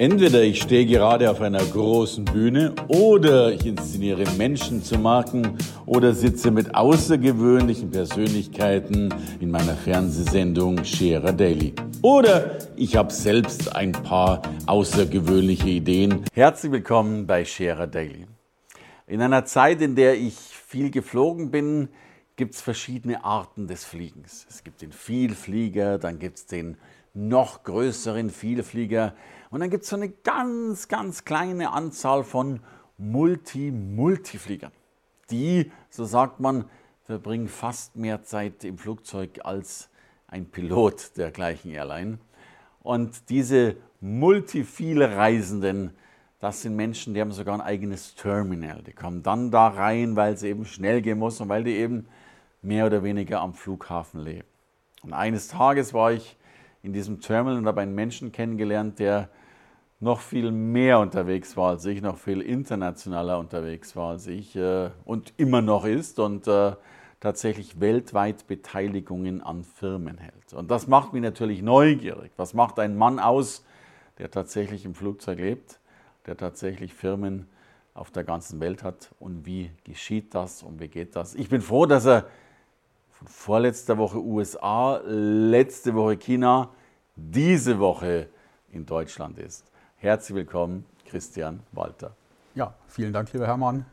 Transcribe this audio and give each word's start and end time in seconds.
Entweder 0.00 0.42
ich 0.42 0.62
stehe 0.62 0.86
gerade 0.86 1.30
auf 1.30 1.42
einer 1.42 1.62
großen 1.62 2.24
Bühne 2.24 2.74
oder 2.88 3.52
ich 3.52 3.66
inszeniere 3.66 4.24
Menschen 4.38 4.82
zu 4.82 4.98
Marken 4.98 5.58
oder 5.84 6.14
sitze 6.14 6.50
mit 6.50 6.74
außergewöhnlichen 6.74 7.90
Persönlichkeiten 7.90 9.12
in 9.40 9.50
meiner 9.50 9.74
Fernsehsendung 9.74 10.86
Scherer 10.86 11.34
Daily. 11.34 11.74
Oder 12.00 12.56
ich 12.76 12.96
habe 12.96 13.12
selbst 13.12 13.76
ein 13.76 13.92
paar 13.92 14.40
außergewöhnliche 14.64 15.68
Ideen. 15.68 16.24
Herzlich 16.32 16.72
willkommen 16.72 17.26
bei 17.26 17.44
Scherer 17.44 17.86
Daily. 17.86 18.24
In 19.06 19.20
einer 19.20 19.44
Zeit, 19.44 19.82
in 19.82 19.96
der 19.96 20.14
ich 20.14 20.34
viel 20.34 20.90
geflogen 20.90 21.50
bin, 21.50 21.90
gibt 22.36 22.54
es 22.54 22.62
verschiedene 22.62 23.22
Arten 23.22 23.66
des 23.66 23.84
Fliegens. 23.84 24.46
Es 24.48 24.64
gibt 24.64 24.80
den 24.80 24.92
Vielflieger, 24.92 25.98
dann 25.98 26.18
gibt 26.18 26.38
es 26.38 26.46
den 26.46 26.78
noch 27.12 27.64
größeren 27.64 28.30
Vielflieger 28.30 29.12
und 29.50 29.60
dann 29.60 29.70
gibt 29.70 29.82
es 29.84 29.90
so 29.90 29.96
eine 29.96 30.08
ganz, 30.08 30.88
ganz 30.88 31.24
kleine 31.24 31.72
Anzahl 31.72 32.22
von 32.22 32.60
Multi-Multifliegern. 32.98 34.72
Die, 35.30 35.70
so 35.88 36.04
sagt 36.04 36.38
man, 36.38 36.64
verbringen 37.04 37.48
fast 37.48 37.96
mehr 37.96 38.22
Zeit 38.22 38.62
im 38.62 38.78
Flugzeug 38.78 39.40
als 39.42 39.88
ein 40.28 40.46
Pilot 40.46 41.16
der 41.16 41.32
gleichen 41.32 41.70
Airline. 41.70 42.18
Und 42.82 43.28
diese 43.28 43.76
Multi-Viele-Reisenden, 44.00 45.96
das 46.38 46.62
sind 46.62 46.76
Menschen, 46.76 47.14
die 47.14 47.20
haben 47.20 47.32
sogar 47.32 47.54
ein 47.54 47.60
eigenes 47.60 48.14
Terminal. 48.14 48.82
Die 48.82 48.92
kommen 48.92 49.24
dann 49.24 49.50
da 49.50 49.66
rein, 49.68 50.14
weil 50.14 50.34
es 50.34 50.44
eben 50.44 50.64
schnell 50.64 51.02
gehen 51.02 51.18
muss 51.18 51.40
und 51.40 51.48
weil 51.48 51.64
die 51.64 51.74
eben 51.74 52.06
mehr 52.62 52.86
oder 52.86 53.02
weniger 53.02 53.40
am 53.40 53.54
Flughafen 53.54 54.20
leben. 54.20 54.46
Und 55.02 55.12
eines 55.12 55.48
Tages 55.48 55.92
war 55.92 56.12
ich 56.12 56.36
in 56.82 56.92
diesem 56.92 57.20
Terminal 57.20 57.58
und 57.58 57.66
habe 57.66 57.80
einen 57.80 57.94
Menschen 57.94 58.30
kennengelernt, 58.30 59.00
der 59.00 59.28
noch 60.00 60.20
viel 60.20 60.50
mehr 60.50 60.98
unterwegs 60.98 61.56
war 61.56 61.70
als 61.70 61.84
ich, 61.84 62.00
noch 62.00 62.16
viel 62.16 62.40
internationaler 62.40 63.38
unterwegs 63.38 63.94
war 63.94 64.10
als 64.10 64.26
ich 64.26 64.56
äh, 64.56 64.90
und 65.04 65.34
immer 65.36 65.60
noch 65.60 65.84
ist 65.84 66.18
und 66.18 66.48
äh, 66.48 66.72
tatsächlich 67.20 67.80
weltweit 67.80 68.46
Beteiligungen 68.46 69.42
an 69.42 69.62
Firmen 69.62 70.16
hält. 70.16 70.54
Und 70.54 70.70
das 70.70 70.86
macht 70.86 71.12
mich 71.12 71.22
natürlich 71.22 71.60
neugierig. 71.60 72.32
Was 72.36 72.54
macht 72.54 72.78
ein 72.78 72.96
Mann 72.96 73.18
aus, 73.18 73.62
der 74.18 74.30
tatsächlich 74.30 74.86
im 74.86 74.94
Flugzeug 74.94 75.38
lebt, 75.38 75.78
der 76.26 76.36
tatsächlich 76.36 76.94
Firmen 76.94 77.46
auf 77.92 78.10
der 78.10 78.24
ganzen 78.24 78.58
Welt 78.60 78.82
hat 78.82 79.10
und 79.20 79.44
wie 79.44 79.70
geschieht 79.84 80.34
das 80.34 80.62
und 80.62 80.80
wie 80.80 80.88
geht 80.88 81.14
das? 81.14 81.34
Ich 81.34 81.50
bin 81.50 81.60
froh, 81.60 81.84
dass 81.84 82.06
er 82.06 82.26
von 83.10 83.28
vorletzter 83.28 83.98
Woche 83.98 84.18
USA, 84.18 85.02
letzte 85.04 85.94
Woche 85.94 86.16
China, 86.16 86.70
diese 87.16 87.78
Woche 87.78 88.30
in 88.72 88.86
Deutschland 88.86 89.38
ist. 89.38 89.69
Herzlich 90.02 90.34
willkommen, 90.34 90.86
Christian 91.06 91.60
Walter. 91.72 92.16
Ja, 92.54 92.72
vielen 92.88 93.12
Dank, 93.12 93.30
lieber 93.34 93.46
Hermann, 93.46 93.84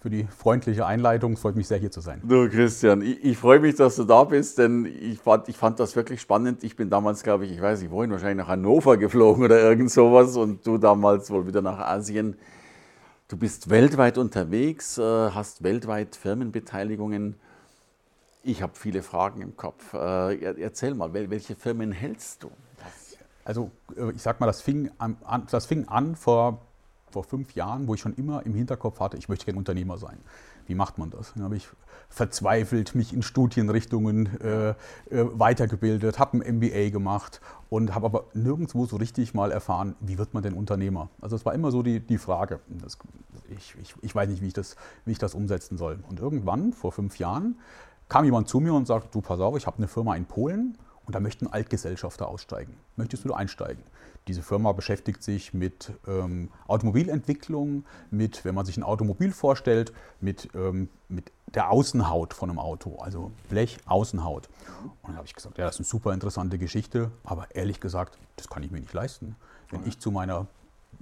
für 0.00 0.08
die 0.08 0.22
freundliche 0.22 0.86
Einleitung. 0.86 1.32
Es 1.32 1.40
freut 1.40 1.56
mich 1.56 1.66
sehr, 1.66 1.78
hier 1.78 1.90
zu 1.90 2.00
sein. 2.00 2.20
Du, 2.22 2.48
Christian, 2.48 3.02
ich, 3.02 3.24
ich 3.24 3.36
freue 3.36 3.58
mich, 3.58 3.74
dass 3.74 3.96
du 3.96 4.04
da 4.04 4.22
bist, 4.22 4.58
denn 4.58 4.86
ich 4.86 5.18
fand, 5.18 5.48
ich 5.48 5.56
fand 5.56 5.80
das 5.80 5.96
wirklich 5.96 6.20
spannend. 6.20 6.62
Ich 6.62 6.76
bin 6.76 6.88
damals, 6.88 7.24
glaube 7.24 7.46
ich, 7.46 7.50
ich 7.50 7.60
weiß 7.60 7.82
nicht 7.82 7.90
wohin, 7.90 8.12
wahrscheinlich 8.12 8.46
nach 8.46 8.46
Hannover 8.46 8.96
geflogen 8.96 9.42
oder 9.42 9.60
irgend 9.60 9.90
sowas 9.90 10.36
und 10.36 10.64
du 10.64 10.78
damals 10.78 11.32
wohl 11.32 11.48
wieder 11.48 11.62
nach 11.62 11.80
Asien. 11.80 12.36
Du 13.26 13.36
bist 13.36 13.68
weltweit 13.68 14.18
unterwegs, 14.18 14.98
äh, 14.98 15.02
hast 15.02 15.64
weltweit 15.64 16.14
Firmenbeteiligungen. 16.14 17.34
Ich 18.44 18.62
habe 18.62 18.74
viele 18.76 19.02
Fragen 19.02 19.42
im 19.42 19.56
Kopf. 19.56 19.92
Äh, 19.94 20.62
erzähl 20.62 20.94
mal, 20.94 21.12
welche 21.12 21.56
Firmen 21.56 21.90
hältst 21.90 22.44
du? 22.44 22.52
Also 23.46 23.70
äh, 23.96 24.10
ich 24.10 24.22
sag 24.22 24.40
mal, 24.40 24.46
das 24.46 24.60
fing 24.60 24.90
an, 24.98 25.16
das 25.50 25.66
fing 25.66 25.88
an 25.88 26.16
vor, 26.16 26.60
vor 27.10 27.24
fünf 27.24 27.54
Jahren, 27.54 27.86
wo 27.86 27.94
ich 27.94 28.00
schon 28.00 28.14
immer 28.14 28.44
im 28.44 28.54
Hinterkopf 28.54 29.00
hatte, 29.00 29.16
ich 29.16 29.28
möchte 29.28 29.46
gerne 29.46 29.58
Unternehmer 29.58 29.96
sein. 29.96 30.18
Wie 30.66 30.74
macht 30.74 30.98
man 30.98 31.10
das? 31.10 31.32
Dann 31.34 31.44
habe 31.44 31.56
ich 31.56 31.68
verzweifelt 32.08 32.96
mich 32.96 33.12
in 33.12 33.22
Studienrichtungen 33.22 34.40
äh, 34.40 34.70
äh, 34.70 34.74
weitergebildet, 35.10 36.18
habe 36.18 36.38
ein 36.38 36.56
MBA 36.56 36.90
gemacht 36.90 37.40
und 37.70 37.94
habe 37.94 38.06
aber 38.06 38.24
nirgendwo 38.34 38.84
so 38.86 38.96
richtig 38.96 39.32
mal 39.32 39.52
erfahren, 39.52 39.94
wie 40.00 40.18
wird 40.18 40.34
man 40.34 40.42
denn 40.42 40.54
Unternehmer? 40.54 41.08
Also 41.20 41.36
es 41.36 41.44
war 41.46 41.54
immer 41.54 41.70
so 41.70 41.84
die, 41.84 42.00
die 42.00 42.18
Frage. 42.18 42.58
Das, 42.68 42.98
ich, 43.56 43.76
ich, 43.80 43.94
ich, 44.02 44.14
weiß 44.14 44.28
nicht, 44.28 44.42
wie 44.42 44.48
ich, 44.48 44.54
das, 44.54 44.74
wie 45.04 45.12
ich 45.12 45.18
das 45.18 45.34
umsetzen 45.34 45.76
soll. 45.76 46.00
Und 46.08 46.18
irgendwann, 46.18 46.72
vor 46.72 46.90
fünf 46.90 47.18
Jahren, 47.20 47.56
kam 48.08 48.24
jemand 48.24 48.48
zu 48.48 48.58
mir 48.58 48.74
und 48.74 48.86
sagte, 48.86 49.08
du 49.12 49.20
pass 49.20 49.38
auf, 49.38 49.56
ich 49.56 49.66
habe 49.66 49.78
eine 49.78 49.88
Firma 49.88 50.16
in 50.16 50.24
Polen 50.24 50.76
und 51.06 51.14
da 51.14 51.20
möchten 51.20 51.46
Altgesellschafter 51.46 52.28
aussteigen. 52.28 52.76
Möchtest 52.96 53.24
du 53.24 53.28
da 53.28 53.36
einsteigen? 53.36 53.82
Diese 54.28 54.42
Firma 54.42 54.72
beschäftigt 54.72 55.22
sich 55.22 55.54
mit 55.54 55.92
ähm, 56.08 56.50
Automobilentwicklung, 56.66 57.84
mit, 58.10 58.44
wenn 58.44 58.56
man 58.56 58.66
sich 58.66 58.76
ein 58.76 58.82
Automobil 58.82 59.30
vorstellt, 59.32 59.92
mit, 60.20 60.48
ähm, 60.54 60.88
mit 61.08 61.30
der 61.54 61.70
Außenhaut 61.70 62.34
von 62.34 62.50
einem 62.50 62.58
Auto, 62.58 62.96
also 62.98 63.30
Blech, 63.48 63.78
Außenhaut. 63.86 64.48
Und 64.82 65.10
dann 65.10 65.16
habe 65.16 65.26
ich 65.26 65.34
gesagt, 65.34 65.58
ja, 65.58 65.66
das 65.66 65.76
ist 65.76 65.80
eine 65.80 65.86
super 65.86 66.12
interessante 66.12 66.58
Geschichte, 66.58 67.12
aber 67.22 67.54
ehrlich 67.54 67.78
gesagt, 67.78 68.18
das 68.34 68.48
kann 68.48 68.64
ich 68.64 68.72
mir 68.72 68.80
nicht 68.80 68.92
leisten. 68.92 69.36
Wenn 69.70 69.86
ich 69.86 70.00
zu 70.00 70.10
meiner 70.10 70.48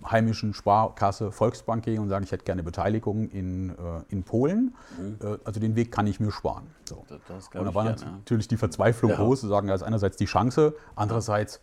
heimischen 0.04 0.54
Sparkasse 0.54 1.32
Volksbank 1.32 1.84
gehe 1.84 2.00
und 2.00 2.08
sage, 2.08 2.24
ich 2.24 2.32
hätte 2.32 2.44
gerne 2.44 2.62
Beteiligung 2.62 3.28
in, 3.30 3.70
äh, 3.70 3.74
in 4.08 4.22
Polen. 4.22 4.74
Mhm. 4.98 5.18
Äh, 5.20 5.38
also 5.44 5.60
den 5.60 5.76
Weg 5.76 5.92
kann 5.92 6.06
ich 6.06 6.20
mir 6.20 6.30
sparen. 6.30 6.66
So. 6.88 7.04
Das, 7.08 7.20
das 7.28 7.48
und 7.60 7.66
da 7.66 7.74
war 7.74 7.84
gerne. 7.84 8.12
natürlich 8.18 8.48
die 8.48 8.56
Verzweiflung 8.56 9.12
ja. 9.12 9.16
groß, 9.16 9.40
zu 9.40 9.48
sagen, 9.48 9.68
ist 9.68 9.82
einerseits 9.82 10.16
die 10.16 10.26
Chance, 10.26 10.74
andererseits 10.96 11.60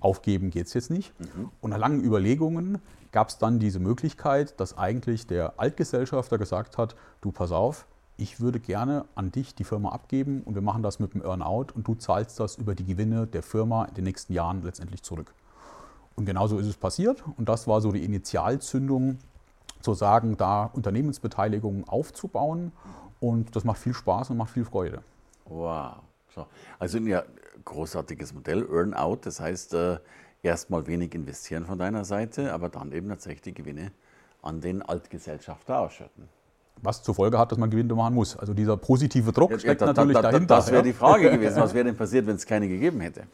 aufgeben 0.00 0.50
geht 0.50 0.66
es 0.66 0.74
jetzt 0.74 0.90
nicht. 0.90 1.18
Mhm. 1.20 1.50
Und 1.60 1.70
nach 1.70 1.78
langen 1.78 2.02
Überlegungen 2.02 2.78
gab 3.12 3.28
es 3.28 3.38
dann 3.38 3.58
diese 3.58 3.80
Möglichkeit, 3.80 4.58
dass 4.60 4.76
eigentlich 4.76 5.26
der 5.26 5.54
Altgesellschafter 5.58 6.38
gesagt 6.38 6.78
hat, 6.78 6.96
du 7.20 7.32
pass 7.32 7.52
auf, 7.52 7.86
ich 8.16 8.40
würde 8.40 8.60
gerne 8.60 9.06
an 9.14 9.32
dich 9.32 9.54
die 9.54 9.64
Firma 9.64 9.90
abgeben 9.90 10.42
und 10.42 10.54
wir 10.54 10.62
machen 10.62 10.82
das 10.82 11.00
mit 11.00 11.14
dem 11.14 11.22
Earnout 11.22 11.68
und 11.74 11.88
du 11.88 11.94
zahlst 11.94 12.38
das 12.38 12.56
über 12.56 12.74
die 12.74 12.84
Gewinne 12.84 13.26
der 13.26 13.42
Firma 13.42 13.86
in 13.86 13.94
den 13.94 14.04
nächsten 14.04 14.34
Jahren 14.34 14.62
letztendlich 14.62 15.02
zurück. 15.02 15.32
Und 16.20 16.26
genauso 16.26 16.58
ist 16.58 16.66
es 16.66 16.76
passiert. 16.76 17.24
Und 17.38 17.48
das 17.48 17.66
war 17.66 17.80
so 17.80 17.92
die 17.92 18.04
Initialzündung, 18.04 19.16
zu 19.80 19.94
sagen, 19.94 20.36
da 20.36 20.64
Unternehmensbeteiligungen 20.64 21.88
aufzubauen. 21.88 22.72
Und 23.20 23.56
das 23.56 23.64
macht 23.64 23.78
viel 23.78 23.94
Spaß 23.94 24.28
und 24.28 24.36
macht 24.36 24.50
viel 24.50 24.66
Freude. 24.66 25.02
Wow. 25.46 25.94
So. 26.34 26.44
Also 26.78 26.98
ein 26.98 27.06
ja 27.06 27.22
großartiges 27.64 28.34
Modell, 28.34 28.68
Earn-out. 28.70 29.24
Das 29.24 29.40
heißt, 29.40 29.72
äh, 29.72 29.96
erstmal 30.42 30.86
wenig 30.86 31.14
investieren 31.14 31.64
von 31.64 31.78
deiner 31.78 32.04
Seite, 32.04 32.52
aber 32.52 32.68
dann 32.68 32.92
eben 32.92 33.08
tatsächlich 33.08 33.40
die 33.40 33.54
Gewinne 33.54 33.90
an 34.42 34.60
den 34.60 34.82
Altgesellschafter 34.82 35.78
ausschütten 35.78 36.28
was 36.82 37.02
zur 37.02 37.14
Folge 37.14 37.38
hat, 37.38 37.52
dass 37.52 37.58
man 37.58 37.68
Gewinne 37.68 37.94
machen 37.94 38.14
muss. 38.14 38.36
Also 38.36 38.54
dieser 38.54 38.76
positive 38.76 39.32
Druck 39.32 39.50
ja, 39.50 39.58
steckt 39.58 39.82
da, 39.82 39.86
natürlich 39.86 40.14
da, 40.14 40.22
da, 40.22 40.30
dahinter. 40.30 40.56
Das 40.56 40.68
wäre 40.68 40.78
ja. 40.78 40.82
die 40.82 40.92
Frage 40.92 41.30
gewesen. 41.30 41.56
Was 41.60 41.74
wäre 41.74 41.84
denn 41.84 41.96
passiert, 41.96 42.26
wenn 42.26 42.36
es 42.36 42.46
keine 42.46 42.68
gegeben 42.68 43.00
hätte? 43.00 43.24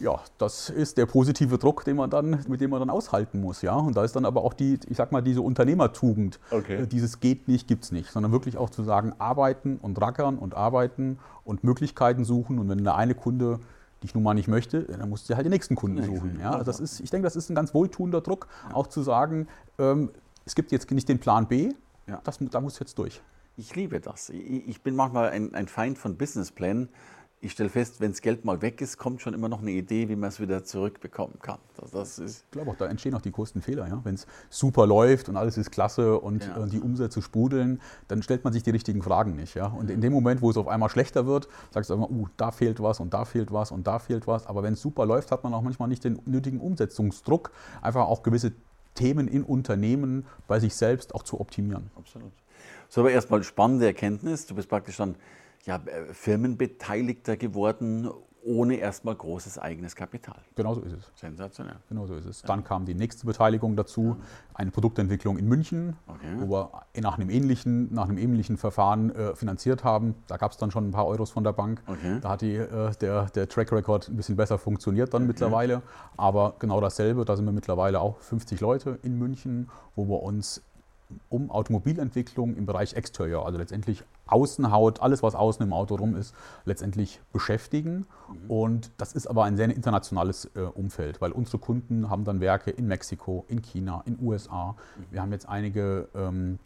Ja, 0.00 0.20
das 0.38 0.70
ist 0.70 0.98
der 0.98 1.06
positive 1.06 1.56
Druck, 1.58 1.84
den 1.84 1.96
man 1.96 2.10
dann, 2.10 2.44
mit 2.48 2.60
dem 2.60 2.70
man 2.70 2.80
dann 2.80 2.90
aushalten 2.90 3.40
muss. 3.40 3.62
Ja? 3.62 3.74
Und 3.76 3.96
da 3.96 4.04
ist 4.04 4.16
dann 4.16 4.24
aber 4.24 4.42
auch 4.42 4.52
die, 4.52 4.78
ich 4.88 4.96
sag 4.96 5.12
mal, 5.12 5.22
diese 5.22 5.40
Unternehmertugend. 5.40 6.40
Okay. 6.50 6.82
Äh, 6.82 6.86
dieses 6.86 7.20
geht 7.20 7.48
nicht, 7.48 7.68
gibt 7.68 7.84
es 7.84 7.92
nicht. 7.92 8.10
Sondern 8.10 8.32
wirklich 8.32 8.56
auch 8.56 8.70
zu 8.70 8.82
sagen, 8.82 9.14
arbeiten 9.18 9.78
und 9.80 10.00
rackern 10.00 10.38
und 10.38 10.54
arbeiten 10.54 11.18
und 11.44 11.64
Möglichkeiten 11.64 12.24
suchen. 12.24 12.58
Und 12.58 12.68
wenn 12.68 12.82
der 12.82 12.96
eine 12.96 13.14
Kunde 13.14 13.60
dich 14.02 14.14
nun 14.14 14.24
mal 14.24 14.34
nicht 14.34 14.48
möchte, 14.48 14.82
dann 14.82 15.08
musst 15.08 15.30
du 15.30 15.36
halt 15.36 15.46
den 15.46 15.52
nächsten 15.52 15.76
Kunden 15.76 16.02
suchen. 16.02 16.38
Ja? 16.40 16.62
Das 16.64 16.80
ist, 16.80 17.00
ich 17.00 17.10
denke, 17.10 17.24
das 17.24 17.36
ist 17.36 17.50
ein 17.50 17.54
ganz 17.54 17.72
wohltuender 17.72 18.20
Druck, 18.20 18.48
auch 18.72 18.88
zu 18.88 19.02
sagen, 19.02 19.46
ähm, 19.78 20.10
es 20.44 20.54
gibt 20.54 20.72
jetzt 20.72 20.90
nicht 20.90 21.08
den 21.08 21.20
Plan 21.20 21.48
B, 21.48 21.72
ja. 22.06 22.20
Das, 22.24 22.38
da 22.38 22.60
muss 22.60 22.78
jetzt 22.78 22.98
durch. 22.98 23.22
Ich 23.56 23.74
liebe 23.76 24.00
das. 24.00 24.30
Ich 24.30 24.82
bin 24.82 24.96
manchmal 24.96 25.30
ein, 25.30 25.54
ein 25.54 25.68
Feind 25.68 25.96
von 25.96 26.16
Businessplänen. 26.16 26.88
Ich 27.44 27.52
stelle 27.52 27.68
fest, 27.68 28.00
wenn 28.00 28.10
das 28.10 28.22
Geld 28.22 28.46
mal 28.46 28.62
weg 28.62 28.80
ist, 28.80 28.96
kommt 28.96 29.20
schon 29.20 29.34
immer 29.34 29.50
noch 29.50 29.60
eine 29.60 29.70
Idee, 29.70 30.08
wie 30.08 30.16
man 30.16 30.30
es 30.30 30.40
wieder 30.40 30.64
zurückbekommen 30.64 31.40
kann. 31.42 31.58
Das, 31.76 31.90
das 31.90 32.18
ich 32.18 32.50
glaube 32.50 32.70
auch, 32.70 32.76
da 32.76 32.86
entstehen 32.86 33.14
auch 33.14 33.20
die 33.20 33.32
größten 33.32 33.60
Fehler. 33.60 33.86
Ja? 33.86 34.00
Wenn 34.02 34.14
es 34.14 34.26
super 34.48 34.86
läuft 34.86 35.28
und 35.28 35.36
alles 35.36 35.58
ist 35.58 35.70
klasse 35.70 36.18
und 36.18 36.46
ja. 36.46 36.64
die 36.64 36.80
Umsätze 36.80 37.20
sprudeln, 37.20 37.82
dann 38.08 38.22
stellt 38.22 38.44
man 38.44 38.54
sich 38.54 38.62
die 38.62 38.70
richtigen 38.70 39.02
Fragen 39.02 39.36
nicht. 39.36 39.56
Ja? 39.56 39.66
Und 39.66 39.90
in 39.90 40.00
dem 40.00 40.14
Moment, 40.14 40.40
wo 40.40 40.48
es 40.48 40.56
auf 40.56 40.68
einmal 40.68 40.88
schlechter 40.88 41.26
wird, 41.26 41.48
sagst 41.70 41.90
du 41.90 41.94
immer, 41.94 42.10
uh, 42.10 42.28
da 42.38 42.50
fehlt 42.50 42.82
was 42.82 42.98
und 42.98 43.12
da 43.12 43.26
fehlt 43.26 43.52
was 43.52 43.72
und 43.72 43.86
da 43.86 43.98
fehlt 43.98 44.26
was. 44.26 44.46
Aber 44.46 44.62
wenn 44.62 44.72
es 44.72 44.80
super 44.80 45.04
läuft, 45.04 45.30
hat 45.30 45.44
man 45.44 45.52
auch 45.52 45.60
manchmal 45.60 45.90
nicht 45.90 46.02
den 46.02 46.18
nötigen 46.24 46.60
Umsetzungsdruck, 46.60 47.50
einfach 47.82 48.06
auch 48.06 48.22
gewisse 48.22 48.52
Themen 48.94 49.28
in 49.28 49.44
Unternehmen 49.44 50.24
bei 50.48 50.60
sich 50.60 50.74
selbst 50.74 51.14
auch 51.14 51.24
zu 51.24 51.38
optimieren. 51.38 51.90
Absolut. 51.94 52.32
So, 52.88 53.02
aber 53.02 53.10
erstmal 53.10 53.42
spannende 53.42 53.84
Erkenntnis. 53.84 54.46
Du 54.46 54.54
bist 54.54 54.70
praktisch 54.70 54.96
dann 54.96 55.16
ja, 55.64 55.80
Firmenbeteiligter 56.12 57.36
geworden 57.36 58.08
ohne 58.46 58.74
erstmal 58.76 59.14
großes 59.14 59.58
eigenes 59.58 59.96
Kapital. 59.96 60.36
Genau 60.54 60.74
so 60.74 60.82
ist 60.82 60.92
es. 60.92 61.10
Sensationell. 61.18 61.76
Genau 61.88 62.06
so 62.06 62.14
ist 62.14 62.26
es. 62.26 62.42
Dann 62.42 62.62
kam 62.62 62.84
die 62.84 62.94
nächste 62.94 63.24
Beteiligung 63.24 63.74
dazu, 63.74 64.16
eine 64.52 64.70
Produktentwicklung 64.70 65.38
in 65.38 65.48
München, 65.48 65.96
Okay. 66.06 66.26
wo 66.38 66.50
wir 66.50 66.70
nach 67.00 67.16
einem 67.18 67.30
ähnlichen, 67.30 67.92
nach 67.94 68.06
einem 68.06 68.18
ähnlichen 68.18 68.58
Verfahren 68.58 69.14
äh, 69.14 69.34
finanziert 69.34 69.82
haben. 69.82 70.14
Da 70.26 70.36
gab 70.36 70.52
es 70.52 70.58
dann 70.58 70.70
schon 70.70 70.88
ein 70.88 70.90
paar 70.90 71.06
Euros 71.06 71.30
von 71.30 71.42
der 71.42 71.52
Bank. 71.54 71.82
Okay. 71.86 72.18
Da 72.20 72.28
hat 72.28 72.42
die, 72.42 72.54
äh, 72.54 72.92
der, 73.00 73.26
der 73.30 73.48
Track 73.48 73.72
Record 73.72 74.08
ein 74.08 74.16
bisschen 74.16 74.36
besser 74.36 74.58
funktioniert 74.58 75.14
dann 75.14 75.26
mittlerweile. 75.26 75.80
Aber 76.18 76.54
genau 76.58 76.82
dasselbe, 76.82 77.24
da 77.24 77.36
sind 77.36 77.46
wir 77.46 77.52
mittlerweile 77.52 78.00
auch 78.00 78.18
50 78.18 78.60
Leute 78.60 78.98
in 79.02 79.18
München, 79.18 79.70
wo 79.96 80.06
wir 80.06 80.22
uns 80.22 80.62
um 81.28 81.50
Automobilentwicklung 81.50 82.56
im 82.56 82.66
Bereich 82.66 82.94
Exterior, 82.94 83.46
also 83.46 83.58
letztendlich 83.58 84.02
Außenhaut, 84.26 85.00
alles 85.00 85.22
was 85.22 85.34
außen 85.34 85.64
im 85.64 85.72
Auto 85.72 85.96
rum 85.96 86.16
ist, 86.16 86.34
letztendlich 86.64 87.20
beschäftigen. 87.32 88.06
Und 88.48 88.90
das 88.96 89.12
ist 89.12 89.26
aber 89.26 89.44
ein 89.44 89.56
sehr 89.56 89.68
internationales 89.68 90.50
äh, 90.54 90.60
Umfeld, 90.60 91.20
weil 91.20 91.32
unsere 91.32 91.58
Kunden 91.58 92.10
haben 92.10 92.24
dann 92.24 92.40
Werke 92.40 92.70
in 92.70 92.86
Mexiko, 92.86 93.44
in 93.48 93.62
China, 93.62 94.02
in 94.06 94.18
USA. 94.20 94.76
Wir 95.10 95.20
haben 95.20 95.32
jetzt 95.32 95.48
einige 95.48 96.08
ähm, 96.14 96.58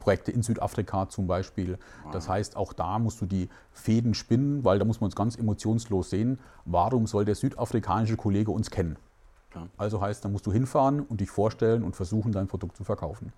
Projekte 0.00 0.32
in 0.32 0.42
Südafrika 0.42 1.08
zum 1.08 1.26
Beispiel. 1.26 1.78
Das 2.12 2.28
heißt, 2.28 2.56
auch 2.56 2.72
da 2.72 2.98
musst 2.98 3.20
du 3.20 3.26
die 3.26 3.48
Fäden 3.72 4.14
spinnen, 4.14 4.64
weil 4.64 4.78
da 4.78 4.84
muss 4.84 5.00
man 5.00 5.06
uns 5.06 5.16
ganz 5.16 5.36
emotionslos 5.36 6.10
sehen. 6.10 6.38
Warum 6.64 7.06
soll 7.06 7.24
der 7.24 7.34
südafrikanische 7.34 8.16
Kollege 8.16 8.50
uns 8.50 8.70
kennen? 8.70 8.96
Also 9.76 10.00
heißt, 10.00 10.24
da 10.24 10.28
musst 10.28 10.46
du 10.46 10.52
hinfahren 10.52 11.00
und 11.00 11.20
dich 11.20 11.30
vorstellen 11.30 11.84
und 11.84 11.94
versuchen, 11.94 12.32
dein 12.32 12.48
Produkt 12.48 12.76
zu 12.76 12.84
verkaufen. 12.84 13.32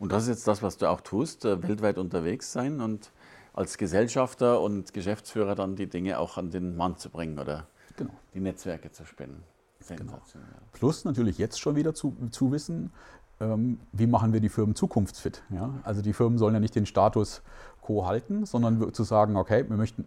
Und 0.00 0.10
das 0.10 0.24
ist 0.24 0.28
jetzt 0.30 0.48
das, 0.48 0.62
was 0.62 0.78
du 0.78 0.88
auch 0.88 1.02
tust, 1.02 1.44
äh, 1.44 1.62
weltweit 1.62 1.98
unterwegs 1.98 2.52
sein 2.52 2.80
und 2.80 3.12
als 3.52 3.78
Gesellschafter 3.78 4.60
und 4.60 4.92
Geschäftsführer 4.92 5.54
dann 5.54 5.76
die 5.76 5.86
Dinge 5.88 6.18
auch 6.18 6.36
an 6.38 6.50
den 6.50 6.76
Mann 6.76 6.96
zu 6.96 7.10
bringen 7.10 7.38
oder 7.38 7.66
Genau. 7.96 8.12
die 8.34 8.40
Netzwerke 8.40 8.90
zu 8.90 9.04
spinnen. 9.04 9.42
Sensationell. 9.80 10.48
Plus 10.72 11.04
natürlich 11.04 11.38
jetzt 11.38 11.60
schon 11.60 11.76
wieder 11.76 11.94
zu, 11.94 12.16
zu 12.30 12.50
wissen, 12.50 12.92
ähm, 13.40 13.78
wie 13.92 14.06
machen 14.06 14.32
wir 14.32 14.40
die 14.40 14.48
Firmen 14.48 14.74
zukunftsfit. 14.74 15.42
Ja? 15.50 15.74
Also 15.82 16.00
die 16.00 16.12
Firmen 16.12 16.38
sollen 16.38 16.54
ja 16.54 16.60
nicht 16.60 16.74
den 16.74 16.86
Status 16.86 17.42
quo 17.82 18.06
halten, 18.06 18.46
sondern 18.46 18.92
zu 18.94 19.04
sagen, 19.04 19.36
okay, 19.36 19.68
wir 19.68 19.76
möchten 19.76 20.06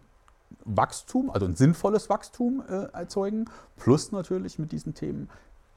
Wachstum, 0.64 1.30
also 1.30 1.46
ein 1.46 1.54
sinnvolles 1.54 2.08
Wachstum 2.08 2.62
äh, 2.68 2.86
erzeugen, 2.92 3.46
plus 3.76 4.12
natürlich 4.12 4.58
mit 4.58 4.72
diesen 4.72 4.94
Themen 4.94 5.28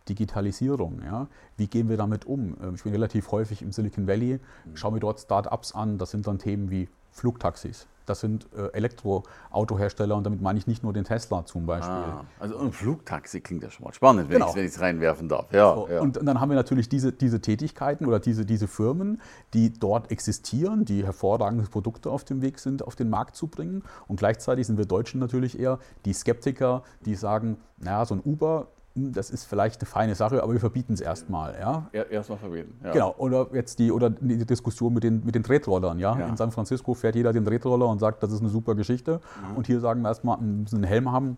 Digitalisierung. 0.09 1.01
Ja? 1.03 1.27
Wie 1.57 1.67
gehen 1.67 1.89
wir 1.89 1.97
damit 1.97 2.25
um? 2.25 2.55
Ähm, 2.61 2.75
Ich 2.75 2.83
bin 2.83 2.93
relativ 2.93 3.31
häufig 3.31 3.61
im 3.61 3.71
Silicon 3.71 4.07
Valley, 4.07 4.39
schaue 4.73 4.93
mir 4.93 4.99
dort 4.99 5.19
Start-ups 5.19 5.73
an, 5.73 5.97
das 5.97 6.11
sind 6.11 6.27
dann 6.27 6.39
Themen 6.39 6.69
wie 6.71 6.89
Flugtaxis. 7.11 7.87
Das 8.05 8.21
sind 8.21 8.47
äh, 8.55 8.67
Elektroautohersteller 8.71 10.15
und 10.15 10.23
damit 10.25 10.41
meine 10.41 10.57
ich 10.57 10.65
nicht 10.65 10.81
nur 10.81 10.93
den 10.93 11.03
Tesla 11.03 11.45
zum 11.45 11.65
Beispiel. 11.65 11.91
Ah, 11.93 12.23
also 12.39 12.57
ein 12.57 12.71
Flugtaxi 12.71 13.41
klingt 13.41 13.63
ja 13.63 13.69
schon 13.69 13.83
mal 13.83 13.93
spannend, 13.93 14.29
wenn 14.29 14.35
Genau. 14.39 14.51
ich 14.55 14.63
es 14.63 14.79
reinwerfen 14.79 15.27
darf. 15.27 15.51
Ja, 15.51 15.75
So, 15.75 15.87
ja. 15.89 15.99
Und 15.99 16.15
dann 16.25 16.39
haben 16.39 16.49
wir 16.49 16.55
natürlich 16.55 16.87
diese, 16.87 17.11
diese 17.11 17.41
Tätigkeiten 17.41 18.05
oder 18.05 18.19
diese, 18.19 18.45
diese 18.45 18.67
Firmen, 18.69 19.19
die 19.53 19.73
dort 19.73 20.09
existieren, 20.11 20.85
die 20.85 21.03
hervorragende 21.03 21.65
Produkte 21.65 22.09
auf 22.09 22.23
dem 22.23 22.41
Weg 22.41 22.59
sind, 22.59 22.85
auf 22.85 22.95
den 22.95 23.09
Markt 23.09 23.35
zu 23.35 23.47
bringen. 23.47 23.83
Und 24.07 24.17
gleichzeitig 24.17 24.67
sind 24.67 24.77
wir 24.77 24.85
Deutschen 24.85 25.19
natürlich 25.19 25.59
eher 25.59 25.79
die 26.05 26.13
Skeptiker, 26.13 26.83
die 27.03 27.15
sagen, 27.15 27.57
naja, 27.77 28.05
so 28.05 28.15
ein 28.15 28.21
Uber, 28.23 28.67
das 28.97 29.29
ist 29.29 29.45
vielleicht 29.45 29.81
eine 29.81 29.87
feine 29.87 30.15
Sache, 30.15 30.41
aber 30.43 30.53
wir 30.53 30.59
verbieten 30.59 30.93
es 30.93 31.01
erstmal. 31.01 31.55
Ja? 31.59 31.87
Er- 31.91 32.09
Erstmal 32.11 32.37
verbieten. 32.37 32.73
Ja. 32.83 32.91
Genau, 32.91 33.15
oder 33.17 33.47
jetzt 33.53 33.79
die, 33.79 33.91
oder 33.91 34.09
die 34.09 34.45
Diskussion 34.45 34.93
mit 34.93 35.03
den, 35.03 35.23
mit 35.25 35.35
den 35.35 35.43
Tretrollern. 35.43 35.99
Ja? 35.99 36.17
Ja. 36.19 36.27
In 36.27 36.37
San 36.37 36.51
Francisco 36.51 36.93
fährt 36.93 37.15
jeder 37.15 37.33
den 37.33 37.45
Tretroller 37.45 37.87
und 37.87 37.99
sagt, 37.99 38.23
das 38.23 38.31
ist 38.31 38.39
eine 38.41 38.49
super 38.49 38.75
Geschichte. 38.75 39.21
Und 39.55 39.67
hier 39.67 39.79
sagen 39.79 40.01
wir 40.01 40.09
erstmal, 40.09 40.37
wir 40.39 40.45
müssen 40.47 40.75
einen 40.75 40.83
Helm 40.85 41.11
haben. 41.11 41.37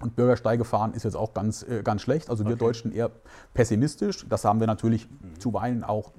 Und 0.00 0.16
Bürgersteige 0.16 0.64
fahren 0.64 0.92
ist 0.92 1.04
jetzt 1.04 1.16
auch 1.16 1.34
ganz, 1.34 1.62
äh, 1.62 1.82
ganz 1.84 2.02
schlecht. 2.02 2.28
Also 2.28 2.44
wir 2.46 2.56
Deutschen 2.56 2.90
eher 2.92 3.10
pessimistisch. 3.54 4.26
Das 4.28 4.44
haben 4.44 4.58
wir 4.60 4.66
natürlich 4.66 5.08
zuweilen 5.38 5.84
auch 5.84 6.10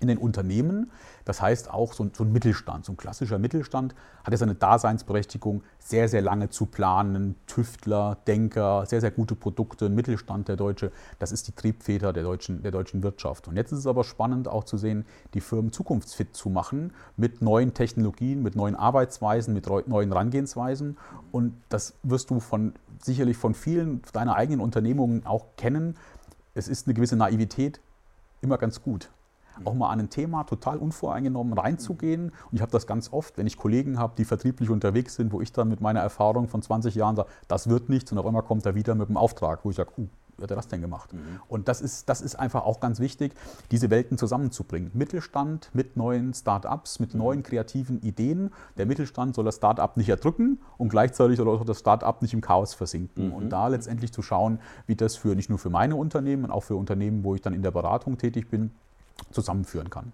in 0.00 0.08
den 0.08 0.18
Unternehmen. 0.18 0.90
Das 1.24 1.42
heißt 1.42 1.70
auch 1.70 1.92
so 1.92 2.04
ein, 2.04 2.12
so 2.14 2.24
ein 2.24 2.32
Mittelstand, 2.32 2.84
so 2.84 2.92
ein 2.92 2.96
klassischer 2.96 3.38
Mittelstand 3.38 3.94
hat 4.24 4.32
ja 4.32 4.38
seine 4.38 4.54
Daseinsberechtigung, 4.54 5.62
sehr, 5.78 6.08
sehr 6.08 6.22
lange 6.22 6.50
zu 6.50 6.66
planen. 6.66 7.36
Tüftler, 7.46 8.18
Denker, 8.26 8.86
sehr, 8.86 9.00
sehr 9.00 9.10
gute 9.10 9.34
Produkte, 9.34 9.88
Mittelstand 9.88 10.48
der 10.48 10.56
Deutsche, 10.56 10.92
das 11.18 11.32
ist 11.32 11.48
die 11.48 11.52
Triebfeder 11.52 12.12
der 12.12 12.22
deutschen, 12.22 12.62
der 12.62 12.72
deutschen 12.72 13.02
Wirtschaft. 13.02 13.48
Und 13.48 13.56
jetzt 13.56 13.72
ist 13.72 13.80
es 13.80 13.86
aber 13.86 14.04
spannend 14.04 14.48
auch 14.48 14.64
zu 14.64 14.76
sehen, 14.76 15.04
die 15.34 15.40
Firmen 15.40 15.72
zukunftsfit 15.72 16.36
zu 16.36 16.48
machen 16.48 16.92
mit 17.16 17.42
neuen 17.42 17.74
Technologien, 17.74 18.42
mit 18.42 18.56
neuen 18.56 18.74
Arbeitsweisen, 18.74 19.54
mit 19.54 19.66
neuen 19.66 20.12
Herangehensweisen. 20.12 20.96
Und 21.32 21.54
das 21.68 21.94
wirst 22.02 22.30
du 22.30 22.40
von, 22.40 22.74
sicherlich 23.02 23.36
von 23.36 23.54
vielen 23.54 24.02
deiner 24.12 24.36
eigenen 24.36 24.60
Unternehmungen 24.60 25.26
auch 25.26 25.46
kennen. 25.56 25.96
Es 26.54 26.68
ist 26.68 26.86
eine 26.86 26.94
gewisse 26.94 27.16
Naivität 27.16 27.80
immer 28.40 28.58
ganz 28.58 28.82
gut 28.82 29.10
auch 29.64 29.74
mal 29.74 29.90
an 29.90 30.00
ein 30.00 30.10
Thema 30.10 30.44
total 30.44 30.78
unvoreingenommen 30.78 31.52
reinzugehen. 31.54 32.30
Und 32.30 32.52
ich 32.52 32.62
habe 32.62 32.72
das 32.72 32.86
ganz 32.86 33.12
oft, 33.12 33.38
wenn 33.38 33.46
ich 33.46 33.56
Kollegen 33.56 33.98
habe, 33.98 34.14
die 34.16 34.24
vertrieblich 34.24 34.70
unterwegs 34.70 35.14
sind, 35.14 35.32
wo 35.32 35.40
ich 35.40 35.52
dann 35.52 35.68
mit 35.68 35.80
meiner 35.80 36.00
Erfahrung 36.00 36.48
von 36.48 36.62
20 36.62 36.94
Jahren 36.94 37.16
sage, 37.16 37.28
das 37.48 37.68
wird 37.68 37.88
nichts. 37.88 38.12
Und 38.12 38.18
auf 38.18 38.26
einmal 38.26 38.42
kommt 38.42 38.66
er 38.66 38.74
wieder 38.74 38.94
mit 38.94 39.08
einem 39.08 39.16
Auftrag, 39.16 39.64
wo 39.64 39.70
ich 39.70 39.76
sage, 39.76 39.90
uh, 39.98 40.06
wie 40.36 40.42
hat 40.42 40.50
er 40.50 40.56
das 40.56 40.68
denn 40.68 40.80
gemacht? 40.80 41.10
Und 41.48 41.68
das 41.68 41.80
ist, 41.80 42.08
das 42.08 42.20
ist 42.20 42.36
einfach 42.36 42.64
auch 42.64 42.80
ganz 42.80 43.00
wichtig, 43.00 43.32
diese 43.70 43.90
Welten 43.90 44.18
zusammenzubringen. 44.18 44.90
Mittelstand 44.92 45.70
mit 45.72 45.96
neuen 45.96 46.34
Start-ups, 46.34 47.00
mit 47.00 47.14
neuen 47.14 47.42
kreativen 47.42 48.00
Ideen. 48.02 48.50
Der 48.76 48.86
Mittelstand 48.86 49.34
soll 49.34 49.44
das 49.44 49.56
Start-up 49.56 49.96
nicht 49.96 50.08
erdrücken 50.08 50.60
und 50.76 50.90
gleichzeitig 50.90 51.38
soll 51.38 51.48
auch 51.48 51.64
das 51.64 51.78
Start-up 51.78 52.20
nicht 52.22 52.34
im 52.34 52.40
Chaos 52.42 52.74
versinken. 52.74 53.32
Und 53.32 53.50
da 53.50 53.68
letztendlich 53.68 54.12
zu 54.12 54.22
schauen, 54.22 54.60
wie 54.86 54.96
das 54.96 55.16
für 55.16 55.34
nicht 55.34 55.48
nur 55.48 55.58
für 55.58 55.70
meine 55.70 55.96
Unternehmen, 55.96 56.50
auch 56.50 56.64
für 56.64 56.76
Unternehmen, 56.76 57.24
wo 57.24 57.34
ich 57.34 57.40
dann 57.40 57.54
in 57.54 57.62
der 57.62 57.70
Beratung 57.70 58.18
tätig 58.18 58.50
bin, 58.50 58.72
zusammenführen 59.30 59.90
kann. 59.90 60.12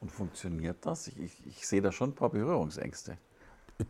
Und 0.00 0.10
funktioniert 0.10 0.78
das? 0.84 1.06
Ich, 1.08 1.18
ich, 1.18 1.46
ich 1.46 1.66
sehe 1.66 1.80
da 1.80 1.92
schon 1.92 2.10
ein 2.10 2.14
paar 2.14 2.30
Berührungsängste. 2.30 3.16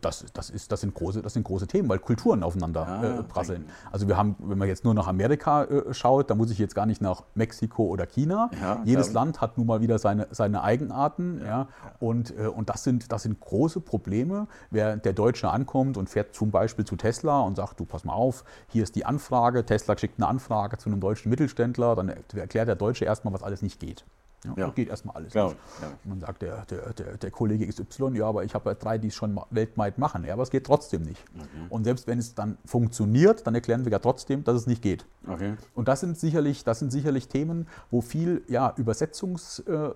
Das, 0.01 0.25
das, 0.33 0.49
ist, 0.49 0.71
das, 0.71 0.81
sind 0.81 0.95
große, 0.95 1.21
das 1.21 1.33
sind 1.33 1.43
große 1.43 1.67
Themen, 1.67 1.87
weil 1.89 1.99
Kulturen 1.99 2.41
aufeinander 2.41 2.87
Ah, 2.87 3.03
äh, 3.19 3.23
prasseln. 3.23 3.65
Also 3.91 4.07
wir 4.07 4.17
haben, 4.17 4.35
wenn 4.39 4.57
man 4.57 4.67
jetzt 4.67 4.83
nur 4.83 4.93
nach 4.93 5.07
Amerika 5.07 5.65
äh, 5.65 5.93
schaut, 5.93 6.29
da 6.29 6.35
muss 6.35 6.49
ich 6.49 6.57
jetzt 6.57 6.73
gar 6.73 6.85
nicht 6.85 7.01
nach 7.01 7.23
Mexiko 7.35 7.83
oder 7.83 8.07
China. 8.07 8.49
Ja, 8.59 8.81
Jedes 8.85 9.11
klar. 9.11 9.25
Land 9.25 9.41
hat 9.41 9.57
nun 9.57 9.67
mal 9.67 9.81
wieder 9.81 9.99
seine, 9.99 10.27
seine 10.31 10.63
Eigenarten. 10.63 11.41
Ja, 11.45 11.67
Und, 11.99 12.35
äh, 12.37 12.47
und 12.47 12.69
das, 12.69 12.83
sind, 12.83 13.11
das 13.11 13.23
sind 13.23 13.39
große 13.39 13.81
Probleme. 13.81 14.47
Wer 14.71 14.97
der 14.97 15.13
Deutsche 15.13 15.49
ankommt 15.49 15.97
und 15.97 16.09
fährt 16.09 16.33
zum 16.33 16.49
Beispiel 16.49 16.85
zu 16.85 16.95
Tesla 16.95 17.41
und 17.41 17.55
sagt, 17.55 17.79
du 17.79 17.85
pass 17.85 18.03
mal 18.03 18.13
auf, 18.13 18.45
hier 18.69 18.83
ist 18.83 18.95
die 18.95 19.05
Anfrage, 19.05 19.65
Tesla 19.65 19.95
schickt 19.97 20.17
eine 20.17 20.27
Anfrage 20.27 20.77
zu 20.77 20.89
einem 20.89 21.01
deutschen 21.01 21.29
Mittelständler, 21.29 21.95
dann 21.95 22.09
erklärt 22.09 22.67
der 22.67 22.75
Deutsche 22.75 23.05
erstmal, 23.05 23.33
was 23.33 23.43
alles 23.43 23.61
nicht 23.61 23.79
geht. 23.79 24.05
Ja, 24.43 24.53
Ja. 24.57 24.69
Geht 24.69 24.89
erstmal 24.89 25.15
alles 25.15 25.33
nicht. 25.33 25.57
ja. 25.81 25.91
Man 26.03 26.19
sagt, 26.19 26.41
der, 26.41 26.65
der, 26.65 26.93
der, 26.93 27.17
der 27.17 27.31
Kollege 27.31 27.67
XY, 27.67 28.17
ja, 28.17 28.27
aber 28.27 28.43
ich 28.43 28.53
habe 28.53 28.69
ja 28.69 28.75
drei, 28.75 28.97
die 28.97 29.07
es 29.07 29.15
schon 29.15 29.39
weltweit 29.49 29.97
machen. 29.97 30.25
Ja, 30.25 30.33
aber 30.33 30.43
es 30.43 30.49
geht 30.49 30.65
trotzdem 30.65 31.03
nicht. 31.03 31.23
Und 31.69 31.83
selbst 31.83 32.07
wenn 32.07 32.19
es 32.19 32.35
dann 32.35 32.57
funktioniert, 32.65 33.45
dann 33.47 33.55
erklären 33.55 33.85
wir 33.85 33.91
ja 33.91 33.99
trotzdem, 33.99 34.43
dass 34.43 34.55
es 34.55 34.67
nicht 34.67 34.81
geht. 34.81 35.05
Okay. 35.27 35.55
Und 35.73 35.87
das 35.87 36.01
sind 36.01 36.17
sicherlich, 36.17 36.63
das 36.63 36.79
sind 36.79 36.91
sicherlich 36.91 37.27
Themen, 37.27 37.67
wo 37.91 38.01
viel 38.01 38.43
ja, 38.47 38.73
Übersetzungs, 38.77 39.59
äh, 39.59 39.91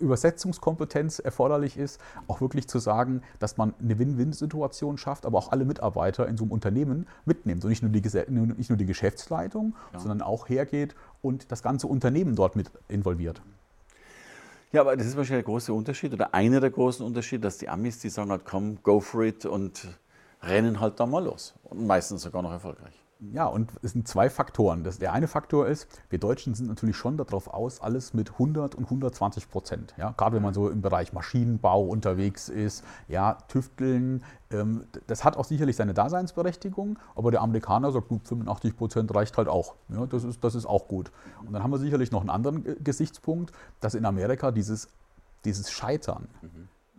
Übersetzungskompetenz 0.00 1.20
erforderlich 1.20 1.76
ist, 1.76 2.00
auch 2.26 2.40
wirklich 2.40 2.68
zu 2.68 2.78
sagen, 2.78 3.22
dass 3.38 3.56
man 3.56 3.74
eine 3.80 3.98
Win-Win-Situation 3.98 4.98
schafft, 4.98 5.24
aber 5.24 5.38
auch 5.38 5.52
alle 5.52 5.64
Mitarbeiter 5.64 6.26
in 6.26 6.36
so 6.36 6.44
einem 6.44 6.52
Unternehmen 6.52 7.06
mitnimmt. 7.24 7.64
Und 7.64 7.70
nicht 7.70 7.82
nur 7.82 7.92
die, 7.92 8.02
nicht 8.28 8.70
nur 8.70 8.76
die 8.76 8.86
Geschäftsleitung, 8.86 9.74
sondern 9.96 10.22
auch 10.22 10.48
hergeht 10.48 10.96
und 11.22 11.50
das 11.50 11.62
ganze 11.62 11.86
Unternehmen 11.86 12.36
dort 12.36 12.56
mit 12.56 12.70
involviert. 12.88 13.42
Ja, 14.72 14.82
aber 14.82 14.96
das 14.96 15.06
ist 15.06 15.16
wahrscheinlich 15.16 15.44
der 15.44 15.52
große 15.52 15.72
Unterschied 15.72 16.12
oder 16.12 16.34
einer 16.34 16.60
der 16.60 16.70
großen 16.70 17.04
Unterschiede, 17.04 17.40
dass 17.40 17.56
die 17.56 17.68
Amis, 17.68 18.00
die 18.00 18.10
sagen 18.10 18.30
halt, 18.30 18.44
komm, 18.44 18.82
go 18.82 19.00
for 19.00 19.22
it 19.22 19.46
und 19.46 19.88
rennen 20.42 20.78
halt 20.80 21.00
da 21.00 21.06
mal 21.06 21.24
los. 21.24 21.54
Und 21.64 21.86
meistens 21.86 22.22
sogar 22.22 22.42
noch 22.42 22.52
erfolgreich. 22.52 22.94
Ja, 23.20 23.46
und 23.46 23.72
es 23.82 23.92
sind 23.92 24.06
zwei 24.06 24.30
Faktoren. 24.30 24.84
Das, 24.84 24.98
der 24.98 25.12
eine 25.12 25.26
Faktor 25.26 25.66
ist, 25.66 25.88
wir 26.08 26.20
Deutschen 26.20 26.54
sind 26.54 26.68
natürlich 26.68 26.96
schon 26.96 27.16
darauf 27.16 27.48
aus, 27.48 27.80
alles 27.80 28.14
mit 28.14 28.32
100 28.32 28.76
und 28.76 28.84
120 28.84 29.50
Prozent. 29.50 29.94
Ja? 29.98 30.14
Gerade 30.16 30.36
wenn 30.36 30.42
man 30.42 30.54
so 30.54 30.68
im 30.70 30.82
Bereich 30.82 31.12
Maschinenbau 31.12 31.82
unterwegs 31.82 32.48
ist, 32.48 32.84
ja, 33.08 33.34
Tüfteln, 33.48 34.22
ähm, 34.52 34.84
das 35.08 35.24
hat 35.24 35.36
auch 35.36 35.44
sicherlich 35.44 35.74
seine 35.74 35.94
Daseinsberechtigung, 35.94 36.98
aber 37.16 37.32
der 37.32 37.42
Amerikaner 37.42 37.90
sagt, 37.90 38.08
gut, 38.08 38.28
85 38.28 38.76
Prozent 38.76 39.14
reicht 39.14 39.36
halt 39.36 39.48
auch. 39.48 39.74
Ja, 39.88 40.06
das, 40.06 40.22
ist, 40.22 40.44
das 40.44 40.54
ist 40.54 40.66
auch 40.66 40.86
gut. 40.86 41.10
Und 41.44 41.52
dann 41.52 41.64
haben 41.64 41.72
wir 41.72 41.78
sicherlich 41.78 42.12
noch 42.12 42.20
einen 42.20 42.30
anderen 42.30 42.84
Gesichtspunkt, 42.84 43.52
dass 43.80 43.94
in 43.94 44.04
Amerika 44.04 44.52
dieses, 44.52 44.88
dieses 45.44 45.72
Scheitern 45.72 46.28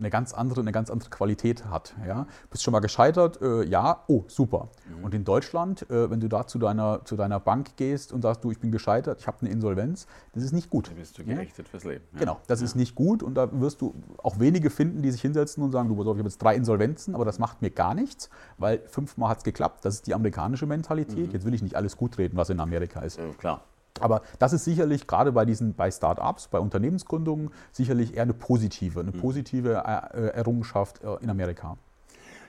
eine 0.00 0.10
ganz 0.10 0.32
andere, 0.32 0.60
eine 0.60 0.72
ganz 0.72 0.90
andere 0.90 1.10
Qualität 1.10 1.66
hat. 1.66 1.94
Ja? 2.06 2.26
Bist 2.50 2.62
schon 2.62 2.72
mal 2.72 2.80
gescheitert? 2.80 3.40
Äh, 3.40 3.64
ja, 3.64 4.02
oh, 4.08 4.24
super. 4.26 4.68
Mhm. 4.88 5.04
Und 5.04 5.14
in 5.14 5.24
Deutschland, 5.24 5.88
äh, 5.90 6.10
wenn 6.10 6.20
du 6.20 6.28
da 6.28 6.46
zu 6.46 6.58
deiner, 6.58 7.04
zu 7.04 7.16
deiner 7.16 7.38
Bank 7.38 7.76
gehst 7.76 8.12
und 8.12 8.22
sagst, 8.22 8.42
du, 8.42 8.50
ich 8.50 8.58
bin 8.58 8.72
gescheitert, 8.72 9.20
ich 9.20 9.26
habe 9.26 9.38
eine 9.42 9.50
Insolvenz, 9.50 10.06
das 10.32 10.42
ist 10.42 10.52
nicht 10.52 10.70
gut. 10.70 10.88
Da 10.88 10.94
bist 10.94 11.18
du 11.18 11.24
geächtet 11.24 11.66
ja? 11.66 11.70
fürs 11.70 11.84
Leben. 11.84 12.04
Ja. 12.14 12.20
Genau, 12.20 12.40
das 12.46 12.60
ja. 12.60 12.66
ist 12.66 12.74
nicht 12.74 12.94
gut 12.94 13.22
und 13.22 13.34
da 13.34 13.48
wirst 13.60 13.80
du 13.80 13.94
auch 14.18 14.40
wenige 14.40 14.70
finden, 14.70 15.02
die 15.02 15.10
sich 15.10 15.20
hinsetzen 15.20 15.62
und 15.62 15.72
sagen, 15.72 15.88
du, 15.88 16.00
ich 16.00 16.08
habe 16.08 16.20
jetzt 16.22 16.42
drei 16.42 16.56
Insolvenzen, 16.56 17.14
aber 17.14 17.24
das 17.24 17.38
macht 17.38 17.62
mir 17.62 17.70
gar 17.70 17.94
nichts, 17.94 18.30
weil 18.58 18.80
fünfmal 18.86 19.30
hat 19.30 19.38
es 19.38 19.44
geklappt. 19.44 19.84
Das 19.84 19.94
ist 19.94 20.06
die 20.06 20.14
amerikanische 20.14 20.66
Mentalität. 20.66 21.28
Mhm. 21.28 21.32
Jetzt 21.32 21.44
will 21.44 21.54
ich 21.54 21.62
nicht 21.62 21.76
alles 21.76 21.96
gut 21.96 22.18
reden, 22.18 22.36
was 22.36 22.50
in 22.50 22.60
Amerika 22.60 23.00
ist. 23.00 23.20
klar. 23.38 23.62
Aber 23.98 24.22
das 24.38 24.52
ist 24.52 24.64
sicherlich 24.64 25.06
gerade 25.06 25.32
bei 25.32 25.44
diesen, 25.44 25.74
bei 25.74 25.90
Start-ups, 25.90 26.48
bei 26.48 26.58
Unternehmensgründungen 26.58 27.50
sicherlich 27.72 28.14
eher 28.14 28.22
eine 28.22 28.34
positive, 28.34 29.00
eine 29.00 29.12
hm. 29.12 29.20
positive 29.20 29.82
äh, 29.84 30.28
Errungenschaft 30.28 31.02
äh, 31.02 31.16
in 31.22 31.30
Amerika. 31.30 31.76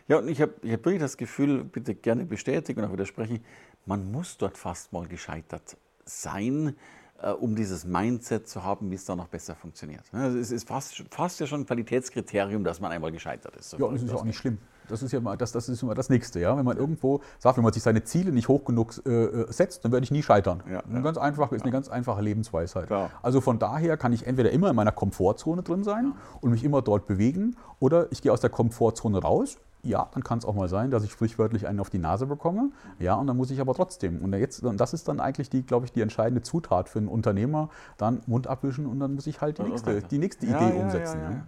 Ja, 0.07 0.17
und 0.17 0.27
ich 0.27 0.41
habe 0.41 0.53
ich 0.62 0.74
hab 0.74 0.86
wirklich 0.86 1.01
das 1.01 1.17
Gefühl, 1.17 1.63
bitte 1.63 1.95
gerne 1.95 2.25
bestätigen 2.25 2.81
und 2.81 2.88
auch 2.88 2.93
widersprechen, 2.93 3.43
man 3.86 4.12
muss 4.12 4.38
dort 4.38 4.57
fast 4.57 4.93
mal 4.93 5.07
gescheitert 5.07 5.77
sein, 6.05 6.69
äh, 6.69 7.00
um 7.30 7.56
dieses 7.56 7.86
Mindset 7.86 8.48
zu 8.48 8.63
haben, 8.63 8.90
wie 8.92 8.96
es 8.96 9.06
da 9.06 9.16
noch 9.16 9.28
besser 9.28 9.56
funktioniert. 9.56 10.04
Also 10.12 10.38
es 10.38 10.51
ist 10.51 10.68
fast, 10.68 11.04
fast 11.12 11.40
ja 11.40 11.48
schon 11.48 11.62
ein 11.62 11.66
Qualitätskriterium, 11.66 12.63
dass 12.63 12.80
man 12.80 12.92
einmal 12.92 13.12
gescheitert 13.12 13.56
ist. 13.56 13.72
So 13.72 13.78
ja, 13.78 13.86
und 13.86 13.96
das 13.96 14.04
ist 14.04 14.10
ja 14.10 14.16
auch 14.16 14.24
nicht 14.24 14.38
schlimm. 14.38 14.58
Das 14.88 15.01
ist 15.01 15.12
ja 15.12 15.22
mal 15.22 15.38
das, 15.38 15.51
das, 15.51 15.70
ist 15.70 15.82
immer 15.84 15.94
das 15.94 16.10
Nächste. 16.10 16.40
Ja? 16.40 16.58
Wenn 16.58 16.66
man 16.66 16.78
irgendwo 16.78 17.22
sagt, 17.40 17.58
wenn 17.58 17.63
man 17.63 17.74
sich 17.74 17.84
seine 17.84 18.04
Ziele 18.04 18.32
nicht 18.32 18.48
hoch 18.48 18.66
genug 18.66 18.94
äh, 19.06 19.10
äh 19.10 19.51
setzt, 19.51 19.86
dann 19.86 19.92
werde 19.92 20.04
ich 20.04 20.12
nie 20.12 20.24
scheitern. 20.24 20.63
Ja, 20.68 20.84
ja. 20.92 21.00
Ganz 21.01 21.18
einfach, 21.18 21.51
ist 21.51 21.62
eine 21.62 21.72
ganz 21.72 21.88
einfache 21.88 22.22
Lebensweisheit. 22.22 22.88
Klar. 22.88 23.12
Also 23.22 23.42
von 23.42 23.60
daher 23.60 23.98
kann 23.98 24.13
ich 24.13 24.28
entweder 24.28 24.51
immer 24.51 24.70
in 24.70 24.75
meiner 24.75 24.92
Komfortzone 24.92 25.63
drin 25.63 25.84
sein 25.84 26.13
und 26.42 26.51
mich 26.51 26.63
immer 26.63 26.82
dort 26.82 27.08
bewegen 27.08 27.56
oder 27.80 28.12
ich 28.12 28.22
gehe 28.22 28.32
aus 28.32 28.42
der 28.42 28.50
Komfortzone 28.50 29.20
raus. 29.20 29.58
Ja, 29.83 30.09
dann 30.13 30.23
kann 30.23 30.38
es 30.38 30.45
auch 30.45 30.53
mal 30.53 30.69
sein, 30.69 30.91
dass 30.91 31.03
ich 31.03 31.11
sprichwörtlich 31.11 31.67
einen 31.67 31.79
auf 31.79 31.89
die 31.89 31.97
Nase 31.97 32.27
bekomme. 32.27 32.71
Ja, 33.00 33.15
und 33.15 33.25
dann 33.25 33.35
muss 33.35 33.50
ich 33.50 33.59
aber 33.59 33.73
trotzdem. 33.73 34.21
Und 34.21 34.33
jetzt, 34.33 34.63
und 34.63 34.77
das 34.77 34.93
ist 34.93 35.07
dann 35.07 35.19
eigentlich 35.19 35.50
die, 35.50 35.63
glaube 35.63 35.85
ich, 35.85 35.91
die 35.91 36.01
entscheidende 36.01 36.43
Zutat 36.43 36.88
für 36.88 37.00
einen 37.00 37.07
Unternehmer. 37.07 37.69
Dann 37.97 38.21
Mund 38.27 38.45
abwischen 38.47 38.85
und 38.85 39.00
dann 39.00 39.15
muss 39.15 39.25
ich 39.25 39.41
halt 39.41 39.57
die 39.57 39.63
nächste, 39.63 40.01
die 40.03 40.17
nächste 40.19 40.45
Idee 40.45 40.73
umsetzen. 40.79 41.47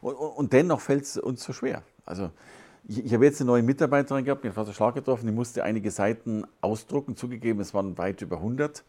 Und, 0.00 0.14
und 0.14 0.52
dennoch 0.52 0.80
fällt 0.80 1.04
es 1.04 1.16
uns 1.18 1.44
so 1.44 1.52
schwer. 1.52 1.82
Also 2.04 2.30
ich, 2.88 3.04
ich 3.04 3.14
habe 3.14 3.24
jetzt 3.24 3.40
eine 3.40 3.48
neue 3.48 3.62
Mitarbeiterin 3.62 4.24
gehabt, 4.24 4.42
mir 4.42 4.50
hat 4.50 4.54
fast 4.54 4.74
Schlag 4.74 4.94
getroffen, 4.94 5.26
die 5.26 5.32
musste 5.32 5.62
einige 5.62 5.90
Seiten 5.90 6.44
ausdrucken, 6.60 7.16
zugegeben, 7.16 7.60
es 7.60 7.74
waren 7.74 7.96
weit 7.98 8.22
über 8.22 8.36
100. 8.36 8.84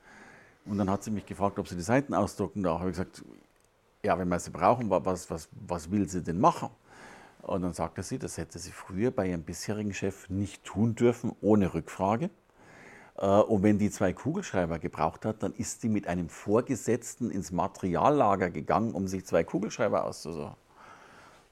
Und 0.65 0.77
dann 0.77 0.89
hat 0.89 1.03
sie 1.03 1.12
mich 1.12 1.25
gefragt, 1.25 1.60
ob 1.60 1.67
sie 1.67 1.75
die 1.75 1.81
Seiten 1.81 2.13
ausdrucken 2.13 2.63
darf. 2.63 2.79
habe 2.79 2.89
ich 2.89 2.98
gesagt, 2.98 3.24
ja, 4.03 4.17
wenn 4.17 4.29
wir 4.29 4.39
sie 4.39 4.51
brauchen, 4.51 4.89
was, 4.89 5.29
was, 5.29 5.50
was 5.67 5.91
will 5.91 6.08
sie 6.08 6.24
denn 6.24 6.39
machen? 6.39 6.69
Und 7.50 7.63
dann 7.63 7.74
sagte 7.74 8.03
sie, 8.03 8.20
das 8.20 8.38
hätte 8.38 8.60
sie 8.60 8.72
früher 8.72 9.10
bei 9.10 9.27
ihrem 9.27 9.41
bisherigen 9.41 9.91
Chef 9.91 10.29
nicht 10.29 10.63
tun 10.63 10.94
dürfen, 10.94 11.32
ohne 11.41 11.74
Rückfrage. 11.74 12.29
Äh, 13.18 13.25
und 13.25 13.63
wenn 13.63 13.79
die 13.79 13.89
zwei 13.89 14.13
Kugelschreiber 14.13 14.77
gebraucht 14.77 15.25
hat, 15.25 15.41
dann 15.41 15.53
ist 15.53 15.82
sie 15.82 15.89
mit 15.89 16.06
einem 16.06 16.29
Vorgesetzten 16.29 17.32
ins 17.32 17.51
Materiallager 17.51 18.51
gegangen, 18.51 18.94
um 18.94 19.08
sich 19.08 19.25
zwei 19.25 19.44
Kugelschreiber 19.44 20.06
auszusuchen. 20.06 20.53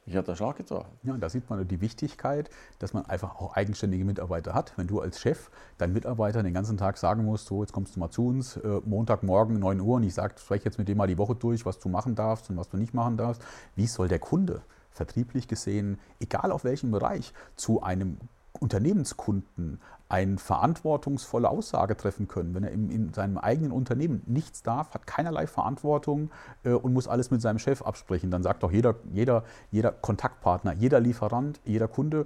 Ich 0.05 0.15
habe 0.15 0.27
da 0.27 0.35
Schlag 0.35 0.57
getroffen. 0.57 0.91
Ja, 1.01 1.15
und 1.15 1.19
da 1.19 1.29
sieht 1.29 1.49
man 1.49 1.67
die 1.67 1.81
Wichtigkeit, 1.81 2.51
dass 2.77 2.93
man 2.93 3.07
einfach 3.07 3.35
auch 3.41 3.55
eigenständige 3.55 4.05
Mitarbeiter 4.05 4.53
hat. 4.53 4.73
Wenn 4.77 4.85
du 4.85 5.01
als 5.01 5.19
Chef 5.19 5.49
deinen 5.79 5.93
Mitarbeitern 5.93 6.45
den 6.45 6.53
ganzen 6.53 6.77
Tag 6.77 6.99
sagen 6.99 7.25
musst, 7.25 7.47
so 7.47 7.63
jetzt 7.63 7.73
kommst 7.73 7.95
du 7.95 7.99
mal 7.99 8.11
zu 8.11 8.27
uns, 8.27 8.55
äh, 8.57 8.81
Montagmorgen 8.85 9.57
9 9.57 9.81
Uhr 9.81 9.95
und 9.95 10.03
ich 10.03 10.13
sage, 10.13 10.35
spreche 10.37 10.65
jetzt 10.65 10.77
mit 10.77 10.87
dem 10.87 10.97
mal 10.99 11.07
die 11.07 11.17
Woche 11.17 11.33
durch, 11.33 11.65
was 11.65 11.79
du 11.79 11.89
machen 11.89 12.13
darfst 12.13 12.51
und 12.51 12.57
was 12.57 12.69
du 12.69 12.77
nicht 12.77 12.93
machen 12.93 13.17
darfst. 13.17 13.41
Wie 13.75 13.87
soll 13.87 14.07
der 14.07 14.19
Kunde 14.19 14.61
vertrieblich 14.97 15.47
gesehen, 15.47 15.99
egal 16.19 16.51
auf 16.51 16.63
welchem 16.63 16.91
Bereich, 16.91 17.33
zu 17.55 17.81
einem 17.81 18.17
Unternehmenskunden 18.59 19.79
eine 20.09 20.37
verantwortungsvolle 20.37 21.49
Aussage 21.49 21.97
treffen 21.97 22.27
können. 22.27 22.55
Wenn 22.55 22.63
er 22.63 22.71
in, 22.71 22.89
in 22.89 23.13
seinem 23.13 23.37
eigenen 23.37 23.71
Unternehmen 23.71 24.23
nichts 24.25 24.63
darf, 24.63 24.93
hat 24.93 25.05
keinerlei 25.05 25.47
Verantwortung 25.47 26.31
äh, 26.63 26.71
und 26.71 26.93
muss 26.93 27.07
alles 27.07 27.29
mit 27.29 27.41
seinem 27.41 27.59
Chef 27.59 27.81
absprechen, 27.81 28.31
dann 28.31 28.43
sagt 28.43 28.63
doch 28.63 28.71
jeder, 28.71 28.95
jeder, 29.11 29.43
jeder 29.71 29.91
Kontaktpartner, 29.91 30.73
jeder 30.73 30.99
Lieferant, 30.99 31.59
jeder 31.65 31.87
Kunde, 31.87 32.25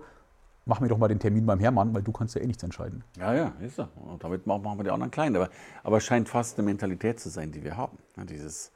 mach 0.66 0.80
mir 0.80 0.90
doch 0.90 0.98
mal 0.98 1.08
den 1.08 1.20
Termin 1.20 1.46
beim 1.46 1.60
Hermann, 1.60 1.94
weil 1.94 2.04
du 2.04 2.12
kannst 2.12 2.36
ja 2.36 2.42
eh 2.42 2.48
nichts 2.48 2.64
entscheiden. 2.64 3.04
Ja, 3.18 3.34
ja, 3.34 3.54
ist 3.60 3.78
so. 3.78 3.88
Und 3.96 4.24
damit 4.24 4.46
machen 4.46 4.64
wir 4.64 4.84
die 4.84 4.92
anderen 4.92 5.12
klein. 5.12 5.36
Aber, 5.36 5.50
aber 5.84 5.98
es 5.98 6.04
scheint 6.04 6.30
fast 6.30 6.58
eine 6.58 6.66
Mentalität 6.66 7.20
zu 7.20 7.30
sein, 7.30 7.52
die 7.52 7.64
wir 7.64 7.78
haben. 7.78 7.98
Ja, 8.16 8.26
dieses 8.26 8.72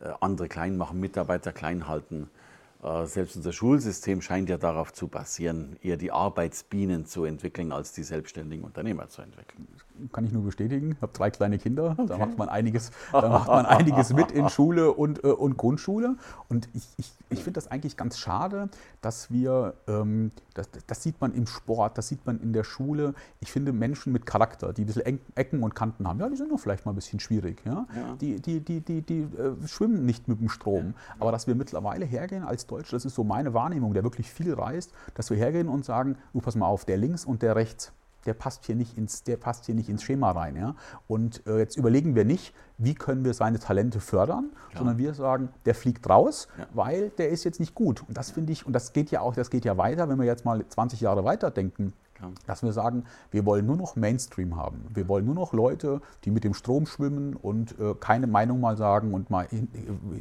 äh, 0.00 0.10
andere 0.20 0.48
klein 0.48 0.76
machen, 0.76 0.98
Mitarbeiter 0.98 1.52
klein 1.52 1.86
halten. 1.86 2.28
Äh, 2.82 3.06
selbst 3.06 3.36
unser 3.36 3.52
Schulsystem 3.52 4.20
scheint 4.22 4.48
ja 4.48 4.56
darauf 4.56 4.92
zu 4.92 5.08
basieren, 5.08 5.76
eher 5.82 5.96
die 5.96 6.12
Arbeitsbienen 6.12 7.06
zu 7.06 7.24
entwickeln, 7.24 7.72
als 7.72 7.92
die 7.92 8.04
selbstständigen 8.04 8.64
Unternehmer 8.64 9.08
zu 9.08 9.22
entwickeln. 9.22 9.66
Kann 10.12 10.24
ich 10.24 10.32
nur 10.32 10.42
bestätigen. 10.42 10.92
Ich 10.92 11.02
habe 11.02 11.12
drei 11.12 11.30
kleine 11.30 11.58
Kinder. 11.58 11.92
Okay. 11.92 12.06
Da, 12.06 12.18
macht 12.18 12.38
man 12.38 12.48
einiges, 12.48 12.90
da 13.12 13.28
macht 13.28 13.48
man 13.48 13.66
einiges 13.66 14.12
mit 14.12 14.30
in 14.30 14.48
Schule 14.48 14.92
und, 14.92 15.24
äh, 15.24 15.28
und 15.28 15.56
Grundschule. 15.56 16.16
Und 16.48 16.68
ich, 16.74 16.86
ich, 16.96 17.12
ich 17.30 17.38
finde 17.38 17.54
das 17.54 17.70
eigentlich 17.70 17.96
ganz 17.96 18.18
schade, 18.18 18.68
dass 19.00 19.30
wir, 19.30 19.74
ähm, 19.86 20.30
das, 20.54 20.68
das, 20.86 21.02
sieht 21.02 21.20
man 21.20 21.34
im 21.34 21.46
Sport, 21.46 21.98
das 21.98 22.08
sieht 22.08 22.26
man 22.26 22.40
in 22.40 22.52
der 22.52 22.64
Schule. 22.64 23.14
Ich 23.40 23.52
finde 23.52 23.72
Menschen 23.72 24.12
mit 24.12 24.26
Charakter, 24.26 24.72
die 24.72 24.82
ein 24.82 24.86
bisschen 24.86 25.20
Ecken 25.34 25.62
und 25.62 25.74
Kanten 25.74 26.06
haben, 26.06 26.20
ja, 26.20 26.28
die 26.28 26.36
sind 26.36 26.50
doch 26.50 26.60
vielleicht 26.60 26.86
mal 26.86 26.92
ein 26.92 26.96
bisschen 26.96 27.20
schwierig. 27.20 27.62
Ja? 27.64 27.86
ja. 27.94 28.14
Die, 28.20 28.40
die, 28.40 28.60
die, 28.60 28.80
die, 28.80 29.02
die 29.02 29.20
äh, 29.20 29.66
schwimmen 29.66 30.04
nicht 30.04 30.28
mit 30.28 30.40
dem 30.40 30.48
Strom. 30.48 30.94
Ja. 30.96 31.16
Aber 31.20 31.32
dass 31.32 31.46
wir 31.46 31.54
mittlerweile 31.54 32.04
hergehen 32.04 32.44
als 32.44 32.66
Deutsch, 32.66 32.90
das 32.90 33.04
ist 33.04 33.14
so 33.14 33.24
meine 33.24 33.54
Wahrnehmung, 33.54 33.94
der 33.94 34.04
wirklich 34.04 34.30
viel 34.30 34.54
reist, 34.54 34.92
dass 35.14 35.30
wir 35.30 35.36
hergehen 35.36 35.68
und 35.68 35.84
sagen, 35.84 36.16
du 36.32 36.40
pass 36.40 36.56
mal 36.56 36.66
auf, 36.66 36.84
der 36.84 36.96
links 36.96 37.24
und 37.24 37.42
der 37.42 37.56
rechts, 37.56 37.92
der 38.26 38.34
passt 38.34 38.66
hier 38.66 38.74
nicht 38.74 38.96
ins, 38.98 39.22
der 39.22 39.36
passt 39.36 39.66
hier 39.66 39.74
nicht 39.74 39.88
ins 39.88 40.02
Schema 40.02 40.32
rein. 40.32 40.56
Ja? 40.56 40.74
Und 41.06 41.46
äh, 41.46 41.58
jetzt 41.58 41.76
überlegen 41.76 42.14
wir 42.14 42.24
nicht, 42.24 42.54
wie 42.76 42.94
können 42.94 43.24
wir 43.24 43.34
seine 43.34 43.58
Talente 43.58 44.00
fördern, 44.00 44.50
ja. 44.72 44.78
sondern 44.78 44.98
wir 44.98 45.14
sagen, 45.14 45.48
der 45.64 45.74
fliegt 45.74 46.08
raus, 46.08 46.48
ja. 46.58 46.66
weil 46.74 47.10
der 47.10 47.30
ist 47.30 47.44
jetzt 47.44 47.60
nicht 47.60 47.74
gut. 47.74 48.04
Und 48.06 48.16
das 48.16 48.30
finde 48.30 48.52
ich, 48.52 48.66
und 48.66 48.72
das 48.72 48.92
geht 48.92 49.10
ja 49.10 49.20
auch, 49.20 49.34
das 49.34 49.50
geht 49.50 49.64
ja 49.64 49.76
weiter, 49.76 50.08
wenn 50.08 50.18
wir 50.18 50.26
jetzt 50.26 50.44
mal 50.44 50.64
20 50.66 51.00
Jahre 51.00 51.24
weiter 51.24 51.50
denken, 51.50 51.92
dass 52.46 52.62
wir 52.62 52.72
sagen, 52.72 53.04
wir 53.30 53.46
wollen 53.46 53.66
nur 53.66 53.76
noch 53.76 53.96
Mainstream 53.96 54.56
haben. 54.56 54.84
Wir 54.92 55.08
wollen 55.08 55.24
nur 55.24 55.34
noch 55.34 55.52
Leute, 55.52 56.00
die 56.24 56.30
mit 56.30 56.44
dem 56.44 56.54
Strom 56.54 56.86
schwimmen 56.86 57.36
und 57.36 57.78
äh, 57.78 57.94
keine 57.98 58.26
Meinung 58.26 58.60
mal 58.60 58.76
sagen 58.76 59.14
und 59.14 59.30
mal 59.30 59.46
in, 59.50 59.68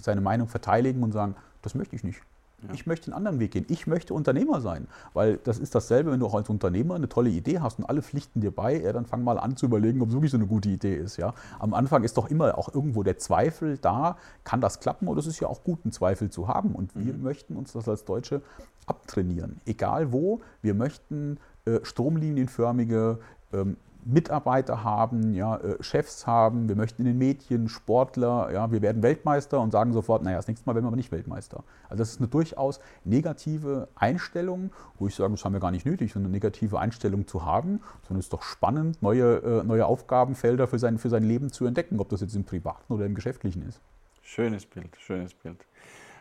seine 0.01 0.21
Meinung 0.21 0.47
verteidigen 0.47 1.03
und 1.03 1.11
sagen, 1.11 1.35
das 1.61 1.75
möchte 1.75 1.95
ich 1.95 2.03
nicht. 2.03 2.21
Ja. 2.63 2.73
Ich 2.73 2.87
möchte 2.87 3.07
einen 3.07 3.17
anderen 3.17 3.39
Weg 3.39 3.51
gehen. 3.51 3.65
Ich 3.69 3.85
möchte 3.85 4.15
Unternehmer 4.15 4.61
sein. 4.61 4.87
Weil 5.13 5.37
das 5.37 5.59
ist 5.59 5.75
dasselbe, 5.75 6.11
wenn 6.11 6.19
du 6.19 6.25
auch 6.25 6.33
als 6.33 6.49
Unternehmer 6.49 6.95
eine 6.95 7.07
tolle 7.07 7.29
Idee 7.29 7.59
hast 7.59 7.77
und 7.77 7.85
alle 7.85 8.01
pflichten 8.01 8.41
dir 8.41 8.51
bei, 8.51 8.81
ja, 8.81 8.93
dann 8.93 9.05
fang 9.05 9.23
mal 9.23 9.37
an 9.37 9.55
zu 9.55 9.67
überlegen, 9.67 10.01
ob 10.01 10.09
es 10.09 10.13
wirklich 10.15 10.31
so 10.31 10.37
eine 10.37 10.47
gute 10.47 10.69
Idee 10.69 10.95
ist. 10.95 11.17
Ja. 11.17 11.33
Am 11.59 11.75
Anfang 11.75 12.03
ist 12.03 12.17
doch 12.17 12.29
immer 12.29 12.57
auch 12.57 12.73
irgendwo 12.73 13.03
der 13.03 13.19
Zweifel 13.19 13.77
da, 13.77 14.17
kann 14.43 14.59
das 14.59 14.79
klappen? 14.79 15.07
Oder 15.07 15.19
es 15.19 15.27
ist 15.27 15.39
ja 15.39 15.47
auch 15.47 15.63
gut, 15.63 15.79
einen 15.83 15.91
Zweifel 15.91 16.31
zu 16.31 16.47
haben. 16.47 16.73
Und 16.73 16.95
wir 16.95 17.13
mhm. 17.13 17.21
möchten 17.21 17.55
uns 17.55 17.73
das 17.73 17.87
als 17.87 18.05
Deutsche 18.05 18.41
abtrainieren. 18.87 19.61
Egal 19.65 20.11
wo, 20.11 20.41
wir 20.61 20.73
möchten 20.73 21.37
äh, 21.65 21.79
stromlinienförmige 21.83 23.19
ähm, 23.53 23.77
Mitarbeiter 24.07 24.83
haben, 24.83 25.33
ja, 25.33 25.57
äh, 25.57 25.81
Chefs 25.81 26.25
haben, 26.25 26.69
wir 26.69 26.75
möchten 26.75 27.01
in 27.01 27.07
den 27.07 27.17
Medien 27.17 27.67
Sportler, 27.67 28.49
ja, 28.51 28.71
wir 28.71 28.81
werden 28.81 29.03
Weltmeister 29.03 29.59
und 29.59 29.71
sagen 29.71 29.91
sofort, 29.93 30.23
naja, 30.23 30.37
das 30.37 30.47
nächste 30.47 30.65
Mal 30.65 30.75
werden 30.75 30.85
wir 30.85 30.89
aber 30.89 30.95
nicht 30.95 31.11
Weltmeister. 31.11 31.63
Also 31.89 32.01
das 32.01 32.11
ist 32.11 32.19
eine 32.19 32.27
durchaus 32.27 32.79
negative 33.03 33.89
Einstellung, 33.95 34.71
wo 34.97 35.07
ich 35.07 35.15
sage, 35.15 35.31
das 35.31 35.43
haben 35.43 35.53
wir 35.53 35.59
gar 35.59 35.71
nicht 35.71 35.85
nötig, 35.85 36.13
so 36.13 36.19
eine 36.19 36.29
negative 36.29 36.79
Einstellung 36.79 37.27
zu 37.27 37.45
haben, 37.45 37.81
sondern 38.03 38.19
es 38.19 38.25
ist 38.25 38.33
doch 38.33 38.43
spannend, 38.43 39.01
neue, 39.01 39.37
äh, 39.37 39.63
neue 39.63 39.85
Aufgabenfelder 39.85 40.67
für 40.67 40.79
sein, 40.79 40.97
für 40.97 41.09
sein 41.09 41.23
Leben 41.23 41.51
zu 41.51 41.65
entdecken, 41.65 41.99
ob 41.99 42.09
das 42.09 42.21
jetzt 42.21 42.35
im 42.35 42.45
Privaten 42.45 42.93
oder 42.93 43.05
im 43.05 43.13
Geschäftlichen 43.13 43.67
ist. 43.67 43.81
Schönes 44.21 44.65
Bild, 44.65 44.95
schönes 44.97 45.33
Bild. 45.33 45.65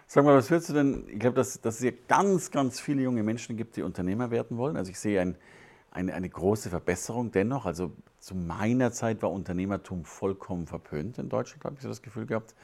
Sag 0.09 0.25
mal, 0.25 0.37
was 0.37 0.51
würdest 0.51 0.71
du 0.71 0.75
denn, 0.75 1.05
ich 1.09 1.19
glaube, 1.19 1.35
dass, 1.37 1.61
dass 1.61 1.77
es 1.77 1.81
hier 1.81 1.95
ganz, 2.07 2.51
ganz 2.51 2.79
viele 2.79 3.03
junge 3.03 3.23
Menschen 3.25 3.57
gibt, 3.57 3.77
die 3.77 3.83
Unternehmer 3.83 4.31
werden 4.31 4.57
wollen. 4.57 4.77
Also 4.77 4.91
ich 4.91 4.99
sehe 4.99 5.21
ein 5.21 5.37
eine, 5.97 6.15
eine 6.15 6.29
große 6.29 6.69
Verbesserung 6.71 7.33
dennoch. 7.33 7.67
Also 7.67 7.93
zu 8.21 8.35
meiner 8.35 8.93
Zeit 8.93 9.23
war 9.23 9.33
Unternehmertum 9.33 10.05
vollkommen 10.05 10.67
verpönt 10.67 11.19
in 11.19 11.29
Deutschland, 11.29 11.65
habe 11.65 11.77
ich 11.77 11.83
so 11.83 11.89
das 11.89 12.03
Gefühl 12.03 12.27
gehabt. 12.27 12.55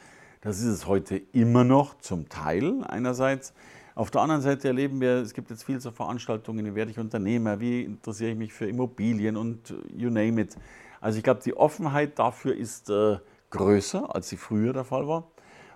Das 0.42 0.58
ist 0.58 0.66
es 0.66 0.86
heute 0.86 1.16
immer 1.32 1.64
noch 1.64 1.98
zum 1.98 2.28
Teil 2.28 2.84
einerseits. 2.84 3.54
Auf 3.94 4.10
der 4.10 4.22
anderen 4.22 4.42
Seite 4.42 4.68
erleben 4.68 5.00
wir, 5.00 5.16
es 5.16 5.34
gibt 5.34 5.50
jetzt 5.50 5.64
viele 5.64 5.80
so 5.80 5.90
Veranstaltungen, 5.90 6.64
wie 6.64 6.74
werde 6.74 6.90
ich 6.90 6.98
Unternehmer, 6.98 7.60
wie 7.60 7.82
interessiere 7.82 8.30
ich 8.30 8.36
mich 8.36 8.52
für 8.52 8.66
Immobilien 8.66 9.36
und 9.36 9.74
you 9.94 10.10
name 10.10 10.40
it. 10.40 10.56
Also 11.00 11.18
ich 11.18 11.24
glaube, 11.24 11.40
die 11.44 11.56
Offenheit 11.56 12.18
dafür 12.18 12.54
ist 12.54 12.90
äh, 12.90 13.18
größer, 13.50 14.14
als 14.14 14.28
sie 14.28 14.36
früher 14.36 14.72
der 14.72 14.84
Fall 14.84 15.06
war. 15.08 15.31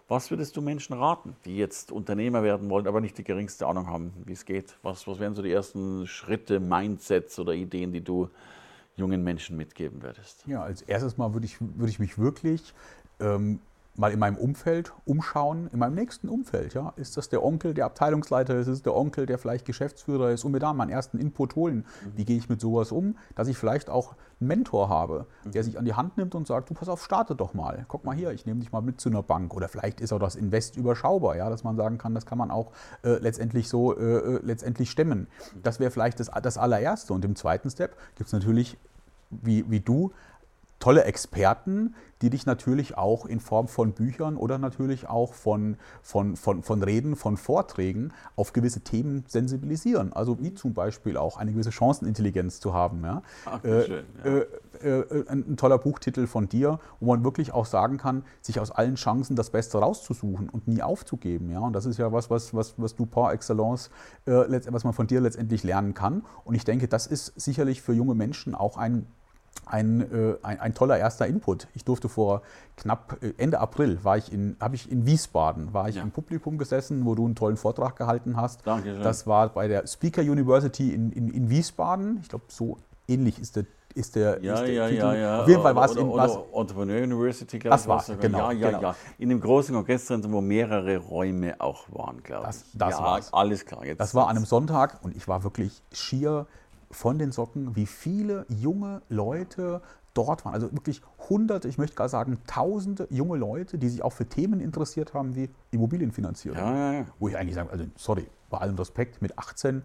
Was 0.09 0.31
würdest 0.31 0.57
du 0.57 0.63
Menschen 0.63 0.93
raten, 0.93 1.35
die 1.45 1.57
jetzt 1.57 1.91
Unternehmer 1.91 2.45
werden 2.45 2.71
wollen, 2.71 2.87
aber 2.87 3.01
nicht 3.01 3.19
die 3.19 3.25
geringste 3.25 3.67
Ahnung 3.67 3.89
haben, 3.89 4.13
wie 4.25 4.35
es 4.35 4.45
geht? 4.45 4.77
Was, 4.83 5.07
was 5.09 5.19
wären 5.19 5.35
so 5.35 5.43
die 5.43 5.51
ersten 5.51 6.07
Schritte, 6.07 6.61
Mindsets 6.61 7.39
oder 7.41 7.55
Ideen, 7.55 7.93
die 7.93 8.03
du 8.03 8.31
jungen 8.95 9.25
Menschen 9.25 9.57
mitgeben 9.57 10.03
würdest? 10.03 10.45
Ja, 10.47 10.63
als 10.63 10.83
erstes 10.83 11.17
Mal 11.17 11.35
würde 11.35 11.47
ich, 11.47 11.61
würde 11.61 11.91
ich 11.91 11.99
mich 11.99 12.19
wirklich 12.19 12.73
ähm, 13.19 13.59
mal 13.97 14.13
in 14.13 14.19
meinem 14.19 14.37
Umfeld 14.37 14.93
umschauen, 15.05 15.69
in 15.73 15.79
meinem 15.79 15.95
nächsten 15.95 16.29
Umfeld. 16.29 16.75
Ja? 16.75 16.93
Ist 16.97 17.17
das 17.17 17.29
der 17.29 17.43
Onkel, 17.43 17.75
der 17.75 17.87
Abteilungsleiter 17.87 18.57
ist? 18.57 18.69
Ist 18.69 18.87
der 18.87 18.95
Onkel, 18.95 19.27
der 19.27 19.39
vielleicht 19.39 19.65
Geschäftsführer 19.65 20.31
ist? 20.31 20.45
Und 20.45 20.53
mir 20.53 20.59
da 20.59 20.73
meinen 20.73 20.91
ersten 20.91 21.19
Input 21.19 21.57
holen. 21.57 21.87
Wie 22.15 22.25
gehe 22.25 22.37
ich 22.37 22.49
mit 22.49 22.61
sowas 22.61 22.93
um? 22.93 23.17
Dass 23.35 23.49
ich 23.49 23.57
vielleicht 23.57 23.91
auch 23.91 24.15
einen 24.41 24.49
Mentor 24.49 24.89
habe, 24.89 25.27
der 25.45 25.65
sich 25.65 25.79
an 25.79 25.85
die 25.85 25.95
Hand 25.95 26.17
nimmt 26.17 26.35
und 26.35 26.47
sagt, 26.47 26.71
du 26.71 26.75
pass 26.75 26.89
auf, 26.89 27.03
starte 27.03 27.35
doch 27.35 27.55
mal. 27.55 27.85
Guck 27.89 28.05
mal 28.05 28.15
hier, 28.15 28.31
ich 28.33 28.47
nehme 28.47 28.61
dich 28.61 28.73
mal 28.73 28.83
mit 28.83 29.01
zu 29.01 29.09
einer 29.09 29.23
Bank. 29.23 29.55
Oder 29.55 29.69
vielleicht 29.69 30.01
ist 30.01 30.13
auch 30.13 30.19
das 30.19 30.37
Invest 30.37 30.77
überschaubar, 30.77 31.37
ja? 31.37 31.49
dass 31.49 31.65
man 31.65 31.77
sagen 31.77 31.99
kann, 31.99 32.15
das 32.15 32.27
kann 32.27 32.39
man 32.39 32.51
auch 32.51 32.73
äh, 33.03 33.19
letztendlich 33.19 33.69
so 33.69 33.97
äh, 33.97 34.03
äh 34.03 34.41
letztendlich 34.43 34.91
stemmen. 34.91 35.29
Das 35.63 35.81
wäre 35.81 35.91
vielleicht 35.91 36.21
das, 36.21 36.31
das 36.43 36.59
allererste. 36.59 37.13
Und 37.15 37.25
im 37.25 37.37
zweiten 37.37 37.71
Step 37.71 37.97
gibt 38.17 38.29
es 38.29 38.33
natürlich, 38.33 38.77
wie, 39.31 39.69
wie 39.71 39.81
du, 39.81 40.13
tolle 40.79 41.05
Experten, 41.05 41.95
die 42.23 42.31
dich 42.31 42.47
natürlich 42.47 42.97
auch 42.97 43.27
in 43.27 43.41
Form 43.41 43.69
von 43.69 43.93
Büchern 43.93 44.37
oder 44.37 44.59
natürlich 44.59 45.09
auch 45.09 45.35
von, 45.35 45.77
von, 46.03 46.37
von, 46.37 46.63
von 46.63 46.83
Reden, 46.83 47.15
von 47.15 47.37
Vorträgen 47.37 48.13
auf 48.37 48.53
gewisse 48.53 48.81
Themen 48.81 49.25
sensibilisieren. 49.27 50.13
Also 50.13 50.39
wie 50.41 50.55
zum 50.55 50.73
Beispiel 50.73 51.17
auch 51.17 51.37
eine 51.37 51.53
gewisse 51.53 51.73
Chancenintelligenz 51.73 52.61
zu 52.61 52.73
haben. 52.73 53.05
Ja? 53.05 53.23
Ach, 53.45 53.63
äh, 53.65 53.85
schön, 53.85 54.05
ja. 54.25 54.31
Äh, 54.31 54.47
äh, 55.01 55.29
ein, 55.29 55.57
toller 55.57 55.79
Buchtitel 55.79 56.27
von 56.27 56.49
dir, 56.49 56.79
wo 57.01 57.07
man 57.07 57.25
wirklich 57.25 57.53
auch 57.53 57.67
sagen 57.67 57.99
kann, 57.99 58.25
sich 58.41 58.61
aus 58.61 58.71
allen 58.71 58.95
Chancen 58.95 59.37
das 59.37 59.51
Beste 59.51 59.79
rauszusuchen 59.79 60.49
und 60.49 60.69
nie 60.69 60.83
aufzugeben. 60.83 61.51
Ja? 61.51 61.61
Und 61.61 61.75
das 61.75 61.87
ist 61.87 61.99
ja 61.99 62.13
was, 62.13 62.31
was, 62.31 62.55
was, 62.55 62.75
was 62.79 62.97
du 62.97 63.05
par 63.05 63.33
excellence, 63.33 63.91
äh, 64.25 64.33
was 64.71 64.85
man 64.85 64.95
von 64.95 65.07
dir 65.07 65.21
letztendlich 65.21 65.65
lernen 65.65 65.93
kann. 65.93 66.25
Und 66.45 66.55
ich 66.55 66.65
denke, 66.65 66.89
das 66.89 67.07
ist 67.07 67.39
sicherlich 67.39 67.83
für 67.83 67.93
junge 67.93 68.15
Menschen 68.15 68.55
auch 68.55 68.79
ein 68.79 69.07
ein, 69.67 70.01
äh, 70.01 70.37
ein, 70.43 70.61
ein, 70.61 70.75
toller 70.75 70.97
erster 70.99 71.27
Input. 71.27 71.69
Ich 71.75 71.85
durfte 71.85 72.09
vor 72.09 72.43
knapp 72.77 73.19
äh, 73.21 73.33
Ende 73.37 73.59
April 73.61 73.99
war 74.05 74.17
ich 74.17 74.33
in, 74.33 74.57
habe 74.61 74.77
ich 74.77 74.91
in 74.91 75.07
Wiesbaden, 75.07 75.75
war 75.75 75.89
ich 75.89 75.97
ja. 75.97 76.03
im 76.03 76.13
Publikum 76.13 76.57
gesessen, 76.57 77.05
wo 77.05 77.15
du 77.15 77.27
einen 77.27 77.35
tollen 77.35 77.57
Vortrag 77.57 77.97
gehalten 77.97 78.37
hast. 78.37 78.67
Dankeschön. 78.67 79.03
Das 79.03 79.27
war 79.27 79.49
bei 79.49 79.69
der 79.69 79.87
Speaker 79.87 80.23
University 80.23 80.95
in, 80.95 81.11
in, 81.13 81.29
in 81.29 81.51
Wiesbaden. 81.51 82.21
Ich 82.23 82.29
glaube, 82.29 82.45
so 82.49 82.79
ähnlich 83.09 83.41
ist 83.41 83.57
der 83.57 83.67
ist 83.97 84.15
der, 84.15 84.43
ja, 84.45 84.55
ist 84.55 84.61
der 84.61 84.73
ja, 84.75 84.89
Titel. 84.89 85.01
Ja, 85.01 85.15
ja. 85.15 85.41
Auf 85.41 85.49
jeden 85.49 85.63
Fall 85.63 85.75
war 85.75 85.87
es 85.87 85.97
in 85.97 86.13
was? 86.13 86.39
Entrepreneur 86.53 87.03
University, 87.03 87.59
glaube 87.59 87.77
ich. 87.77 87.87
Das 87.87 88.09
war 88.09 88.17
genau, 88.17 88.51
ja, 88.51 88.53
ja, 88.53 88.69
genau. 88.69 88.83
ja. 88.83 88.97
In 89.17 89.31
dem 89.31 89.41
großen 89.41 89.75
Kongresszentrum, 89.75 90.35
wo 90.35 90.43
mehrere 90.43 90.99
Räume 90.99 91.59
auch 91.61 91.87
waren, 91.91 92.23
glaube 92.23 92.43
ich. 92.43 92.47
Das, 92.49 92.65
das 92.75 92.99
ja, 92.99 93.05
war's. 93.05 93.33
alles 93.33 93.65
klar. 93.65 93.87
Jetzt 93.87 93.99
das 93.99 94.15
war 94.15 94.29
an 94.29 94.37
einem 94.37 94.45
Sonntag 94.45 95.03
und 95.03 95.17
ich 95.17 95.27
war 95.29 95.45
wirklich 95.45 95.83
schier 95.93 96.47
von 96.91 97.19
den 97.19 97.33
Socken, 97.33 97.77
wie 97.77 97.87
viele 97.87 98.47
junge 98.49 99.03
Leute 99.09 99.83
dort 100.15 100.45
waren. 100.45 100.55
Also 100.55 100.73
wirklich 100.73 101.03
hunderte, 101.29 101.69
ich 101.69 101.79
möchte 101.79 101.97
gar 101.97 102.09
sagen 102.09 102.39
tausende 102.47 103.07
junge 103.11 103.37
Leute, 103.37 103.79
die 103.79 103.89
sich 103.89 104.03
auch 104.03 104.13
für 104.13 104.27
Themen 104.27 104.61
interessiert 104.61 105.15
haben 105.15 105.35
wie 105.35 105.51
Immobilienfinanzierung. 105.71 106.59
Ja, 106.59 106.75
ja, 106.75 106.93
ja. 106.93 107.07
Wo 107.19 107.29
ich 107.29 107.37
eigentlich 107.37 107.55
sage, 107.55 107.71
also 107.71 107.85
sorry, 107.97 108.27
bei 108.51 108.59
allem 108.59 108.77
Respekt, 108.77 109.21
mit 109.23 109.39
18, 109.39 109.83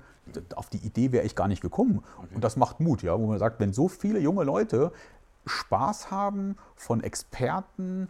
auf 0.55 0.69
die 0.69 0.77
Idee 0.77 1.11
wäre 1.11 1.25
ich 1.25 1.35
gar 1.35 1.47
nicht 1.47 1.61
gekommen. 1.61 2.03
Okay. 2.17 2.35
Und 2.35 2.43
das 2.43 2.55
macht 2.55 2.79
Mut, 2.79 3.01
ja, 3.01 3.19
wo 3.19 3.27
man 3.27 3.39
sagt, 3.39 3.59
wenn 3.59 3.73
so 3.73 3.87
viele 3.87 4.19
junge 4.19 4.43
Leute 4.43 4.91
Spaß 5.45 6.11
haben 6.11 6.55
von 6.75 7.01
Experten, 7.01 8.09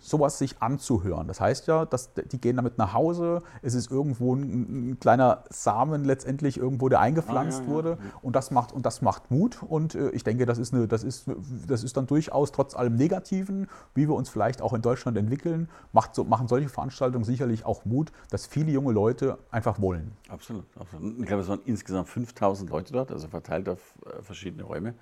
sowas 0.00 0.38
sich 0.38 0.60
anzuhören. 0.60 1.28
Das 1.28 1.40
heißt 1.40 1.66
ja, 1.66 1.84
dass 1.84 2.12
die 2.14 2.40
gehen 2.40 2.56
damit 2.56 2.78
nach 2.78 2.92
Hause, 2.92 3.42
es 3.62 3.74
ist 3.74 3.90
irgendwo 3.90 4.34
ein, 4.34 4.90
ein 4.90 5.00
kleiner 5.00 5.44
Samen 5.50 6.04
letztendlich 6.04 6.58
irgendwo, 6.58 6.88
der 6.88 7.00
eingepflanzt 7.00 7.60
ah, 7.60 7.62
ja, 7.62 7.68
ja. 7.68 7.74
wurde 7.74 7.98
und 8.22 8.36
das 8.36 8.50
macht, 8.50 8.72
und 8.72 8.86
das 8.86 9.02
macht 9.02 9.30
Mut 9.30 9.62
und 9.62 9.94
äh, 9.94 10.10
ich 10.10 10.24
denke, 10.24 10.46
das 10.46 10.58
ist, 10.58 10.72
eine, 10.72 10.88
das, 10.88 11.04
ist, 11.04 11.26
das 11.66 11.84
ist 11.84 11.96
dann 11.96 12.06
durchaus 12.06 12.52
trotz 12.52 12.74
allem 12.74 12.96
Negativen, 12.96 13.68
wie 13.94 14.08
wir 14.08 14.14
uns 14.14 14.28
vielleicht 14.28 14.62
auch 14.62 14.72
in 14.72 14.82
Deutschland 14.82 15.16
entwickeln, 15.16 15.68
macht 15.92 16.14
so, 16.14 16.24
machen 16.24 16.48
solche 16.48 16.68
Veranstaltungen 16.68 17.24
sicherlich 17.24 17.64
auch 17.64 17.84
Mut, 17.84 18.12
dass 18.30 18.46
viele 18.46 18.72
junge 18.72 18.92
Leute 18.92 19.38
einfach 19.50 19.80
wollen. 19.80 20.12
Absolut, 20.28 20.64
absolut. 20.78 21.18
Ich 21.20 21.26
glaube, 21.26 21.42
es 21.42 21.48
waren 21.48 21.60
insgesamt 21.64 22.08
5000 22.08 22.70
Leute 22.70 22.92
dort, 22.92 23.12
also 23.12 23.28
verteilt 23.28 23.68
auf 23.68 23.94
äh, 24.06 24.22
verschiedene 24.22 24.62
Räume 24.62 24.94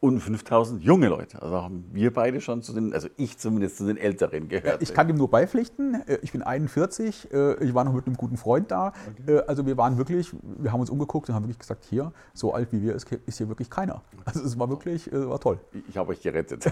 und 0.00 0.20
5000 0.20 0.82
junge 0.82 1.08
Leute. 1.08 1.40
Also 1.40 1.62
haben 1.62 1.88
wir 1.92 2.12
beide 2.12 2.42
schon 2.42 2.60
zu 2.62 2.74
den, 2.74 2.92
also 2.92 3.08
ich 3.16 3.38
zumindest 3.38 3.78
zu 3.78 3.86
den 3.86 3.96
Älteren 3.96 4.48
gehört. 4.48 4.82
Ich 4.82 4.92
kann 4.92 5.06
dem 5.06 5.16
nur 5.16 5.30
beipflichten. 5.30 6.02
Äh, 6.06 6.18
ich 6.20 6.32
bin 6.32 6.42
41, 6.42 7.32
äh, 7.32 7.64
ich 7.64 7.72
war 7.72 7.84
noch 7.84 7.94
mit 7.94 8.06
einem 8.06 8.16
guten 8.16 8.36
Freund 8.36 8.70
da. 8.70 8.92
Okay. 9.18 9.36
Äh, 9.36 9.44
also 9.46 9.64
wir 9.66 9.78
waren 9.78 9.96
wirklich, 9.96 10.30
wir 10.42 10.72
haben 10.72 10.80
uns 10.80 10.90
umgeguckt 10.90 11.30
und 11.30 11.34
haben 11.34 11.44
wirklich 11.44 11.58
gesagt, 11.58 11.84
hier, 11.88 12.12
so 12.34 12.52
alt 12.52 12.70
wie 12.72 12.82
wir 12.82 12.94
ist, 12.94 13.10
ist 13.26 13.38
hier 13.38 13.48
wirklich 13.48 13.70
keiner. 13.70 14.02
Also 14.26 14.42
es 14.42 14.58
war 14.58 14.68
wirklich, 14.68 15.10
war 15.10 15.40
toll. 15.40 15.58
Ich 15.88 15.96
habe 15.96 16.10
euch 16.10 16.20
gerettet. 16.20 16.66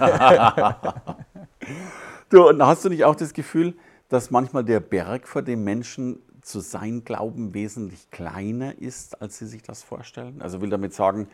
du, 2.28 2.48
und 2.48 2.62
hast 2.62 2.84
du 2.84 2.90
nicht 2.90 3.04
auch 3.04 3.14
das 3.14 3.32
Gefühl, 3.32 3.74
dass 4.08 4.30
manchmal 4.30 4.64
der 4.64 4.80
Berg 4.80 5.26
vor 5.26 5.40
dem 5.42 5.64
Menschen 5.64 6.20
zu 6.42 6.60
sein 6.60 7.04
Glauben 7.04 7.54
wesentlich 7.54 8.10
kleiner 8.10 8.78
ist, 8.78 9.22
als 9.22 9.38
sie 9.38 9.46
sich 9.46 9.62
das 9.62 9.82
vorstellen? 9.82 10.42
Also 10.42 10.60
will 10.60 10.68
damit 10.68 10.92
sagen, 10.92 11.28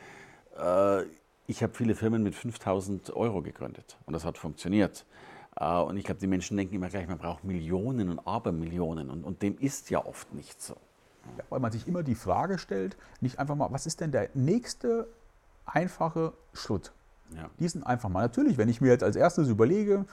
ich 1.49 1.63
habe 1.63 1.75
viele 1.75 1.97
Firmen 1.97 2.23
mit 2.23 2.35
5000 2.35 3.17
Euro 3.17 3.43
gegründet 3.43 3.97
und 4.07 4.13
das 4.13 4.25
hat 4.25 4.39
funktioniert. 4.39 5.07
Äh, 5.57 5.81
und 5.81 5.97
ich 5.97 6.05
glaube, 6.05 6.21
die 6.21 6.27
Menschen 6.27 6.57
denken 6.57 6.77
immer 6.77 6.89
gleich, 6.89 7.09
man 7.09 7.19
braucht 7.19 7.43
Millionen 7.43 8.11
und 8.11 8.21
Abermillionen 8.21 9.11
und, 9.11 9.25
und 9.25 9.43
dem 9.43 9.59
ist 9.59 9.91
ja 9.91 10.05
oft 10.05 10.33
nicht 10.35 10.63
so. 10.63 10.77
Ja, 11.37 11.45
weil 11.49 11.61
man 11.61 11.73
sich 11.73 11.89
immer 11.89 12.03
die 12.03 12.15
Frage 12.15 12.59
stellt, 12.59 12.97
nicht 13.21 13.39
einfach 13.39 13.55
mal, 13.55 13.73
was 13.73 13.87
ist 13.87 14.01
denn 14.01 14.13
der 14.13 14.29
nächste 14.35 15.09
einfache 15.65 16.35
Schritt? 16.53 16.93
Ja. 17.35 17.51
Diesen 17.59 17.83
einfach 17.83 18.09
mal. 18.09 18.23
Natürlich, 18.23 18.57
wenn 18.57 18.69
ich 18.69 18.81
mir 18.81 18.89
jetzt 18.89 19.03
als 19.03 19.17
erstes 19.17 19.49
überlege, 19.49 20.05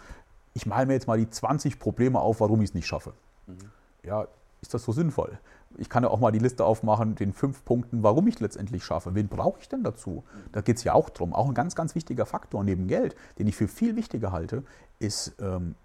ich 0.53 0.65
male 0.65 0.85
mir 0.85 0.93
jetzt 0.93 1.07
mal 1.07 1.17
die 1.17 1.29
20 1.29 1.79
Probleme 1.79 2.19
auf, 2.19 2.39
warum 2.39 2.61
ich 2.61 2.69
es 2.69 2.73
nicht 2.73 2.87
schaffe. 2.87 3.13
Mhm. 3.47 3.71
Ja, 4.03 4.27
ist 4.61 4.73
das 4.73 4.83
so 4.83 4.93
sinnvoll? 4.93 5.37
Ich 5.77 5.89
kann 5.89 6.03
ja 6.03 6.09
auch 6.09 6.19
mal 6.19 6.31
die 6.31 6.39
Liste 6.39 6.63
aufmachen, 6.63 7.15
den 7.15 7.33
fünf 7.33 7.65
Punkten, 7.65 8.03
warum 8.03 8.27
ich 8.27 8.39
letztendlich 8.39 8.83
schaffe. 8.83 9.15
Wen 9.15 9.27
brauche 9.27 9.59
ich 9.59 9.69
denn 9.69 9.83
dazu? 9.83 10.23
Da 10.51 10.61
geht 10.61 10.77
es 10.77 10.83
ja 10.83 10.93
auch 10.93 11.09
drum. 11.09 11.33
Auch 11.33 11.47
ein 11.47 11.53
ganz, 11.53 11.75
ganz 11.75 11.95
wichtiger 11.95 12.25
Faktor 12.25 12.63
neben 12.63 12.87
Geld, 12.87 13.15
den 13.39 13.47
ich 13.47 13.55
für 13.55 13.67
viel 13.67 13.95
wichtiger 13.95 14.31
halte, 14.31 14.63
ist 14.99 15.35
ähm, 15.39 15.75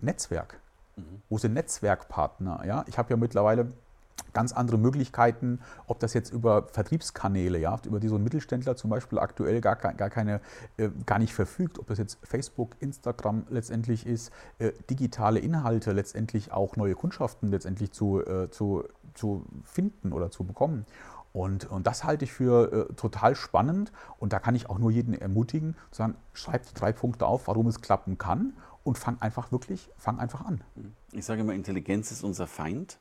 Netzwerk. 0.00 0.60
Mhm. 0.96 1.22
Wo 1.28 1.38
sind 1.38 1.54
Netzwerkpartner? 1.54 2.64
Ja? 2.66 2.84
Ich 2.86 2.98
habe 2.98 3.10
ja 3.10 3.16
mittlerweile 3.16 3.72
ganz 4.32 4.52
andere 4.52 4.76
Möglichkeiten, 4.76 5.60
ob 5.86 6.00
das 6.00 6.12
jetzt 6.12 6.32
über 6.32 6.66
Vertriebskanäle, 6.68 7.58
ja, 7.58 7.78
über 7.86 8.00
die 8.00 8.08
so 8.08 8.16
ein 8.16 8.24
Mittelständler 8.24 8.76
zum 8.76 8.90
Beispiel 8.90 9.18
aktuell 9.18 9.60
gar, 9.60 9.76
gar, 9.76 10.10
keine, 10.10 10.40
äh, 10.76 10.90
gar 11.06 11.18
nicht 11.18 11.32
verfügt, 11.32 11.78
ob 11.78 11.86
das 11.86 11.98
jetzt 11.98 12.18
Facebook, 12.22 12.72
Instagram 12.80 13.44
letztendlich 13.48 14.06
ist, 14.06 14.32
äh, 14.58 14.72
digitale 14.90 15.38
Inhalte 15.38 15.92
letztendlich 15.92 16.52
auch 16.52 16.76
neue 16.76 16.94
Kundschaften 16.94 17.50
letztendlich 17.50 17.92
zu, 17.92 18.20
äh, 18.26 18.50
zu, 18.50 18.84
zu 19.14 19.44
finden 19.64 20.12
oder 20.12 20.30
zu 20.30 20.44
bekommen. 20.44 20.84
Und, 21.32 21.68
und 21.68 21.86
das 21.86 22.04
halte 22.04 22.24
ich 22.24 22.32
für 22.32 22.88
äh, 22.90 22.94
total 22.94 23.34
spannend 23.34 23.90
und 24.18 24.32
da 24.32 24.38
kann 24.38 24.54
ich 24.54 24.70
auch 24.70 24.78
nur 24.78 24.92
jeden 24.92 25.14
ermutigen, 25.14 25.74
zu 25.90 25.98
sagen, 25.98 26.14
schreib 26.32 26.64
die 26.66 26.74
drei 26.74 26.92
Punkte 26.92 27.26
auf, 27.26 27.48
warum 27.48 27.66
es 27.66 27.80
klappen 27.80 28.18
kann 28.18 28.52
und 28.84 28.98
fang 28.98 29.20
einfach 29.20 29.50
wirklich, 29.50 29.90
fang 29.96 30.20
einfach 30.20 30.44
an. 30.44 30.62
Ich 31.10 31.24
sage 31.24 31.40
immer, 31.40 31.54
Intelligenz 31.54 32.12
ist 32.12 32.22
unser 32.22 32.46
Feind. 32.46 32.98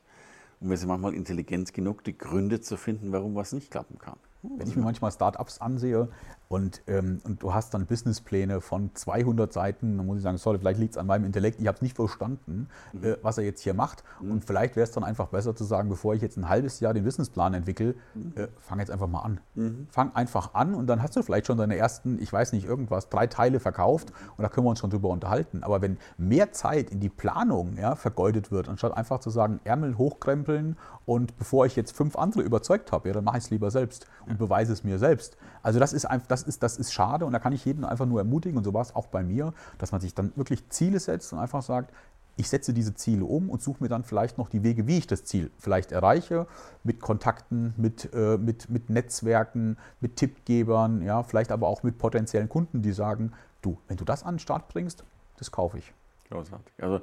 Und 0.60 0.70
wir 0.70 0.78
sind 0.78 0.88
manchmal 0.88 1.14
intelligent 1.14 1.74
genug, 1.74 2.04
die 2.06 2.18
Gründe 2.18 2.62
zu 2.62 2.78
finden, 2.78 3.12
warum 3.12 3.36
was 3.36 3.52
nicht 3.52 3.70
klappen 3.70 4.00
kann. 4.00 4.18
Wenn 4.44 4.68
ich 4.68 4.76
mir 4.76 4.84
manchmal 4.84 5.12
Startups 5.12 5.60
ansehe 5.60 6.10
und, 6.54 6.84
ähm, 6.86 7.20
und 7.24 7.42
du 7.42 7.52
hast 7.52 7.74
dann 7.74 7.88
Businesspläne 7.88 8.62
von 8.62 8.94
200 8.94 9.52
Seiten, 9.52 9.98
dann 9.98 10.06
muss 10.06 10.18
ich 10.18 10.24
sagen, 10.24 10.38
sorry, 10.38 10.60
vielleicht 10.60 10.80
liegt 10.80 10.94
es 10.94 11.00
an 11.00 11.08
meinem 11.08 11.26
Intellekt, 11.26 11.60
ich 11.60 11.66
habe 11.66 11.78
es 11.78 11.82
nicht 11.82 11.96
verstanden, 11.96 12.68
mhm. 12.92 13.04
äh, 13.04 13.18
was 13.24 13.40
er 13.40 13.44
jetzt 13.44 13.62
hier 13.62 13.74
macht. 13.74 14.04
Mhm. 14.22 14.34
Und 14.34 14.46
vielleicht 14.46 14.76
wäre 14.76 14.84
es 14.84 14.92
dann 14.92 15.04
einfach 15.04 15.30
besser 15.30 15.56
zu 15.56 15.64
sagen, 15.64 15.90
bevor 15.90 16.14
ich 16.14 16.22
jetzt 16.22 16.38
ein 16.38 16.48
halbes 16.48 16.80
Jahr 16.80 16.94
den 16.94 17.06
Businessplan 17.06 17.56
entwickle, 17.56 17.96
mhm. 18.14 18.34
äh, 18.36 18.50
fang 18.60 18.78
jetzt 18.78 18.92
einfach 18.92 19.08
mal 19.08 19.22
an. 19.22 19.40
Mhm. 19.56 19.88
Fang 19.90 20.14
einfach 20.14 20.54
an 20.54 20.76
und 20.76 20.86
dann 20.86 21.02
hast 21.02 21.16
du 21.16 21.24
vielleicht 21.24 21.48
schon 21.48 21.58
deine 21.58 21.76
ersten, 21.76 22.22
ich 22.22 22.32
weiß 22.32 22.54
nicht, 22.54 22.68
irgendwas, 22.68 23.10
drei 23.10 23.26
Teile 23.26 23.60
verkauft 23.60 24.14
und 24.38 24.44
da 24.44 24.48
können 24.48 24.68
wir 24.68 24.70
uns 24.70 24.80
schon 24.80 24.92
drüber 24.92 25.10
unterhalten. 25.10 25.64
Aber 25.64 25.82
wenn 25.82 25.98
mehr 26.20 26.52
Zeit 26.52 26.92
in 26.92 27.00
die 27.00 27.10
Planung 27.10 27.78
ja, 27.78 27.96
vergeudet 27.96 28.52
wird, 28.52 28.70
anstatt 28.70 28.96
einfach 28.96 29.20
zu 29.22 29.32
sagen, 29.32 29.60
Ärmel 29.64 29.98
hochkrempeln 29.98 30.78
und 31.08 31.36
bevor 31.36 31.66
ich 31.66 31.76
jetzt 31.76 31.98
fünf 31.98 32.16
andere 32.16 32.44
überzeugt 32.44 32.92
habe, 32.92 33.10
ja, 33.10 33.16
dann 33.16 33.24
mache 33.24 33.40
ich 33.40 33.46
es 33.46 33.50
lieber 33.50 33.72
selbst 33.72 34.06
und 34.28 34.38
beweise 34.38 34.72
es 34.72 34.84
mir 34.84 35.00
selbst. 35.00 35.36
Also 35.64 35.80
das 35.80 35.94
ist 35.94 36.06
einfach, 36.06 36.28
das 36.28 36.43
ist, 36.44 36.64
das 36.64 36.78
ist 36.78 36.94
schade 36.94 37.26
und 37.26 37.34
da 37.34 37.40
kann 37.40 37.54
ich 37.54 37.66
jeden 37.66 37.86
einfach 37.86 38.06
nur 38.06 38.20
ermutigen 38.20 38.58
und 38.58 38.64
so 38.64 38.74
war 38.74 38.82
es 38.82 38.96
auch 38.96 39.08
bei 39.08 39.24
mir, 39.24 39.54
dass 39.78 39.92
man 39.92 40.02
sich 40.02 40.14
dann 40.14 40.32
wirklich 40.36 40.70
Ziele 40.70 41.00
setzt 41.00 41.34
und 41.34 41.40
einfach 41.40 41.62
sagt, 41.62 41.94
ich 42.36 42.50
setze 42.50 42.74
diese 42.74 42.96
Ziele 42.96 43.26
um 43.26 43.50
und 43.50 43.62
suche 43.62 43.84
mir 43.84 43.90
dann 43.90 44.04
vielleicht 44.04 44.38
noch 44.38 44.50
die 44.50 44.64
Wege, 44.64 44.88
wie 44.88 44.98
ich 44.98 45.08
das 45.08 45.24
Ziel 45.24 45.52
vielleicht 45.60 45.92
erreiche, 45.92 46.48
mit 46.84 47.00
Kontakten, 47.00 47.74
mit, 47.78 48.10
äh, 48.14 48.38
mit, 48.38 48.70
mit 48.70 48.90
Netzwerken, 48.90 49.78
mit 50.00 50.16
Tippgebern, 50.16 51.04
ja, 51.04 51.24
vielleicht 51.24 51.52
aber 51.52 51.68
auch 51.68 51.84
mit 51.84 51.98
potenziellen 51.98 52.50
Kunden, 52.50 52.82
die 52.82 52.92
sagen, 52.92 53.34
du, 53.62 53.78
wenn 53.88 53.98
du 53.98 54.06
das 54.06 54.24
an 54.24 54.36
den 54.36 54.40
Start 54.40 54.68
bringst, 54.68 55.04
das 55.38 55.52
kaufe 55.52 55.78
ich. 55.78 55.94
Großartig. 56.30 56.74
Also 56.82 57.02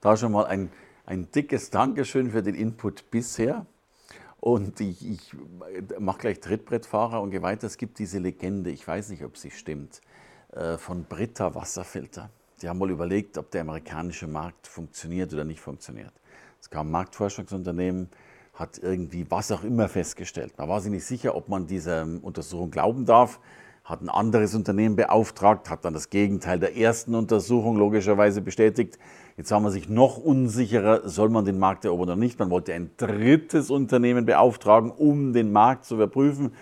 da 0.00 0.16
schon 0.16 0.32
mal 0.32 0.46
ein, 0.46 0.70
ein 1.04 1.30
dickes 1.32 1.70
Dankeschön 1.70 2.30
für 2.30 2.42
den 2.42 2.54
Input 2.54 3.10
bisher. 3.10 3.66
Und 4.40 4.80
ich, 4.80 5.06
ich 5.06 5.36
mache 5.98 6.18
gleich 6.18 6.40
Trittbrettfahrer 6.40 7.20
und 7.20 7.30
gehe 7.30 7.42
weiter. 7.42 7.66
Es 7.66 7.76
gibt 7.76 7.98
diese 7.98 8.18
Legende, 8.18 8.70
ich 8.70 8.86
weiß 8.86 9.10
nicht, 9.10 9.22
ob 9.22 9.36
sie 9.36 9.50
stimmt, 9.50 10.00
äh, 10.52 10.78
von 10.78 11.04
Britta 11.04 11.54
Wasserfilter. 11.54 12.30
die 12.62 12.68
haben 12.68 12.78
mal 12.78 12.90
überlegt, 12.90 13.38
ob 13.38 13.50
der 13.50 13.60
amerikanische 13.62 14.26
Markt 14.26 14.66
funktioniert 14.66 15.32
oder 15.32 15.44
nicht 15.44 15.60
funktioniert. 15.60 16.12
Es 16.60 16.70
kam 16.70 16.88
ein 16.88 16.90
Marktforschungsunternehmen, 16.90 18.08
hat 18.54 18.78
irgendwie 18.78 19.26
was 19.30 19.52
auch 19.52 19.62
immer 19.62 19.88
festgestellt. 19.88 20.56
Man 20.58 20.68
war 20.68 20.80
sich 20.80 20.90
nicht 20.90 21.04
sicher, 21.04 21.34
ob 21.34 21.48
man 21.48 21.66
dieser 21.66 22.06
Untersuchung 22.22 22.70
glauben 22.70 23.06
darf, 23.06 23.40
hat 23.84 24.02
ein 24.02 24.08
anderes 24.08 24.54
Unternehmen 24.54 24.96
beauftragt, 24.96 25.70
hat 25.70 25.84
dann 25.84 25.94
das 25.94 26.10
Gegenteil 26.10 26.58
der 26.58 26.76
ersten 26.76 27.14
Untersuchung 27.14 27.76
logischerweise 27.76 28.40
bestätigt. 28.40 28.98
Jetzt 29.40 29.52
haben 29.52 29.62
wir 29.62 29.70
sich 29.70 29.88
noch 29.88 30.18
unsicherer, 30.18 31.08
soll 31.08 31.30
man 31.30 31.46
den 31.46 31.58
Markt 31.58 31.86
erobern 31.86 32.10
oder 32.10 32.16
nicht. 32.16 32.38
Man 32.38 32.50
wollte 32.50 32.74
ein 32.74 32.90
drittes 32.98 33.70
Unternehmen 33.70 34.26
beauftragen, 34.26 34.90
um 34.90 35.32
den 35.32 35.50
Markt 35.50 35.86
zu 35.86 35.94
überprüfen, 35.94 36.52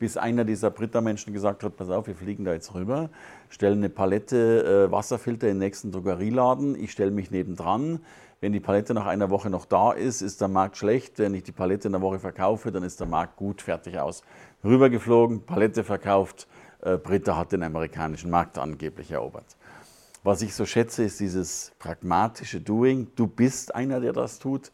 bis 0.00 0.16
einer 0.16 0.44
dieser 0.44 0.72
Britta-Menschen 0.72 1.32
gesagt 1.32 1.62
hat, 1.62 1.76
pass 1.76 1.90
auf, 1.90 2.08
wir 2.08 2.16
fliegen 2.16 2.44
da 2.44 2.52
jetzt 2.52 2.74
rüber, 2.74 3.08
stellen 3.50 3.78
eine 3.78 3.88
Palette 3.88 4.88
äh, 4.88 4.90
Wasserfilter 4.90 5.46
in 5.46 5.54
den 5.54 5.58
nächsten 5.60 5.92
Drogerieladen, 5.92 6.74
ich 6.74 6.90
stelle 6.90 7.12
mich 7.12 7.30
nebendran, 7.30 8.00
wenn 8.40 8.52
die 8.52 8.58
Palette 8.58 8.94
nach 8.94 9.06
einer 9.06 9.30
Woche 9.30 9.48
noch 9.48 9.64
da 9.64 9.92
ist, 9.92 10.20
ist 10.20 10.40
der 10.40 10.48
Markt 10.48 10.76
schlecht. 10.76 11.20
Wenn 11.20 11.34
ich 11.34 11.44
die 11.44 11.52
Palette 11.52 11.86
in 11.86 11.94
einer 11.94 12.02
Woche 12.02 12.18
verkaufe, 12.18 12.72
dann 12.72 12.82
ist 12.82 12.98
der 12.98 13.06
Markt 13.06 13.36
gut, 13.36 13.62
fertig 13.62 13.96
aus. 14.00 14.24
Rübergeflogen, 14.64 15.46
Palette 15.46 15.84
verkauft. 15.84 16.48
Äh, 16.82 16.96
Britta 16.96 17.36
hat 17.36 17.52
den 17.52 17.62
amerikanischen 17.62 18.28
Markt 18.28 18.58
angeblich 18.58 19.12
erobert. 19.12 19.56
Was 20.24 20.40
ich 20.40 20.54
so 20.54 20.64
schätze, 20.64 21.04
ist 21.04 21.20
dieses 21.20 21.72
pragmatische 21.78 22.58
Doing. 22.58 23.08
Du 23.14 23.26
bist 23.26 23.74
einer, 23.74 24.00
der 24.00 24.14
das 24.14 24.38
tut. 24.38 24.72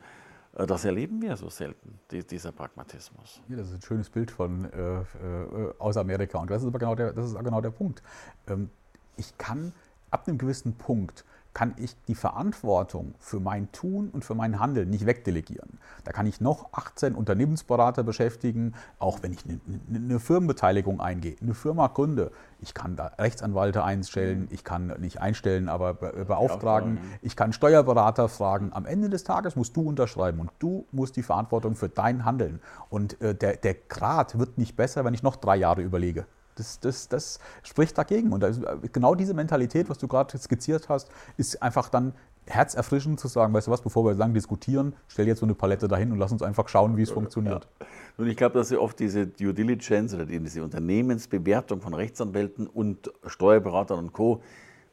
Äh, 0.54 0.64
das 0.64 0.84
erleben 0.84 1.20
wir 1.20 1.36
so 1.36 1.50
selten, 1.50 1.98
dieser 2.08 2.52
Pragmatismus. 2.52 3.42
Ja, 3.48 3.56
das 3.56 3.66
ist 3.66 3.74
ein 3.74 3.82
schönes 3.82 4.10
Bild 4.10 4.30
von, 4.30 4.72
äh, 4.72 5.00
äh, 5.00 5.74
aus 5.80 5.96
Amerika. 5.96 6.38
Und 6.38 6.50
das 6.52 6.62
ist 6.62 6.68
aber 6.68 6.78
genau 6.78 6.94
der, 6.94 7.12
das 7.12 7.26
ist 7.26 7.36
genau 7.36 7.60
der 7.60 7.72
Punkt. 7.72 8.00
Ähm, 8.46 8.70
ich 9.16 9.36
kann 9.38 9.72
ab 10.12 10.28
einem 10.28 10.38
gewissen 10.38 10.76
Punkt 10.76 11.24
kann 11.52 11.74
ich 11.78 11.96
die 12.06 12.14
Verantwortung 12.14 13.14
für 13.18 13.40
mein 13.40 13.70
Tun 13.72 14.10
und 14.10 14.24
für 14.24 14.34
mein 14.34 14.60
Handeln 14.60 14.88
nicht 14.88 15.06
wegdelegieren. 15.06 15.78
Da 16.04 16.12
kann 16.12 16.26
ich 16.26 16.40
noch 16.40 16.72
18 16.72 17.14
Unternehmensberater 17.14 18.02
beschäftigen, 18.02 18.74
auch 18.98 19.22
wenn 19.22 19.32
ich 19.32 19.44
eine, 19.44 19.60
eine 19.92 20.20
Firmenbeteiligung 20.20 21.00
eingehe, 21.00 21.36
eine 21.42 21.54
Firma 21.54 21.88
gründe. 21.88 22.30
Ich 22.60 22.72
kann 22.72 22.94
da 22.94 23.06
Rechtsanwälte 23.18 23.82
einstellen, 23.82 24.48
ich 24.50 24.64
kann 24.64 24.94
nicht 25.00 25.20
einstellen, 25.20 25.68
aber 25.68 25.94
beauftragen, 25.94 26.98
ich 27.22 27.34
kann 27.34 27.52
Steuerberater 27.52 28.28
fragen. 28.28 28.70
Am 28.72 28.86
Ende 28.86 29.08
des 29.08 29.24
Tages 29.24 29.56
musst 29.56 29.76
du 29.76 29.82
unterschreiben 29.82 30.40
und 30.40 30.50
du 30.60 30.86
musst 30.92 31.16
die 31.16 31.22
Verantwortung 31.22 31.74
für 31.74 31.88
dein 31.88 32.24
Handeln. 32.24 32.60
Und 32.88 33.20
äh, 33.20 33.34
der, 33.34 33.56
der 33.56 33.74
Grad 33.74 34.38
wird 34.38 34.56
nicht 34.58 34.76
besser, 34.76 35.04
wenn 35.04 35.14
ich 35.14 35.22
noch 35.22 35.36
drei 35.36 35.56
Jahre 35.56 35.82
überlege. 35.82 36.26
Das, 36.56 36.80
das, 36.80 37.08
das 37.08 37.38
spricht 37.62 37.96
dagegen. 37.96 38.32
Und 38.32 38.44
genau 38.92 39.14
diese 39.14 39.34
Mentalität, 39.34 39.88
was 39.88 39.98
du 39.98 40.08
gerade 40.08 40.36
skizziert 40.38 40.88
hast, 40.88 41.08
ist 41.36 41.62
einfach 41.62 41.88
dann 41.88 42.12
herzerfrischend 42.46 43.20
zu 43.20 43.28
sagen, 43.28 43.52
weißt 43.54 43.68
du 43.68 43.70
was, 43.70 43.82
bevor 43.82 44.04
wir 44.04 44.14
lang 44.14 44.34
diskutieren, 44.34 44.94
stell 45.08 45.26
jetzt 45.26 45.40
so 45.40 45.46
eine 45.46 45.54
Palette 45.54 45.88
dahin 45.88 46.12
und 46.12 46.18
lass 46.18 46.32
uns 46.32 46.42
einfach 46.42 46.68
schauen, 46.68 46.96
wie 46.96 47.02
es 47.02 47.10
ja, 47.10 47.14
funktioniert. 47.14 47.68
Ja. 47.80 47.86
Und 48.18 48.26
ich 48.26 48.36
glaube, 48.36 48.58
dass 48.58 48.68
sie 48.68 48.76
oft 48.76 48.98
diese 48.98 49.26
Due 49.26 49.54
Diligence 49.54 50.14
oder 50.14 50.26
diese 50.26 50.62
Unternehmensbewertung 50.62 51.80
von 51.80 51.94
Rechtsanwälten 51.94 52.66
und 52.66 53.10
Steuerberatern 53.26 53.98
und 53.98 54.12
Co. 54.12 54.42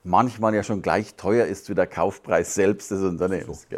manchmal 0.04 0.54
ja 0.54 0.64
schon 0.64 0.82
gleich 0.82 1.16
teuer 1.16 1.46
ist 1.46 1.70
wie 1.70 1.76
der 1.76 1.88
Kaufpreis 1.88 2.54
selbst 2.54 2.92
des 2.92 3.02
Unternehmens. 3.02 3.68
So. 3.70 3.78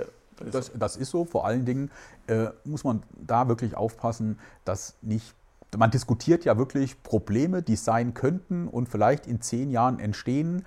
Das, 0.52 0.72
das, 0.74 0.96
ist 0.96 1.10
so. 1.10 1.26
Vor 1.26 1.46
allen 1.46 1.66
Dingen 1.66 1.92
äh, 2.28 2.48
muss 2.64 2.84
man 2.84 3.04
da 3.14 3.48
wirklich 3.48 3.76
aufpassen, 3.76 4.40
dass 4.64 4.96
nicht 5.02 5.36
man 5.78 5.92
diskutiert 5.92 6.46
ja 6.46 6.58
wirklich 6.58 7.04
Probleme, 7.04 7.62
die 7.62 7.76
sein 7.76 8.14
könnten 8.14 8.68
und 8.68 8.90
vielleicht 8.90 9.28
in 9.28 9.42
zehn 9.42 9.72
Jahren 9.72 10.00
entstehen. 10.00 10.66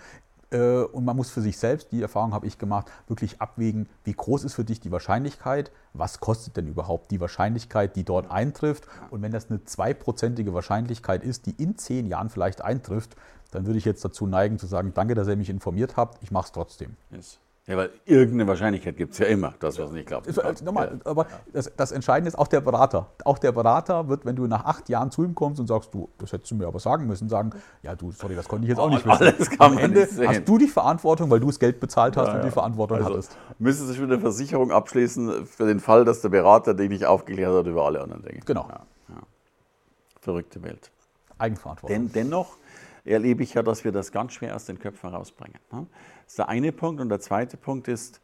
Äh, 0.50 0.82
und 0.82 1.04
man 1.04 1.16
muss 1.16 1.30
für 1.30 1.40
sich 1.40 1.58
selbst, 1.58 1.92
die 1.92 2.02
Erfahrung 2.02 2.32
habe 2.32 2.46
ich 2.46 2.58
gemacht, 2.58 2.90
wirklich 3.08 3.40
abwägen, 3.40 3.88
wie 4.04 4.12
groß 4.12 4.44
ist 4.44 4.54
für 4.54 4.64
dich 4.64 4.80
die 4.80 4.92
Wahrscheinlichkeit, 4.92 5.72
was 5.92 6.20
kostet 6.20 6.56
denn 6.56 6.68
überhaupt 6.68 7.10
die 7.10 7.20
Wahrscheinlichkeit, 7.20 7.96
die 7.96 8.04
dort 8.04 8.30
eintrifft. 8.30 8.86
Und 9.10 9.22
wenn 9.22 9.32
das 9.32 9.50
eine 9.50 9.64
zweiprozentige 9.64 10.54
Wahrscheinlichkeit 10.54 11.24
ist, 11.24 11.46
die 11.46 11.62
in 11.62 11.76
zehn 11.78 12.06
Jahren 12.06 12.30
vielleicht 12.30 12.62
eintrifft, 12.62 13.16
dann 13.50 13.66
würde 13.66 13.78
ich 13.78 13.84
jetzt 13.84 14.04
dazu 14.04 14.26
neigen 14.26 14.58
zu 14.58 14.66
sagen, 14.66 14.92
danke, 14.94 15.14
dass 15.14 15.28
ihr 15.28 15.36
mich 15.36 15.50
informiert 15.50 15.96
habt, 15.96 16.22
ich 16.22 16.30
mache 16.30 16.46
es 16.46 16.52
trotzdem. 16.52 16.96
Yes. 17.10 17.38
Ja, 17.68 17.76
weil 17.76 17.90
irgendeine 18.06 18.48
Wahrscheinlichkeit 18.48 18.96
gibt 18.96 19.12
es 19.12 19.20
ja 19.20 19.26
immer, 19.26 19.54
dass 19.60 19.78
was 19.78 19.92
nicht 19.92 20.08
klappt. 20.08 20.26
Also 20.36 20.64
nochmal, 20.64 20.98
ja. 20.98 21.10
aber 21.10 21.26
das, 21.52 21.70
das, 21.76 21.92
Entscheidende 21.92 22.26
ist 22.26 22.34
auch 22.34 22.48
der 22.48 22.60
Berater. 22.60 23.06
Auch 23.24 23.38
der 23.38 23.52
Berater 23.52 24.08
wird, 24.08 24.24
wenn 24.24 24.34
du 24.34 24.48
nach 24.48 24.64
acht 24.64 24.88
Jahren 24.88 25.12
zu 25.12 25.22
ihm 25.22 25.36
kommst 25.36 25.60
und 25.60 25.68
sagst, 25.68 25.94
du, 25.94 26.08
das 26.18 26.32
hättest 26.32 26.50
du 26.50 26.56
mir 26.56 26.66
aber 26.66 26.80
sagen 26.80 27.06
müssen, 27.06 27.28
sagen, 27.28 27.50
ja 27.82 27.94
du, 27.94 28.10
sorry, 28.10 28.34
das 28.34 28.48
konnte 28.48 28.64
ich 28.64 28.70
jetzt 28.70 28.80
auch 28.80 28.90
nicht 28.90 29.06
wissen. 29.06 29.10
Alles 29.10 29.48
kann 29.48 29.72
Am 29.72 29.78
Ende 29.78 30.08
hast 30.26 30.48
du 30.48 30.58
die 30.58 30.66
Verantwortung, 30.66 31.30
weil 31.30 31.38
du 31.38 31.46
das 31.46 31.60
Geld 31.60 31.78
bezahlt 31.78 32.16
hast 32.16 32.28
ja, 32.28 32.34
und 32.34 32.44
die 32.44 32.50
Verantwortung 32.50 32.96
also, 32.96 33.10
hattest. 33.10 33.36
Müsstest 33.60 33.90
du 33.90 33.94
schon 33.94 34.10
eine 34.10 34.18
Versicherung 34.18 34.72
abschließen 34.72 35.46
für 35.46 35.66
den 35.66 35.78
Fall, 35.78 36.04
dass 36.04 36.20
der 36.20 36.30
Berater 36.30 36.74
dich 36.74 36.88
nicht 36.88 37.06
aufgeklärt 37.06 37.54
hat 37.54 37.66
über 37.68 37.84
alle 37.84 38.00
anderen 38.00 38.24
Dinge. 38.24 38.40
Genau. 38.44 38.66
Verrückte 40.20 40.62
Welt. 40.64 40.90
Eigenverantwortung. 41.38 41.96
Den, 41.96 42.12
dennoch 42.12 42.56
erlebe 43.04 43.42
ich 43.42 43.54
ja, 43.54 43.62
dass 43.62 43.84
wir 43.84 43.92
das 43.92 44.12
ganz 44.12 44.32
schwer 44.32 44.54
aus 44.54 44.66
den 44.66 44.78
Köpfen 44.78 45.10
rausbringen. 45.10 45.58
Ne? 45.72 45.86
Das 46.32 46.36
ist 46.36 46.38
der 46.38 46.48
eine 46.48 46.72
Punkt. 46.72 46.98
Und 47.02 47.10
der 47.10 47.20
zweite 47.20 47.58
Punkt 47.58 47.88
ist, 47.88 48.22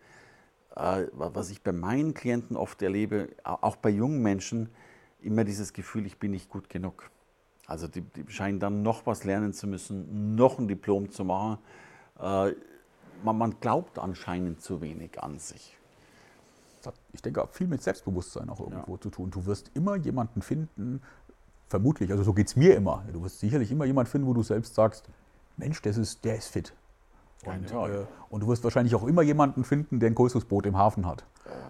äh, 0.74 1.04
was 1.12 1.50
ich 1.50 1.62
bei 1.62 1.72
meinen 1.72 2.14
Klienten 2.14 2.56
oft 2.56 2.80
erlebe, 2.80 3.28
auch 3.44 3.76
bei 3.76 3.90
jungen 3.90 4.22
Menschen, 4.22 4.70
immer 5.20 5.44
dieses 5.44 5.74
Gefühl, 5.74 6.06
ich 6.06 6.18
bin 6.18 6.30
nicht 6.30 6.48
gut 6.48 6.70
genug. 6.70 7.10
Also 7.66 7.86
die, 7.86 8.00
die 8.00 8.24
scheinen 8.28 8.60
dann 8.60 8.82
noch 8.82 9.04
was 9.04 9.24
lernen 9.24 9.52
zu 9.52 9.66
müssen, 9.66 10.36
noch 10.36 10.58
ein 10.58 10.68
Diplom 10.68 11.10
zu 11.10 11.22
machen. 11.26 11.58
Äh, 12.18 12.52
man, 13.24 13.36
man 13.36 13.60
glaubt 13.60 13.98
anscheinend 13.98 14.62
zu 14.62 14.80
wenig 14.80 15.22
an 15.22 15.38
sich. 15.38 15.76
Ich 17.12 17.20
denke, 17.20 17.46
viel 17.52 17.66
mit 17.66 17.82
Selbstbewusstsein 17.82 18.48
auch 18.48 18.60
irgendwo 18.60 18.94
ja. 18.94 19.00
zu 19.02 19.10
tun. 19.10 19.30
Du 19.30 19.44
wirst 19.44 19.70
immer 19.74 19.96
jemanden 19.96 20.40
finden, 20.40 21.02
vermutlich, 21.66 22.10
also 22.10 22.22
so 22.22 22.32
geht 22.32 22.46
es 22.46 22.56
mir 22.56 22.74
immer. 22.74 23.04
Du 23.12 23.22
wirst 23.22 23.40
sicherlich 23.40 23.70
immer 23.70 23.84
jemanden 23.84 24.10
finden, 24.10 24.26
wo 24.26 24.32
du 24.32 24.42
selbst 24.42 24.74
sagst, 24.74 25.10
Mensch, 25.58 25.82
das 25.82 25.98
ist, 25.98 26.24
der 26.24 26.36
ist 26.36 26.48
fit. 26.48 26.72
Und, 27.44 27.70
äh, 27.70 28.06
und, 28.30 28.42
du 28.42 28.48
wirst 28.48 28.64
wahrscheinlich 28.64 28.94
auch 28.94 29.06
immer 29.06 29.22
jemanden 29.22 29.64
finden, 29.64 30.00
der 30.00 30.10
ein 30.10 30.14
größeres 30.14 30.44
Boot 30.44 30.66
im 30.66 30.76
Hafen 30.76 31.06
hat. 31.06 31.24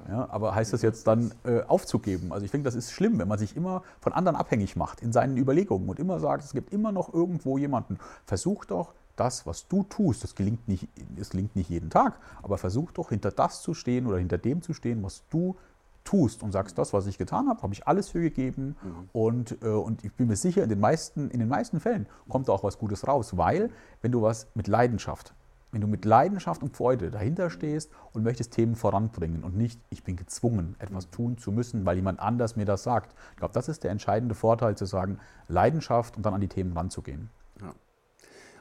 Ja, 0.09 0.27
aber 0.31 0.55
heißt 0.55 0.73
das 0.73 0.83
jetzt 0.83 1.07
dann 1.07 1.33
äh, 1.45 1.61
aufzugeben? 1.63 2.33
Also 2.33 2.45
ich 2.45 2.51
denke, 2.51 2.65
das 2.65 2.75
ist 2.75 2.91
schlimm, 2.93 3.19
wenn 3.19 3.29
man 3.29 3.39
sich 3.39 3.55
immer 3.55 3.83
von 4.01 4.13
anderen 4.13 4.37
abhängig 4.37 4.75
macht 4.75 5.03
in 5.03 5.13
seinen 5.13 5.37
Überlegungen 5.37 5.89
und 5.89 6.01
immer 6.01 6.19
sagt, 6.19 6.45
es 6.45 6.53
gibt 6.53 6.73
immer 6.73 6.91
noch 6.91 7.13
irgendwo 7.13 7.59
jemanden. 7.59 7.99
Versuch 8.25 8.65
doch 8.65 8.95
das, 9.17 9.47
was 9.47 9.69
du 9.69 9.83
tust, 9.83 10.25
das 10.25 10.35
gelingt 10.35 10.67
nicht, 10.69 10.89
das 11.17 11.31
gelingt 11.31 11.55
nicht 11.57 11.69
jeden 11.69 11.91
Tag, 11.91 12.19
aber 12.43 12.57
versuch 12.57 12.93
doch 12.93 13.11
hinter 13.11 13.31
das 13.31 13.63
zu 13.63 13.75
stehen 13.75 14.07
oder 14.07 14.19
hinter 14.19 14.39
dem 14.39 14.63
zu 14.63 14.73
stehen, 14.73 15.03
was 15.03 15.23
du 15.31 15.57
tust 16.05 16.43
und 16.43 16.53
sagst, 16.53 16.79
das, 16.79 16.93
was 16.95 17.07
ich 17.07 17.19
getan 17.19 17.49
habe, 17.49 17.61
habe 17.63 17.75
ich 17.75 17.87
alles 17.87 18.09
für 18.09 18.21
gegeben 18.21 18.77
mhm. 18.83 19.09
und, 19.13 19.63
äh, 19.63 19.69
und 19.69 20.05
ich 20.05 20.13
bin 20.15 20.29
mir 20.29 20.37
sicher, 20.37 20.63
in 20.63 20.71
den, 20.71 20.81
meisten, 20.81 21.31
in 21.31 21.39
den 21.39 21.49
meisten 21.49 21.81
Fällen 21.81 22.07
kommt 22.29 22.49
da 22.49 22.53
auch 22.53 22.65
was 22.65 22.79
Gutes 22.79 23.07
raus, 23.07 23.37
weil 23.37 23.71
wenn 24.01 24.13
du 24.13 24.23
was 24.23 24.47
mit 24.55 24.69
Leidenschaft, 24.69 25.35
wenn 25.71 25.81
du 25.81 25.87
mit 25.87 26.05
Leidenschaft 26.05 26.63
und 26.63 26.75
Freude 26.75 27.11
dahinter 27.11 27.51
stehst 27.51 27.91
und 28.13 28.23
möchtest 28.23 28.53
Themen 28.53 28.75
voranbringen 28.75 29.45
und 29.45 29.57
nicht, 29.57 29.81
ich 29.91 30.03
bin 30.03 30.17
gezwungen, 30.17 30.77
etwas 30.79 31.07
mhm. 31.07 31.11
tun 31.11 31.39
zu 31.39 31.53
müssen, 31.53 31.85
weil 31.85 31.97
jemand 31.97 32.21
anders 32.21 32.57
mir 32.57 32.65
das 32.65 32.83
sagt. 32.83 33.15
Ich 33.33 33.37
glaube, 33.39 33.55
das 33.55 33.69
ist 33.69 33.85
der 33.85 33.91
entscheidende 33.91 34.35
Vorteil, 34.35 34.77
zu 34.77 34.87
sagen, 34.87 35.19
Leidenschaft 35.49 36.17
und 36.17 36.25
dann 36.25 36.35
an 36.35 36.41
die 36.41 36.49
Themen 36.49 36.73
ranzugehen. 36.77 37.29
Ja. 37.61 37.75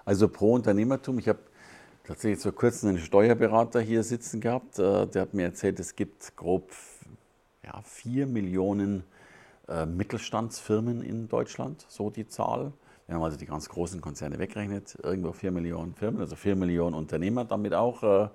Also 0.03 0.27
pro 0.27 0.53
Unternehmertum, 0.53 1.19
ich 1.19 1.29
habe 1.29 1.39
tatsächlich 2.05 2.41
vor 2.41 2.53
kurzem 2.53 2.89
einen 2.89 2.99
Steuerberater 2.99 3.79
hier 3.79 4.03
sitzen 4.03 4.41
gehabt, 4.41 4.79
äh, 4.79 5.07
der 5.07 5.23
hat 5.23 5.33
mir 5.33 5.43
erzählt, 5.43 5.79
es 5.79 5.95
gibt 5.95 6.35
grob 6.35 6.71
ja, 7.63 7.81
4 7.83 8.27
Millionen 8.27 9.03
äh, 9.67 9.85
Mittelstandsfirmen 9.85 11.01
in 11.01 11.27
Deutschland, 11.27 11.85
so 11.89 12.09
die 12.09 12.27
Zahl. 12.27 12.73
Wenn 13.07 13.17
man 13.17 13.25
also 13.25 13.37
die 13.37 13.45
ganz 13.45 13.69
großen 13.69 14.01
Konzerne 14.01 14.37
wegrechnet, 14.37 14.97
irgendwo 15.01 15.31
4 15.31 15.51
Millionen 15.51 15.93
Firmen, 15.93 16.21
also 16.21 16.35
4 16.35 16.55
Millionen 16.55 16.93
Unternehmer 16.93 17.45
damit 17.45 17.73
auch. 17.73 18.03
Äh, 18.03 18.29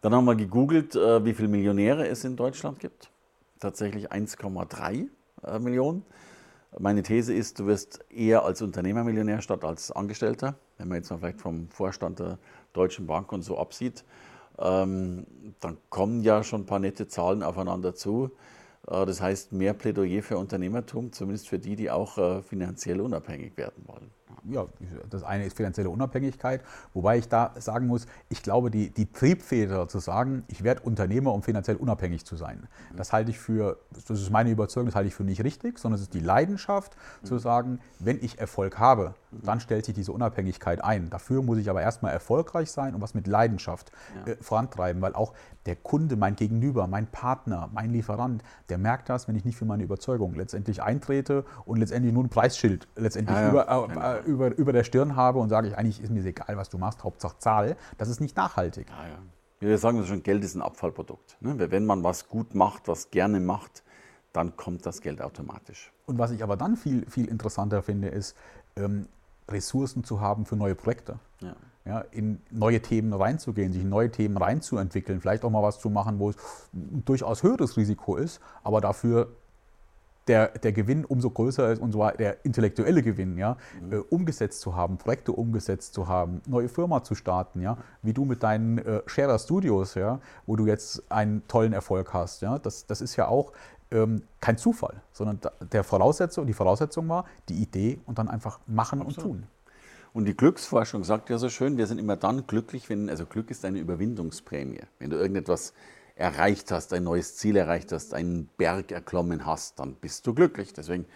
dann 0.00 0.14
haben 0.14 0.24
wir 0.24 0.34
gegoogelt, 0.34 0.96
äh, 0.96 1.24
wie 1.24 1.32
viele 1.32 1.48
Millionäre 1.48 2.06
es 2.08 2.24
in 2.24 2.36
Deutschland 2.36 2.80
gibt. 2.80 3.10
Tatsächlich 3.60 4.12
1,3 4.12 5.06
äh, 5.44 5.58
Millionen. 5.58 6.04
Meine 6.78 7.02
These 7.02 7.32
ist, 7.32 7.60
du 7.60 7.66
wirst 7.66 8.04
eher 8.10 8.44
als 8.44 8.60
Unternehmer 8.60 9.04
Millionär 9.04 9.40
statt 9.40 9.64
als 9.64 9.92
Angestellter, 9.92 10.56
wenn 10.76 10.88
man 10.88 10.96
jetzt 10.98 11.10
mal 11.10 11.18
vielleicht 11.18 11.40
vom 11.40 11.68
Vorstand 11.70 12.18
der 12.18 12.38
Deutschen 12.72 13.06
Bank 13.06 13.30
und 13.30 13.42
so 13.42 13.58
absieht 13.58 14.04
ähm, 14.58 15.26
dann 15.60 15.78
kommen 15.90 16.22
ja 16.22 16.42
schon 16.42 16.62
ein 16.62 16.66
paar 16.66 16.78
nette 16.78 17.08
Zahlen 17.08 17.42
aufeinander 17.42 17.94
zu. 17.94 18.30
Äh, 18.88 19.06
das 19.06 19.20
heißt, 19.20 19.52
mehr 19.52 19.74
Plädoyer 19.74 20.22
für 20.22 20.38
Unternehmertum, 20.38 21.12
zumindest 21.12 21.48
für 21.48 21.58
die, 21.58 21.76
die 21.76 21.90
auch 21.90 22.18
äh, 22.18 22.42
finanziell 22.42 23.00
unabhängig 23.00 23.56
werden 23.56 23.84
wollen. 23.86 24.10
ja, 24.44 24.66
das 25.08 25.22
eine 25.22 25.46
ist 25.46 25.56
finanzielle 25.56 25.88
Unabhängigkeit, 25.88 26.62
wobei 26.92 27.18
ich 27.18 27.28
da 27.28 27.54
sagen 27.58 27.86
muss, 27.86 28.06
ich 28.28 28.42
glaube, 28.42 28.70
die, 28.70 28.90
die 28.90 29.10
Triebfeder 29.10 29.88
zu 29.88 30.00
sagen, 30.00 30.44
ich 30.48 30.62
werde 30.62 30.82
Unternehmer, 30.82 31.32
um 31.32 31.42
finanziell 31.42 31.76
unabhängig 31.76 32.24
zu 32.24 32.36
sein, 32.36 32.68
das 32.94 33.12
halte 33.12 33.30
ich 33.30 33.38
für, 33.38 33.78
das 33.90 34.20
ist 34.20 34.30
meine 34.30 34.50
Überzeugung, 34.50 34.86
das 34.86 34.96
halte 34.96 35.08
ich 35.08 35.14
für 35.14 35.24
nicht 35.24 35.42
richtig, 35.42 35.78
sondern 35.78 35.96
es 35.96 36.02
ist 36.02 36.14
die 36.14 36.20
Leidenschaft 36.20 36.96
mhm. 37.22 37.26
zu 37.26 37.38
sagen, 37.38 37.80
wenn 38.00 38.22
ich 38.22 38.38
Erfolg 38.38 38.78
habe, 38.78 39.14
dann 39.42 39.60
stellt 39.60 39.84
sich 39.84 39.94
diese 39.94 40.12
Unabhängigkeit 40.12 40.82
ein. 40.82 41.10
Dafür 41.10 41.42
muss 41.42 41.58
ich 41.58 41.70
aber 41.70 41.82
erstmal 41.82 42.12
erfolgreich 42.12 42.70
sein 42.70 42.94
und 42.94 43.00
was 43.00 43.14
mit 43.14 43.26
Leidenschaft 43.26 43.92
ja. 44.26 44.32
äh, 44.32 44.36
vorantreiben, 44.40 45.00
weil 45.02 45.14
auch 45.14 45.32
der 45.66 45.76
Kunde, 45.76 46.16
mein 46.16 46.36
Gegenüber, 46.36 46.86
mein 46.86 47.06
Partner, 47.06 47.70
mein 47.72 47.90
Lieferant, 47.90 48.42
der 48.68 48.78
merkt 48.78 49.08
das, 49.08 49.28
wenn 49.28 49.36
ich 49.36 49.44
nicht 49.44 49.56
für 49.56 49.64
meine 49.64 49.82
Überzeugung 49.82 50.34
letztendlich 50.34 50.82
eintrete 50.82 51.44
und 51.64 51.78
letztendlich 51.78 52.12
nur 52.12 52.24
ein 52.24 52.28
Preisschild 52.28 52.86
letztendlich 52.96 53.36
ja, 53.36 53.52
ja. 53.54 53.84
Über, 53.84 54.20
äh, 54.22 54.22
über, 54.24 54.56
über 54.56 54.72
der 54.72 54.84
Stirn 54.84 55.16
habe 55.16 55.38
und 55.38 55.48
sage 55.48 55.68
ich, 55.68 55.76
eigentlich 55.76 56.02
ist 56.02 56.10
mir 56.10 56.24
egal, 56.24 56.56
was 56.56 56.68
du 56.68 56.78
machst, 56.78 57.04
Hauptsache 57.04 57.38
Zahl. 57.38 57.76
Das 57.98 58.08
ist 58.08 58.20
nicht 58.20 58.36
nachhaltig. 58.36 58.88
Ja, 58.88 59.68
Wir 59.68 59.78
sagen 59.78 60.04
schon, 60.04 60.22
Geld 60.22 60.44
ist 60.44 60.54
ein 60.54 60.62
Abfallprodukt. 60.62 61.36
Ne? 61.40 61.70
Wenn 61.70 61.86
man 61.86 62.02
was 62.04 62.28
gut 62.28 62.54
macht, 62.54 62.88
was 62.88 63.10
gerne 63.10 63.40
macht, 63.40 63.82
dann 64.34 64.56
kommt 64.56 64.84
das 64.84 65.00
Geld 65.00 65.22
automatisch. 65.22 65.92
Und 66.06 66.18
was 66.18 66.32
ich 66.32 66.42
aber 66.42 66.56
dann 66.56 66.76
viel, 66.76 67.08
viel 67.08 67.26
interessanter 67.26 67.82
finde, 67.82 68.08
ist, 68.08 68.36
ähm, 68.76 69.08
Ressourcen 69.48 70.04
zu 70.04 70.20
haben 70.20 70.46
für 70.46 70.56
neue 70.56 70.74
Projekte. 70.74 71.18
Ja. 71.40 71.54
Ja, 71.86 72.00
in 72.12 72.40
neue 72.50 72.80
Themen 72.80 73.12
reinzugehen, 73.12 73.74
sich 73.74 73.82
in 73.82 73.90
neue 73.90 74.10
Themen 74.10 74.38
reinzuentwickeln, 74.38 75.20
vielleicht 75.20 75.44
auch 75.44 75.50
mal 75.50 75.62
was 75.62 75.80
zu 75.80 75.90
machen, 75.90 76.18
wo 76.18 76.30
es 76.30 76.36
ein 76.72 77.04
durchaus 77.04 77.42
höheres 77.42 77.76
Risiko 77.76 78.16
ist, 78.16 78.40
aber 78.62 78.80
dafür 78.80 79.28
der, 80.26 80.48
der 80.48 80.72
Gewinn 80.72 81.04
umso 81.04 81.30
größer 81.30 81.72
ist, 81.72 81.80
und 81.80 81.92
zwar 81.92 82.12
der 82.12 82.44
intellektuelle 82.44 83.02
Gewinn, 83.02 83.36
ja, 83.36 83.56
mhm. 83.80 83.92
äh, 83.92 83.96
umgesetzt 83.96 84.60
zu 84.60 84.74
haben, 84.74 84.96
Projekte 84.96 85.32
umgesetzt 85.32 85.94
zu 85.94 86.08
haben, 86.08 86.40
neue 86.46 86.68
Firma 86.68 87.02
zu 87.02 87.14
starten, 87.14 87.60
ja, 87.60 87.76
wie 88.02 88.12
du 88.12 88.24
mit 88.24 88.42
deinen 88.42 88.78
äh, 88.78 89.02
Sharer 89.06 89.38
Studios, 89.38 89.94
ja, 89.94 90.20
wo 90.46 90.56
du 90.56 90.66
jetzt 90.66 91.02
einen 91.10 91.46
tollen 91.48 91.72
Erfolg 91.72 92.12
hast, 92.12 92.42
ja, 92.42 92.58
das, 92.58 92.86
das 92.86 93.00
ist 93.00 93.16
ja 93.16 93.28
auch 93.28 93.52
ähm, 93.94 94.22
kein 94.40 94.58
Zufall, 94.58 95.00
sondern 95.12 95.40
der 95.72 95.84
Voraussetzung, 95.84 96.46
die 96.46 96.52
Voraussetzung 96.52 97.08
war 97.08 97.24
die 97.48 97.54
Idee 97.54 97.98
und 98.04 98.18
dann 98.18 98.28
einfach 98.28 98.60
machen 98.66 99.00
Absolut. 99.00 99.16
und 99.16 99.22
tun. 99.22 99.46
Und 100.12 100.26
die 100.26 100.36
Glücksforschung 100.36 101.02
sagt 101.02 101.30
ja 101.30 101.38
so 101.38 101.48
schön, 101.48 101.76
wir 101.76 101.86
sind 101.86 101.98
immer 101.98 102.16
dann 102.16 102.46
glücklich, 102.46 102.88
wenn, 102.88 103.08
also 103.10 103.26
Glück 103.26 103.50
ist 103.50 103.64
eine 103.64 103.78
Überwindungsprämie. 103.78 104.82
Wenn 104.98 105.10
du 105.10 105.16
irgendetwas 105.16 105.72
erreicht 106.14 106.70
hast, 106.70 106.92
ein 106.92 107.02
neues 107.02 107.36
Ziel 107.36 107.56
erreicht 107.56 107.90
hast, 107.90 108.14
einen 108.14 108.48
Berg 108.56 108.92
erklommen 108.92 109.44
hast, 109.44 109.80
dann 109.80 109.94
bist 109.94 110.26
du 110.26 110.34
glücklich. 110.34 110.72
Deswegen 110.72 111.06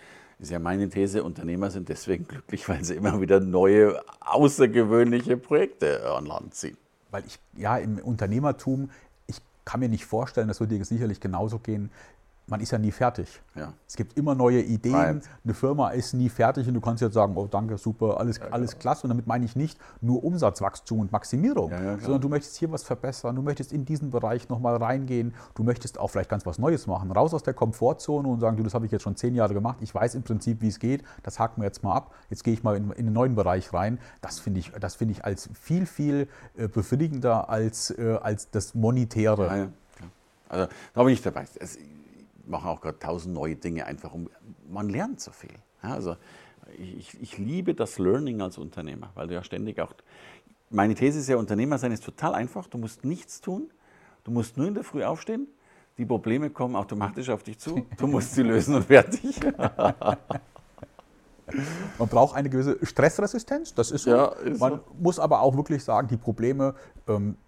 ist 0.40 0.50
ja 0.50 0.58
meine 0.58 0.88
These, 0.88 1.22
Unternehmer 1.22 1.70
sind 1.70 1.88
deswegen 1.88 2.26
glücklich, 2.26 2.68
weil 2.68 2.84
sie 2.84 2.94
immer 2.94 3.20
wieder 3.20 3.38
neue, 3.40 4.00
außergewöhnliche 4.20 5.36
Projekte 5.36 6.10
an 6.10 6.26
Land 6.26 6.54
ziehen. 6.54 6.76
Weil 7.10 7.24
ich, 7.26 7.38
ja, 7.56 7.76
im 7.78 7.98
Unternehmertum, 7.98 8.90
ich 9.28 9.40
kann 9.64 9.80
mir 9.80 9.88
nicht 9.88 10.06
vorstellen, 10.06 10.48
das 10.48 10.58
würde 10.58 10.76
dir 10.76 10.84
sicherlich 10.84 11.20
genauso 11.20 11.60
gehen, 11.60 11.90
man 12.48 12.60
ist 12.60 12.70
ja 12.70 12.78
nie 12.78 12.90
fertig. 12.90 13.40
Ja. 13.54 13.72
Es 13.86 13.96
gibt 13.96 14.16
immer 14.16 14.34
neue 14.34 14.60
Ideen. 14.60 14.94
Right. 14.94 15.28
Eine 15.44 15.54
Firma 15.54 15.90
ist 15.90 16.14
nie 16.14 16.28
fertig 16.28 16.66
und 16.68 16.74
du 16.74 16.80
kannst 16.80 17.02
jetzt 17.02 17.14
sagen, 17.14 17.34
oh 17.36 17.46
danke, 17.46 17.78
super, 17.78 18.18
alles, 18.18 18.38
ja, 18.38 18.46
alles 18.50 18.72
genau. 18.72 18.80
klasse. 18.80 19.04
Und 19.04 19.10
damit 19.10 19.26
meine 19.26 19.44
ich 19.44 19.56
nicht 19.56 19.78
nur 20.00 20.24
Umsatzwachstum 20.24 21.00
und 21.00 21.12
Maximierung, 21.12 21.70
ja, 21.70 21.98
sondern 21.98 22.20
du 22.20 22.28
möchtest 22.28 22.56
hier 22.56 22.70
was 22.72 22.82
verbessern, 22.82 23.36
du 23.36 23.42
möchtest 23.42 23.72
in 23.72 23.84
diesen 23.84 24.10
Bereich 24.10 24.48
nochmal 24.48 24.76
reingehen, 24.76 25.34
du 25.54 25.62
möchtest 25.62 25.98
auch 25.98 26.08
vielleicht 26.08 26.30
ganz 26.30 26.46
was 26.46 26.58
Neues 26.58 26.86
machen. 26.86 27.10
Raus 27.12 27.34
aus 27.34 27.42
der 27.42 27.54
Komfortzone 27.54 28.28
und 28.28 28.40
sagen, 28.40 28.56
du, 28.56 28.62
das 28.62 28.74
habe 28.74 28.86
ich 28.86 28.92
jetzt 28.92 29.02
schon 29.02 29.16
zehn 29.16 29.34
Jahre 29.34 29.54
gemacht, 29.54 29.78
ich 29.80 29.94
weiß 29.94 30.14
im 30.14 30.22
Prinzip, 30.22 30.62
wie 30.62 30.68
es 30.68 30.78
geht, 30.78 31.04
das 31.22 31.38
haken 31.38 31.60
wir 31.60 31.66
jetzt 31.66 31.82
mal 31.82 31.94
ab, 31.94 32.14
jetzt 32.30 32.44
gehe 32.44 32.54
ich 32.54 32.62
mal 32.62 32.76
in, 32.76 32.90
in 32.92 33.06
einen 33.06 33.12
neuen 33.12 33.34
Bereich 33.34 33.72
rein. 33.72 33.98
Das 34.20 34.38
finde 34.38 34.60
ich, 34.60 34.72
das 34.72 34.94
find 34.94 35.10
ich 35.10 35.24
als 35.24 35.50
viel, 35.54 35.86
viel 35.86 36.28
äh, 36.56 36.68
befriedigender 36.68 37.48
als, 37.48 37.90
äh, 37.90 38.18
als 38.20 38.50
das 38.50 38.74
Monetäre. 38.74 39.70
Also 40.48 40.66
da 40.94 41.02
bin 41.02 41.12
ich 41.12 41.22
dabei. 41.22 41.46
Es, 41.58 41.78
machen 42.48 42.68
auch 42.68 42.80
gerade 42.80 42.98
tausend 42.98 43.34
neue 43.34 43.56
Dinge, 43.56 43.86
einfach 43.86 44.12
um, 44.12 44.28
man 44.68 44.88
lernt 44.88 45.20
so 45.20 45.30
viel. 45.30 45.54
Ja, 45.82 45.94
also 45.94 46.16
ich, 46.76 47.20
ich, 47.20 47.38
liebe 47.38 47.74
das 47.74 47.98
Learning 47.98 48.40
als 48.40 48.58
Unternehmer, 48.58 49.10
weil 49.14 49.28
du 49.28 49.34
ja 49.34 49.42
ständig 49.42 49.80
auch, 49.80 49.92
meine 50.70 50.94
These 50.94 51.18
ist 51.20 51.28
ja, 51.28 51.36
Unternehmer 51.36 51.78
sein 51.78 51.92
ist 51.92 52.04
total 52.04 52.34
einfach, 52.34 52.66
du 52.66 52.78
musst 52.78 53.04
nichts 53.04 53.40
tun, 53.40 53.70
du 54.24 54.30
musst 54.30 54.56
nur 54.56 54.66
in 54.68 54.74
der 54.74 54.84
Früh 54.84 55.04
aufstehen, 55.04 55.46
die 55.96 56.04
Probleme 56.04 56.50
kommen 56.50 56.76
automatisch 56.76 57.30
auf 57.30 57.42
dich 57.42 57.58
zu, 57.58 57.86
du 57.96 58.06
musst 58.06 58.34
sie 58.34 58.42
lösen 58.42 58.74
und 58.74 58.84
fertig. 58.84 59.40
Man 61.98 62.08
braucht 62.08 62.36
eine 62.36 62.50
gewisse 62.50 62.84
Stressresistenz, 62.84 63.72
das 63.74 63.90
ist 63.90 64.02
so. 64.02 64.10
Ja, 64.10 64.26
ist 64.26 64.60
Man 64.60 64.72
so. 64.72 64.80
muss 64.98 65.18
aber 65.18 65.40
auch 65.40 65.56
wirklich 65.56 65.82
sagen, 65.82 66.06
die 66.08 66.18
Probleme 66.18 66.74
ähm, 67.06 67.38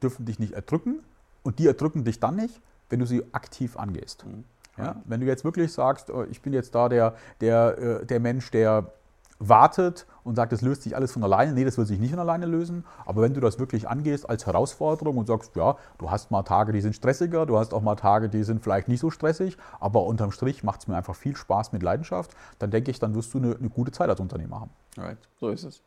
dürfen 0.00 0.24
dich 0.24 0.38
nicht 0.38 0.52
erdrücken 0.52 1.00
und 1.42 1.58
die 1.58 1.66
erdrücken 1.66 2.04
dich 2.04 2.20
dann 2.20 2.36
nicht, 2.36 2.60
wenn 2.88 3.00
du 3.00 3.06
sie 3.06 3.22
aktiv 3.32 3.76
angehst. 3.76 4.24
Mhm. 4.26 4.44
Ja, 4.76 5.02
wenn 5.06 5.20
du 5.20 5.26
jetzt 5.26 5.44
wirklich 5.44 5.72
sagst, 5.72 6.08
oh, 6.10 6.24
ich 6.30 6.40
bin 6.40 6.52
jetzt 6.52 6.74
da 6.74 6.88
der, 6.88 7.16
der, 7.40 7.78
äh, 7.78 8.06
der 8.06 8.20
Mensch, 8.20 8.50
der 8.52 8.92
wartet 9.40 10.06
und 10.24 10.34
sagt, 10.34 10.52
es 10.52 10.62
löst 10.62 10.82
sich 10.82 10.96
alles 10.96 11.12
von 11.12 11.22
alleine. 11.22 11.52
Nee, 11.52 11.64
das 11.64 11.78
wird 11.78 11.88
sich 11.88 11.98
nicht 11.98 12.10
von 12.10 12.18
alleine 12.18 12.46
lösen. 12.46 12.84
Aber 13.06 13.22
wenn 13.22 13.34
du 13.34 13.40
das 13.40 13.58
wirklich 13.58 13.88
angehst 13.88 14.28
als 14.28 14.46
Herausforderung 14.46 15.16
und 15.16 15.26
sagst, 15.26 15.54
ja, 15.56 15.76
du 15.98 16.10
hast 16.10 16.30
mal 16.30 16.42
Tage, 16.42 16.72
die 16.72 16.80
sind 16.80 16.94
stressiger, 16.94 17.46
du 17.46 17.58
hast 17.58 17.72
auch 17.72 17.82
mal 17.82 17.96
Tage, 17.96 18.28
die 18.28 18.42
sind 18.42 18.62
vielleicht 18.62 18.88
nicht 18.88 19.00
so 19.00 19.10
stressig, 19.10 19.56
aber 19.80 20.04
unterm 20.04 20.32
Strich 20.32 20.64
macht 20.64 20.80
es 20.80 20.88
mir 20.88 20.96
einfach 20.96 21.14
viel 21.14 21.36
Spaß 21.36 21.72
mit 21.72 21.82
Leidenschaft, 21.82 22.32
dann 22.58 22.70
denke 22.70 22.90
ich, 22.90 22.98
dann 22.98 23.14
wirst 23.14 23.32
du 23.32 23.38
eine, 23.38 23.56
eine 23.56 23.68
gute 23.68 23.92
Zeit 23.92 24.08
als 24.08 24.20
Unternehmer 24.20 24.60
haben. 24.60 24.70
Right. 24.96 25.18
So 25.38 25.50
ist 25.50 25.64
es. 25.64 25.82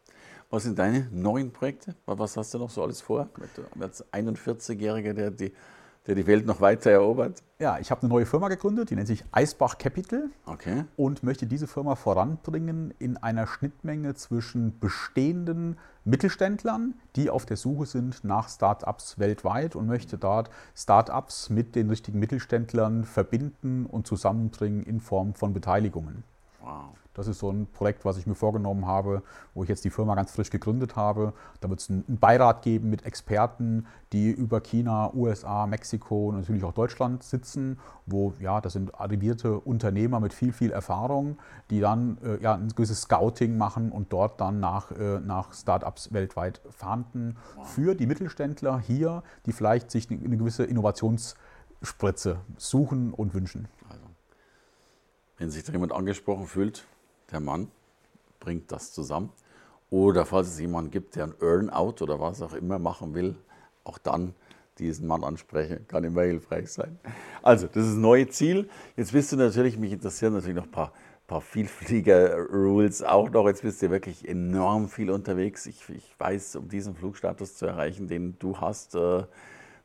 Was 0.49 0.63
sind 0.63 0.79
deine 0.79 1.07
neuen 1.11 1.51
Projekte? 1.51 1.95
Was 2.05 2.35
hast 2.35 2.53
du 2.53 2.57
noch 2.57 2.69
so 2.69 2.83
alles 2.83 3.01
vor? 3.01 3.29
Als 3.79 4.03
41-Jähriger, 4.11 5.13
der 5.13 5.31
die 5.31 5.53
der 6.07 6.15
die 6.15 6.25
Welt 6.25 6.45
noch 6.45 6.61
weiter 6.61 6.91
erobert? 6.91 7.43
Ja, 7.59 7.77
ich 7.77 7.91
habe 7.91 8.01
eine 8.01 8.09
neue 8.09 8.25
Firma 8.25 8.47
gegründet, 8.47 8.89
die 8.89 8.95
nennt 8.95 9.07
sich 9.07 9.23
Eisbach 9.31 9.77
Capital 9.77 10.29
okay. 10.45 10.85
und 10.95 11.21
möchte 11.21 11.45
diese 11.45 11.67
Firma 11.67 11.95
voranbringen 11.95 12.93
in 12.97 13.17
einer 13.17 13.45
Schnittmenge 13.45 14.15
zwischen 14.15 14.79
bestehenden 14.79 15.77
Mittelständlern, 16.03 16.95
die 17.15 17.29
auf 17.29 17.45
der 17.45 17.57
Suche 17.57 17.85
sind 17.85 18.23
nach 18.23 18.49
Startups 18.49 19.19
weltweit 19.19 19.75
und 19.75 19.85
möchte 19.85 20.17
dort 20.17 20.49
Startups 20.75 21.51
mit 21.51 21.75
den 21.75 21.89
richtigen 21.89 22.17
Mittelständlern 22.17 23.03
verbinden 23.03 23.85
und 23.85 24.07
zusammenbringen 24.07 24.81
in 24.81 24.99
Form 24.99 25.35
von 25.35 25.53
Beteiligungen. 25.53 26.23
Wow. 26.61 26.95
Das 27.13 27.27
ist 27.27 27.39
so 27.39 27.51
ein 27.51 27.67
Projekt, 27.67 28.05
was 28.05 28.17
ich 28.17 28.25
mir 28.25 28.35
vorgenommen 28.35 28.85
habe, 28.85 29.21
wo 29.53 29.63
ich 29.63 29.69
jetzt 29.69 29.83
die 29.83 29.89
Firma 29.89 30.15
ganz 30.15 30.31
frisch 30.31 30.49
gegründet 30.49 30.95
habe. 30.95 31.33
Da 31.59 31.69
wird 31.69 31.81
es 31.81 31.89
einen 31.89 32.05
Beirat 32.19 32.61
geben 32.61 32.89
mit 32.89 33.05
Experten, 33.05 33.85
die 34.13 34.31
über 34.31 34.61
China, 34.61 35.13
USA, 35.13 35.67
Mexiko 35.67 36.29
und 36.29 36.37
natürlich 36.37 36.63
auch 36.63 36.73
Deutschland 36.73 37.23
sitzen, 37.23 37.79
wo, 38.05 38.33
ja, 38.39 38.61
das 38.61 38.73
sind 38.73 38.95
arrivierte 38.95 39.59
Unternehmer 39.59 40.19
mit 40.21 40.33
viel, 40.33 40.53
viel 40.53 40.71
Erfahrung, 40.71 41.37
die 41.69 41.81
dann 41.81 42.17
äh, 42.23 42.41
ja, 42.41 42.53
ein 42.53 42.69
gewisses 42.69 43.01
Scouting 43.01 43.57
machen 43.57 43.91
und 43.91 44.13
dort 44.13 44.39
dann 44.39 44.61
nach, 44.61 44.91
äh, 44.91 45.19
nach 45.19 45.53
Startups 45.53 46.13
weltweit 46.13 46.61
fahnden 46.69 47.37
wow. 47.55 47.67
für 47.67 47.95
die 47.95 48.05
Mittelständler 48.05 48.79
hier, 48.79 49.23
die 49.45 49.51
vielleicht 49.51 49.91
sich 49.91 50.09
eine 50.09 50.37
gewisse 50.37 50.63
Innovationsspritze 50.63 52.37
suchen 52.57 53.13
und 53.13 53.33
wünschen. 53.33 53.67
Also, 53.89 54.05
wenn 55.37 55.49
sich 55.49 55.63
da 55.63 55.73
jemand 55.73 55.91
angesprochen 55.91 56.47
fühlt, 56.47 56.85
der 57.31 57.39
Mann 57.39 57.69
bringt 58.39 58.71
das 58.71 58.91
zusammen. 58.91 59.31
Oder 59.89 60.25
falls 60.25 60.47
es 60.49 60.59
jemanden 60.59 60.91
gibt, 60.91 61.15
der 61.15 61.25
ein 61.25 61.33
Earn-out 61.41 62.01
oder 62.01 62.19
was 62.19 62.41
auch 62.41 62.53
immer 62.53 62.79
machen 62.79 63.13
will, 63.13 63.35
auch 63.83 63.97
dann 63.97 64.33
diesen 64.77 65.05
Mann 65.07 65.23
ansprechen, 65.23 65.85
kann 65.87 66.03
immer 66.03 66.23
hilfreich 66.23 66.71
sein. 66.71 66.97
Also, 67.41 67.67
das 67.67 67.83
ist 67.83 67.91
das 67.91 67.97
neue 67.97 68.27
Ziel. 68.29 68.69
Jetzt 68.95 69.11
bist 69.11 69.31
du 69.31 69.35
natürlich, 69.35 69.77
mich 69.77 69.91
interessieren 69.91 70.33
natürlich 70.33 70.55
noch 70.55 70.65
ein 70.65 70.71
paar, 70.71 70.93
paar 71.27 71.41
Vielflieger-Rules 71.41 73.03
auch 73.03 73.29
noch. 73.29 73.47
Jetzt 73.47 73.63
bist 73.63 73.81
du 73.81 73.89
wirklich 73.89 74.27
enorm 74.27 74.87
viel 74.89 75.11
unterwegs. 75.11 75.65
Ich, 75.65 75.87
ich 75.89 76.15
weiß, 76.17 76.55
um 76.55 76.69
diesen 76.69 76.95
Flugstatus 76.95 77.55
zu 77.55 77.65
erreichen, 77.65 78.07
den 78.07 78.37
du 78.39 78.59
hast, 78.59 78.95
äh, 78.95 79.23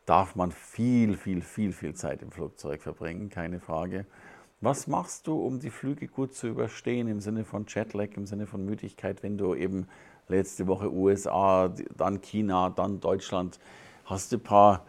darf 0.07 0.37
man 0.37 0.53
viel, 0.53 1.17
viel, 1.17 1.43
viel, 1.43 1.73
viel 1.73 1.95
Zeit 1.95 2.23
im 2.23 2.31
Flugzeug 2.31 2.81
verbringen, 2.81 3.29
keine 3.29 3.59
Frage. 3.61 4.07
Was 4.67 4.89
machst 4.89 5.29
du, 5.29 5.39
um 5.39 5.61
die 5.61 5.71
Flüge 5.71 6.09
gut 6.09 6.35
zu 6.35 6.49
überstehen 6.49 7.07
im 7.07 7.21
Sinne 7.21 7.45
von 7.45 7.67
Jetlag, 7.69 8.17
im 8.17 8.27
Sinne 8.27 8.49
von 8.49 8.65
Müdigkeit, 8.65 9.23
wenn 9.23 9.39
du 9.39 9.55
eben 9.55 9.87
letzte 10.27 10.67
Woche 10.67 10.93
USA, 10.93 11.73
dann 11.97 12.21
China, 12.21 12.71
dann 12.71 12.99
Deutschland, 12.99 13.61
hast 14.07 14.33
du 14.33 14.39
ein 14.39 14.43
paar 14.43 14.85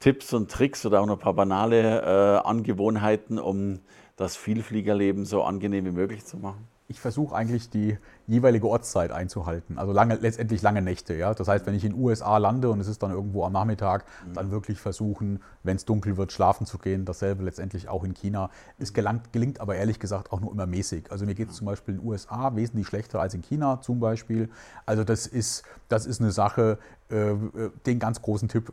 Tipps 0.00 0.34
und 0.34 0.50
Tricks 0.50 0.84
oder 0.84 1.00
auch 1.00 1.06
noch 1.06 1.16
ein 1.16 1.20
paar 1.20 1.32
banale 1.32 2.02
äh, 2.02 2.46
Angewohnheiten, 2.46 3.38
um 3.38 3.80
das 4.16 4.36
Vielfliegerleben 4.36 5.24
so 5.24 5.44
angenehm 5.44 5.86
wie 5.86 5.92
möglich 5.92 6.26
zu 6.26 6.36
machen? 6.36 6.68
Ich 6.88 7.00
versuche 7.00 7.34
eigentlich 7.34 7.68
die 7.68 7.98
jeweilige 8.26 8.68
Ortszeit 8.68 9.10
einzuhalten. 9.10 9.78
Also 9.78 9.92
lange, 9.92 10.14
letztendlich 10.16 10.62
lange 10.62 10.82
Nächte. 10.82 11.14
Ja? 11.14 11.34
Das 11.34 11.48
heißt, 11.48 11.66
wenn 11.66 11.74
ich 11.74 11.84
in 11.84 11.92
den 11.92 12.00
USA 12.00 12.38
lande 12.38 12.70
und 12.70 12.80
es 12.80 12.86
ist 12.86 13.02
dann 13.02 13.10
irgendwo 13.10 13.44
am 13.44 13.52
Nachmittag, 13.52 14.04
mhm. 14.26 14.34
dann 14.34 14.50
wirklich 14.50 14.80
versuchen, 14.80 15.42
wenn 15.62 15.76
es 15.76 15.84
dunkel 15.84 16.16
wird, 16.16 16.32
schlafen 16.32 16.66
zu 16.66 16.78
gehen. 16.78 17.04
Dasselbe 17.04 17.42
letztendlich 17.42 17.88
auch 17.88 18.04
in 18.04 18.14
China. 18.14 18.50
Es 18.78 18.92
gelangt, 18.92 19.32
gelingt 19.32 19.60
aber 19.60 19.76
ehrlich 19.76 19.98
gesagt 19.98 20.32
auch 20.32 20.40
nur 20.40 20.52
immer 20.52 20.66
mäßig. 20.66 21.10
Also 21.10 21.26
mir 21.26 21.34
geht 21.34 21.50
es 21.50 21.56
zum 21.56 21.66
Beispiel 21.66 21.94
in 21.94 22.00
den 22.00 22.08
USA 22.08 22.54
wesentlich 22.54 22.86
schlechter 22.86 23.20
als 23.20 23.34
in 23.34 23.42
China 23.42 23.80
zum 23.80 23.98
Beispiel. 23.98 24.48
Also 24.84 25.02
das 25.02 25.26
ist, 25.26 25.64
das 25.88 26.06
ist 26.06 26.20
eine 26.20 26.30
Sache, 26.30 26.78
äh, 27.10 27.30
äh 27.30 27.36
den 27.84 27.98
ganz 27.98 28.22
großen 28.22 28.48
Tipp 28.48 28.72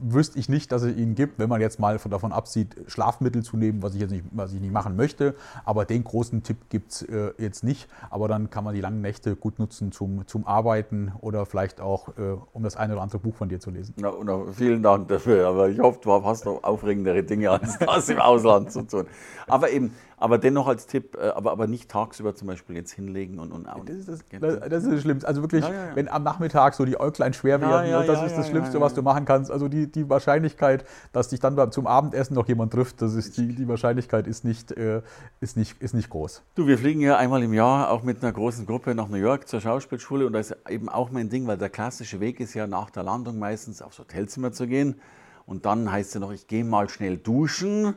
wüsste 0.00 0.38
ich 0.38 0.48
nicht, 0.48 0.72
dass 0.72 0.82
es 0.82 0.96
ihn 0.96 1.14
gibt, 1.14 1.38
wenn 1.38 1.48
man 1.48 1.60
jetzt 1.60 1.78
mal 1.78 1.98
davon 1.98 2.32
absieht, 2.32 2.76
Schlafmittel 2.86 3.42
zu 3.42 3.56
nehmen, 3.56 3.82
was 3.82 3.94
ich 3.94 4.00
jetzt 4.00 4.10
nicht, 4.10 4.24
was 4.30 4.52
ich 4.52 4.60
nicht 4.60 4.72
machen 4.72 4.96
möchte. 4.96 5.34
Aber 5.64 5.84
den 5.84 6.04
großen 6.04 6.42
Tipp 6.42 6.56
gibt 6.68 6.92
es 6.92 7.02
äh, 7.02 7.32
jetzt 7.38 7.64
nicht. 7.64 7.88
Aber 8.10 8.28
dann 8.28 8.50
kann 8.50 8.64
man 8.64 8.74
die 8.74 8.80
langen 8.80 9.00
Nächte 9.00 9.36
gut 9.36 9.58
nutzen 9.58 9.92
zum, 9.92 10.26
zum 10.26 10.46
Arbeiten 10.46 11.12
oder 11.20 11.46
vielleicht 11.46 11.80
auch, 11.80 12.08
äh, 12.18 12.36
um 12.52 12.62
das 12.62 12.76
eine 12.76 12.92
oder 12.94 13.02
andere 13.02 13.18
Buch 13.18 13.34
von 13.34 13.48
dir 13.48 13.60
zu 13.60 13.70
lesen. 13.70 13.94
Na, 13.98 14.12
na, 14.22 14.44
vielen 14.52 14.82
Dank 14.82 15.08
dafür. 15.08 15.48
Aber 15.48 15.68
ich 15.68 15.78
hoffe, 15.78 16.00
du 16.02 16.12
hast 16.24 16.44
noch 16.44 16.62
aufregendere 16.62 17.22
Dinge 17.22 17.50
als 17.50 17.78
das 17.78 18.08
im 18.08 18.18
Ausland 18.18 18.72
zu 18.72 18.82
tun. 18.82 19.06
Aber 19.46 19.70
eben, 19.70 19.92
aber 20.18 20.38
dennoch 20.38 20.66
als 20.66 20.86
Tipp, 20.86 21.16
äh, 21.20 21.28
aber, 21.28 21.52
aber 21.52 21.66
nicht 21.66 21.90
tagsüber 21.90 22.34
zum 22.34 22.48
Beispiel 22.48 22.76
jetzt 22.76 22.92
hinlegen 22.92 23.38
und. 23.38 23.52
und 23.52 23.66
das, 23.86 23.96
ist 23.96 24.08
das, 24.08 24.60
das, 24.60 24.84
ist 24.84 24.92
das 24.92 25.00
Schlimmste. 25.02 25.28
Also 25.28 25.42
wirklich, 25.42 25.64
ja, 25.64 25.72
ja, 25.72 25.86
ja. 25.88 25.96
wenn 25.96 26.08
am 26.08 26.22
Nachmittag 26.22 26.74
so 26.74 26.84
die 26.84 26.98
Äuglein 26.98 27.34
schwer 27.34 27.60
werden, 27.60 28.06
das 28.06 28.22
ist 28.22 28.36
das 28.36 28.48
Schlimmste, 28.48 28.80
was 28.80 28.94
du 28.94 29.02
machen 29.02 29.24
kannst. 29.24 29.50
Also 29.50 29.68
die, 29.68 29.90
die 29.90 30.08
Wahrscheinlichkeit, 30.08 30.84
dass 31.12 31.28
dich 31.28 31.40
dann 31.40 31.70
zum 31.70 31.86
Abendessen 31.86 32.34
noch 32.34 32.48
jemand 32.48 32.72
trifft, 32.72 33.02
das 33.02 33.14
ist 33.14 33.36
die, 33.36 33.54
die 33.54 33.68
Wahrscheinlichkeit 33.68 34.26
ist 34.26 34.44
nicht, 34.44 34.72
äh, 34.72 35.02
ist, 35.40 35.56
nicht, 35.56 35.80
ist 35.82 35.94
nicht 35.94 36.08
groß. 36.08 36.42
Du, 36.54 36.66
wir 36.66 36.78
fliegen 36.78 37.00
ja 37.00 37.16
einmal 37.16 37.42
im 37.42 37.52
Jahr 37.52 37.90
auch 37.90 38.02
mit 38.02 38.22
einer 38.22 38.32
großen 38.32 38.66
Gruppe 38.66 38.94
nach 38.94 39.08
New 39.08 39.16
York 39.16 39.48
zur 39.48 39.60
Schauspielschule 39.60 40.26
und 40.26 40.32
das 40.32 40.50
ist 40.50 40.70
eben 40.70 40.88
auch 40.88 41.10
mein 41.10 41.28
Ding, 41.28 41.46
weil 41.46 41.58
der 41.58 41.70
klassische 41.70 42.20
Weg 42.20 42.40
ist 42.40 42.54
ja 42.54 42.66
nach 42.66 42.90
der 42.90 43.02
Landung 43.02 43.38
meistens 43.38 43.82
aufs 43.82 43.98
Hotelzimmer 43.98 44.52
zu 44.52 44.66
gehen 44.66 44.96
und 45.44 45.66
dann 45.66 45.90
heißt 45.90 46.08
es 46.08 46.14
ja 46.14 46.20
noch, 46.20 46.32
ich 46.32 46.46
gehe 46.46 46.64
mal 46.64 46.88
schnell 46.88 47.18
duschen 47.18 47.96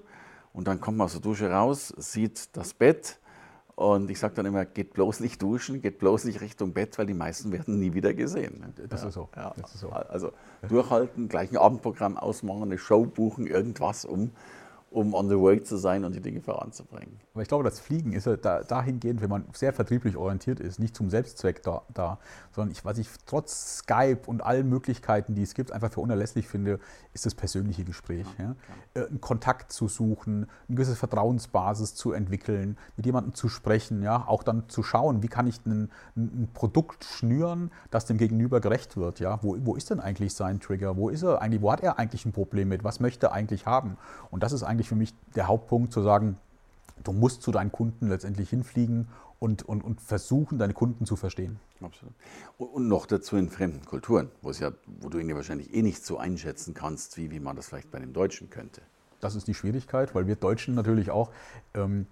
und 0.59 0.67
dann 0.67 0.81
kommt 0.81 0.97
man 0.97 1.05
aus 1.05 1.13
der 1.13 1.21
Dusche 1.21 1.49
raus, 1.49 1.93
sieht 1.95 2.49
das 2.57 2.73
Bett 2.73 3.17
und 3.75 4.11
ich 4.11 4.19
sage 4.19 4.33
dann 4.33 4.45
immer, 4.45 4.65
geht 4.65 4.91
bloß 4.91 5.21
nicht 5.21 5.41
duschen, 5.41 5.81
geht 5.81 5.99
bloß 5.99 6.25
nicht 6.25 6.41
Richtung 6.41 6.73
Bett, 6.73 6.97
weil 6.97 7.05
die 7.05 7.13
meisten 7.13 7.53
werden 7.53 7.79
nie 7.79 7.93
wieder 7.93 8.13
gesehen. 8.13 8.73
Das, 8.89 9.03
ja, 9.03 9.07
ist, 9.07 9.13
so. 9.13 9.29
Ja, 9.37 9.53
das 9.55 9.73
ist 9.75 9.79
so. 9.79 9.89
Also 9.91 10.33
durchhalten, 10.67 11.29
gleich 11.29 11.49
ein 11.49 11.55
Abendprogramm 11.55 12.17
ausmachen, 12.17 12.63
eine 12.63 12.77
Show 12.77 13.05
buchen, 13.05 13.47
irgendwas, 13.47 14.03
um 14.03 14.31
um 14.91 15.13
on 15.13 15.29
the 15.29 15.35
way 15.35 15.61
zu 15.61 15.77
sein 15.77 16.03
und 16.03 16.15
die 16.15 16.21
Dinge 16.21 16.41
voranzubringen. 16.41 17.19
Aber 17.33 17.43
ich 17.43 17.47
glaube, 17.47 17.63
das 17.63 17.79
Fliegen 17.79 18.13
ist 18.13 18.25
ja 18.25 18.35
da, 18.35 18.63
dahingehend, 18.63 19.21
wenn 19.21 19.29
man 19.29 19.45
sehr 19.53 19.71
vertrieblich 19.71 20.17
orientiert 20.17 20.59
ist, 20.59 20.79
nicht 20.79 20.95
zum 20.95 21.09
Selbstzweck 21.09 21.61
da, 21.63 21.83
da 21.93 22.19
sondern 22.51 22.71
ich, 22.71 22.83
was 22.83 22.97
ich 22.97 23.07
trotz 23.25 23.77
Skype 23.79 24.21
und 24.25 24.43
allen 24.43 24.67
Möglichkeiten, 24.67 25.35
die 25.35 25.43
es 25.43 25.53
gibt, 25.53 25.71
einfach 25.71 25.91
für 25.91 26.01
unerlässlich 26.01 26.47
finde, 26.47 26.79
ist 27.13 27.25
das 27.25 27.35
persönliche 27.35 27.83
Gespräch. 27.83 28.25
Ja, 28.37 28.55
ja. 28.95 29.01
Äh, 29.01 29.07
einen 29.07 29.21
Kontakt 29.21 29.71
zu 29.71 29.87
suchen, 29.87 30.47
eine 30.67 30.75
gewisse 30.75 30.95
Vertrauensbasis 30.95 31.95
zu 31.95 32.11
entwickeln, 32.11 32.77
mit 32.97 33.05
jemandem 33.05 33.33
zu 33.33 33.49
sprechen, 33.49 34.01
ja, 34.01 34.25
auch 34.27 34.43
dann 34.43 34.67
zu 34.69 34.83
schauen, 34.83 35.21
wie 35.21 35.27
kann 35.27 35.47
ich 35.47 35.65
ein, 35.65 35.89
ein 36.15 36.49
Produkt 36.53 37.03
schnüren, 37.03 37.71
das 37.91 38.05
dem 38.05 38.17
Gegenüber 38.17 38.59
gerecht 38.59 38.97
wird. 38.97 39.19
Ja? 39.19 39.39
Wo, 39.41 39.55
wo 39.59 39.75
ist 39.75 39.89
denn 39.89 39.99
eigentlich 39.99 40.33
sein 40.33 40.59
Trigger? 40.59 40.97
Wo 40.97 41.09
ist 41.09 41.23
er 41.23 41.41
eigentlich, 41.41 41.61
wo 41.61 41.71
hat 41.71 41.81
er 41.81 41.99
eigentlich 41.99 42.25
ein 42.25 42.31
Problem 42.31 42.69
mit? 42.69 42.83
Was 42.83 42.99
möchte 42.99 43.27
er 43.27 43.33
eigentlich 43.33 43.65
haben? 43.65 43.97
Und 44.31 44.43
das 44.43 44.51
ist 44.51 44.63
eigentlich 44.63 44.78
eigentlich 44.79 44.89
für 44.89 44.95
mich 44.95 45.13
der 45.35 45.47
Hauptpunkt 45.47 45.91
zu 45.91 46.01
sagen, 46.01 46.37
du 47.03 47.11
musst 47.11 47.41
zu 47.41 47.51
deinen 47.51 47.71
Kunden 47.71 48.07
letztendlich 48.07 48.49
hinfliegen 48.49 49.09
und, 49.39 49.63
und, 49.63 49.83
und 49.83 49.99
versuchen, 49.99 50.57
deine 50.57 50.73
Kunden 50.73 51.05
zu 51.05 51.17
verstehen. 51.17 51.59
Absolut. 51.81 52.13
Und 52.57 52.87
noch 52.87 53.05
dazu 53.05 53.35
in 53.35 53.49
fremden 53.49 53.85
Kulturen, 53.85 54.29
wo, 54.41 54.49
es 54.49 54.59
ja, 54.59 54.71
wo 55.01 55.09
du 55.09 55.17
ihn 55.17 55.29
ja 55.29 55.35
wahrscheinlich 55.35 55.73
eh 55.73 55.81
nicht 55.81 56.05
so 56.05 56.17
einschätzen 56.17 56.73
kannst, 56.73 57.17
wie, 57.17 57.29
wie 57.31 57.39
man 57.39 57.55
das 57.55 57.67
vielleicht 57.67 57.91
bei 57.91 57.97
einem 57.97 58.13
Deutschen 58.13 58.49
könnte. 58.49 58.81
Das 59.19 59.35
ist 59.35 59.47
die 59.47 59.53
Schwierigkeit, 59.53 60.15
weil 60.15 60.27
wir 60.27 60.35
Deutschen 60.37 60.75
natürlich 60.75 61.11
auch 61.11 61.31
ähm, 61.73 62.07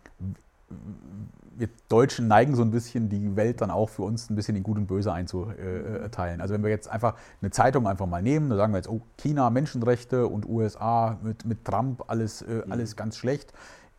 wir 1.58 1.70
Deutschen 1.90 2.28
neigen 2.28 2.56
so 2.56 2.62
ein 2.62 2.72
bisschen, 2.72 3.10
die 3.10 3.36
Welt 3.36 3.62
dann 3.62 3.72
auch 3.72 3.90
für 3.90 4.04
uns 4.04 4.30
ein 4.30 4.36
bisschen 4.36 4.56
in 4.56 4.64
Gut 4.64 4.78
und 4.78 4.86
Böse 4.86 5.12
einzuteilen. 5.12 6.40
Also 6.40 6.54
wenn 6.54 6.64
wir 6.64 6.70
jetzt 6.70 6.88
einfach 6.88 7.16
eine 7.42 7.52
Zeitung 7.52 7.88
einfach 7.88 8.06
mal 8.06 8.22
nehmen, 8.22 8.50
dann 8.50 8.58
sagen 8.58 8.74
wir 8.74 8.78
jetzt, 8.78 8.90
oh, 8.90 9.02
China, 9.18 9.50
Menschenrechte 9.50 10.28
und 10.28 10.48
USA 10.48 11.18
mit, 11.24 11.46
mit 11.46 11.66
Trump, 11.66 12.04
alles, 12.08 12.44
äh, 12.44 12.64
mhm. 12.66 12.72
alles 12.72 12.96
ganz 12.96 13.18
schlecht. 13.18 13.54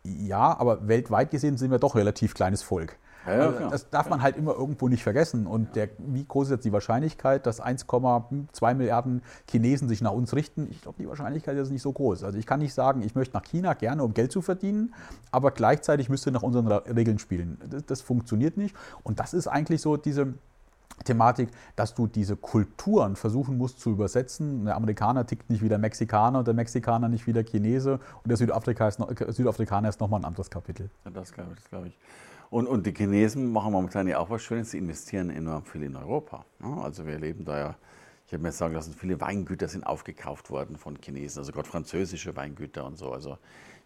Ja, 0.04 0.58
aber 0.58 0.86
weltweit 0.86 1.30
gesehen 1.30 1.56
sind 1.56 1.70
wir 1.70 1.78
doch 1.78 1.96
relativ 1.96 2.34
kleines 2.34 2.62
Volk. 2.62 2.96
Ja, 3.26 3.50
ja, 3.50 3.68
das 3.68 3.90
darf 3.90 4.08
man 4.08 4.22
halt 4.22 4.36
immer 4.36 4.54
irgendwo 4.54 4.88
nicht 4.88 5.02
vergessen. 5.02 5.46
Und 5.46 5.76
der, 5.76 5.88
wie 5.98 6.24
groß 6.24 6.48
ist 6.48 6.52
jetzt 6.52 6.64
die 6.64 6.72
Wahrscheinlichkeit, 6.72 7.46
dass 7.46 7.62
1,2 7.62 8.74
Milliarden 8.74 9.22
Chinesen 9.50 9.88
sich 9.88 10.00
nach 10.00 10.12
uns 10.12 10.34
richten? 10.34 10.68
Ich 10.70 10.82
glaube, 10.82 10.98
die 10.98 11.08
Wahrscheinlichkeit 11.08 11.56
ist 11.56 11.70
nicht 11.70 11.82
so 11.82 11.92
groß. 11.92 12.24
Also 12.24 12.38
ich 12.38 12.46
kann 12.46 12.60
nicht 12.60 12.74
sagen, 12.74 13.02
ich 13.02 13.14
möchte 13.14 13.36
nach 13.36 13.44
China 13.44 13.74
gerne, 13.74 14.02
um 14.02 14.14
Geld 14.14 14.32
zu 14.32 14.40
verdienen, 14.40 14.94
aber 15.30 15.50
gleichzeitig 15.50 16.08
müsste 16.08 16.30
nach 16.30 16.42
unseren 16.42 16.68
Regeln 16.68 17.18
spielen. 17.18 17.58
Das, 17.68 17.84
das 17.84 18.00
funktioniert 18.00 18.56
nicht. 18.56 18.74
Und 19.02 19.20
das 19.20 19.34
ist 19.34 19.46
eigentlich 19.46 19.82
so 19.82 19.96
diese, 19.96 20.34
Thematik, 21.04 21.50
dass 21.76 21.94
du 21.94 22.06
diese 22.06 22.36
Kulturen 22.36 23.16
versuchen 23.16 23.56
musst 23.56 23.80
zu 23.80 23.90
übersetzen. 23.90 24.64
Der 24.64 24.76
Amerikaner 24.76 25.26
tickt 25.26 25.50
nicht 25.50 25.62
wie 25.62 25.68
der 25.68 25.78
Mexikaner 25.78 26.40
und 26.40 26.46
der 26.46 26.54
Mexikaner 26.54 27.08
nicht 27.08 27.26
wie 27.26 27.32
der 27.32 27.44
Chinese 27.44 28.00
und 28.22 28.28
der 28.28 28.36
Südafrika 28.36 28.88
ist 28.88 28.98
noch, 28.98 29.10
Südafrikaner 29.28 29.88
ist 29.88 30.00
nochmal 30.00 30.20
ein 30.20 30.24
anderes 30.24 30.50
Kapitel. 30.50 30.90
Ja, 31.04 31.10
das 31.10 31.32
glaube 31.32 31.50
ich. 31.52 31.60
Das 31.60 31.70
glaub 31.70 31.86
ich. 31.86 31.96
Und, 32.50 32.66
und 32.66 32.86
die 32.86 32.94
Chinesen 32.94 33.52
machen 33.52 33.72
momentan 33.72 34.08
ja 34.08 34.18
auch 34.18 34.30
was 34.30 34.42
Schönes, 34.42 34.70
sie 34.70 34.78
investieren 34.78 35.30
enorm 35.30 35.64
viel 35.64 35.82
in 35.82 35.96
Europa. 35.96 36.44
Also 36.82 37.04
wir 37.04 37.14
erleben 37.14 37.44
da 37.44 37.58
ja, 37.58 37.76
ich 38.26 38.32
habe 38.32 38.42
mir 38.42 38.52
sagen 38.52 38.74
lassen, 38.74 38.94
viele 38.94 39.20
Weingüter 39.20 39.68
sind 39.68 39.84
aufgekauft 39.84 40.50
worden 40.50 40.76
von 40.76 40.96
Chinesen, 41.02 41.40
also 41.40 41.52
gerade 41.52 41.68
französische 41.68 42.36
Weingüter 42.36 42.84
und 42.84 42.96
so. 42.96 43.12
Also 43.12 43.38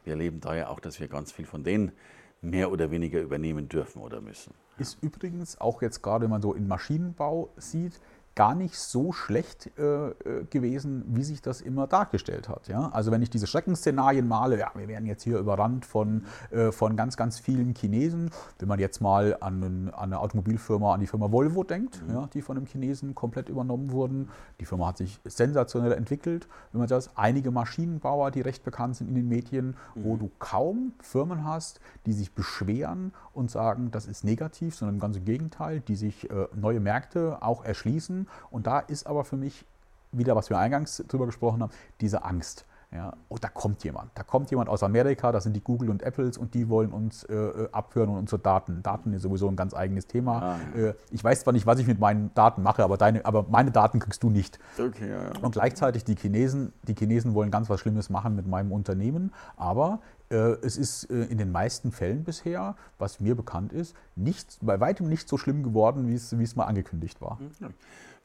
wir 0.04 0.12
erleben 0.12 0.40
da 0.40 0.54
ja 0.54 0.68
auch, 0.68 0.80
dass 0.80 1.00
wir 1.00 1.08
ganz 1.08 1.32
viel 1.32 1.46
von 1.46 1.64
denen 1.64 1.92
mehr 2.40 2.72
oder 2.72 2.90
weniger 2.90 3.20
übernehmen 3.20 3.68
dürfen 3.68 4.00
oder 4.02 4.20
müssen. 4.20 4.52
Ist 4.78 4.98
übrigens 5.02 5.60
auch 5.60 5.80
jetzt 5.82 6.02
gerade, 6.02 6.24
wenn 6.24 6.30
man 6.30 6.42
so 6.42 6.54
in 6.54 6.66
Maschinenbau 6.66 7.50
sieht, 7.56 8.00
gar 8.34 8.54
nicht 8.54 8.78
so 8.78 9.12
schlecht 9.12 9.70
äh, 9.78 10.08
äh, 10.08 10.44
gewesen, 10.48 11.04
wie 11.08 11.22
sich 11.22 11.42
das 11.42 11.60
immer 11.60 11.86
dargestellt 11.86 12.48
hat. 12.48 12.68
Ja? 12.68 12.88
Also 12.92 13.10
wenn 13.10 13.20
ich 13.20 13.28
diese 13.28 13.46
Schreckensszenarien 13.46 14.26
male, 14.26 14.58
ja, 14.58 14.70
wir 14.74 14.88
werden 14.88 15.06
jetzt 15.06 15.22
hier 15.22 15.38
überrannt 15.38 15.84
von, 15.84 16.24
äh, 16.50 16.72
von 16.72 16.96
ganz, 16.96 17.16
ganz 17.16 17.38
vielen 17.38 17.74
Chinesen. 17.74 18.30
Wenn 18.58 18.68
man 18.68 18.78
jetzt 18.78 19.00
mal 19.00 19.36
an, 19.40 19.62
an 19.62 19.92
eine 19.94 20.18
Automobilfirma, 20.18 20.94
an 20.94 21.00
die 21.00 21.06
Firma 21.06 21.30
Volvo 21.30 21.62
denkt, 21.62 22.02
mhm. 22.06 22.14
ja, 22.14 22.28
die 22.32 22.40
von 22.40 22.56
einem 22.56 22.66
Chinesen 22.66 23.14
komplett 23.14 23.50
übernommen 23.50 23.92
wurden. 23.92 24.30
Die 24.60 24.64
Firma 24.64 24.88
hat 24.88 24.96
sich 24.96 25.20
sensationell 25.24 25.92
entwickelt. 25.92 26.48
Wenn 26.72 26.78
man 26.78 26.88
das, 26.88 27.16
einige 27.16 27.50
Maschinenbauer, 27.50 28.30
die 28.30 28.40
recht 28.40 28.64
bekannt 28.64 28.96
sind 28.96 29.08
in 29.08 29.14
den 29.14 29.28
Medien, 29.28 29.76
mhm. 29.94 30.04
wo 30.04 30.16
du 30.16 30.30
kaum 30.38 30.94
Firmen 31.00 31.44
hast, 31.44 31.80
die 32.06 32.14
sich 32.14 32.34
beschweren 32.34 33.12
und 33.34 33.50
sagen, 33.50 33.90
das 33.90 34.06
ist 34.06 34.24
negativ, 34.24 34.74
sondern 34.74 34.98
ganz 34.98 35.18
im 35.18 35.26
Gegenteil, 35.26 35.80
die 35.80 35.96
sich 35.96 36.30
äh, 36.30 36.46
neue 36.54 36.80
Märkte 36.80 37.38
auch 37.42 37.64
erschließen 37.64 38.21
und 38.50 38.66
da 38.66 38.80
ist 38.80 39.06
aber 39.06 39.24
für 39.24 39.36
mich 39.36 39.64
wieder, 40.12 40.36
was 40.36 40.50
wir 40.50 40.58
eingangs 40.58 41.02
drüber 41.08 41.26
gesprochen 41.26 41.62
haben, 41.62 41.72
diese 42.00 42.24
Angst. 42.24 42.66
Ja, 42.94 43.14
oh, 43.30 43.36
da 43.40 43.48
kommt 43.48 43.84
jemand. 43.84 44.10
Da 44.14 44.22
kommt 44.22 44.50
jemand 44.50 44.68
aus 44.68 44.82
Amerika, 44.82 45.32
das 45.32 45.44
sind 45.44 45.54
die 45.54 45.62
Google 45.62 45.88
und 45.88 46.02
Apples 46.02 46.36
und 46.36 46.52
die 46.52 46.68
wollen 46.68 46.90
uns 46.90 47.24
äh, 47.24 47.34
äh 47.34 47.68
abhören 47.72 48.10
und 48.10 48.18
unsere 48.18 48.38
Daten. 48.38 48.82
Daten 48.82 49.14
ist 49.14 49.22
sowieso 49.22 49.48
ein 49.48 49.56
ganz 49.56 49.72
eigenes 49.72 50.06
Thema. 50.06 50.42
Ah, 50.42 50.58
ja. 50.76 50.88
äh, 50.88 50.94
ich 51.10 51.24
weiß 51.24 51.40
zwar 51.40 51.54
nicht, 51.54 51.64
was 51.64 51.78
ich 51.78 51.86
mit 51.86 51.98
meinen 51.98 52.34
Daten 52.34 52.62
mache, 52.62 52.84
aber, 52.84 52.98
deine, 52.98 53.24
aber 53.24 53.46
meine 53.48 53.70
Daten 53.70 53.98
kriegst 53.98 54.22
du 54.22 54.28
nicht. 54.28 54.58
Okay, 54.78 55.08
ja, 55.08 55.22
ja. 55.22 55.30
Und 55.40 55.52
gleichzeitig 55.52 56.04
die 56.04 56.16
Chinesen, 56.16 56.74
die 56.82 56.94
Chinesen 56.94 57.32
wollen 57.32 57.50
ganz 57.50 57.70
was 57.70 57.80
Schlimmes 57.80 58.10
machen 58.10 58.36
mit 58.36 58.46
meinem 58.46 58.72
Unternehmen, 58.72 59.32
aber 59.56 60.00
äh, 60.28 60.56
es 60.60 60.76
ist 60.76 61.10
äh, 61.10 61.24
in 61.24 61.38
den 61.38 61.50
meisten 61.50 61.92
Fällen 61.92 62.24
bisher, 62.24 62.76
was 62.98 63.20
mir 63.20 63.34
bekannt 63.34 63.72
ist, 63.72 63.96
nicht, 64.16 64.58
bei 64.60 64.80
weitem 64.80 65.08
nicht 65.08 65.30
so 65.30 65.38
schlimm 65.38 65.62
geworden, 65.62 66.08
wie 66.08 66.14
es, 66.14 66.38
wie 66.38 66.44
es 66.44 66.56
mal 66.56 66.64
angekündigt 66.64 67.22
war. 67.22 67.38
Mhm. 67.40 67.72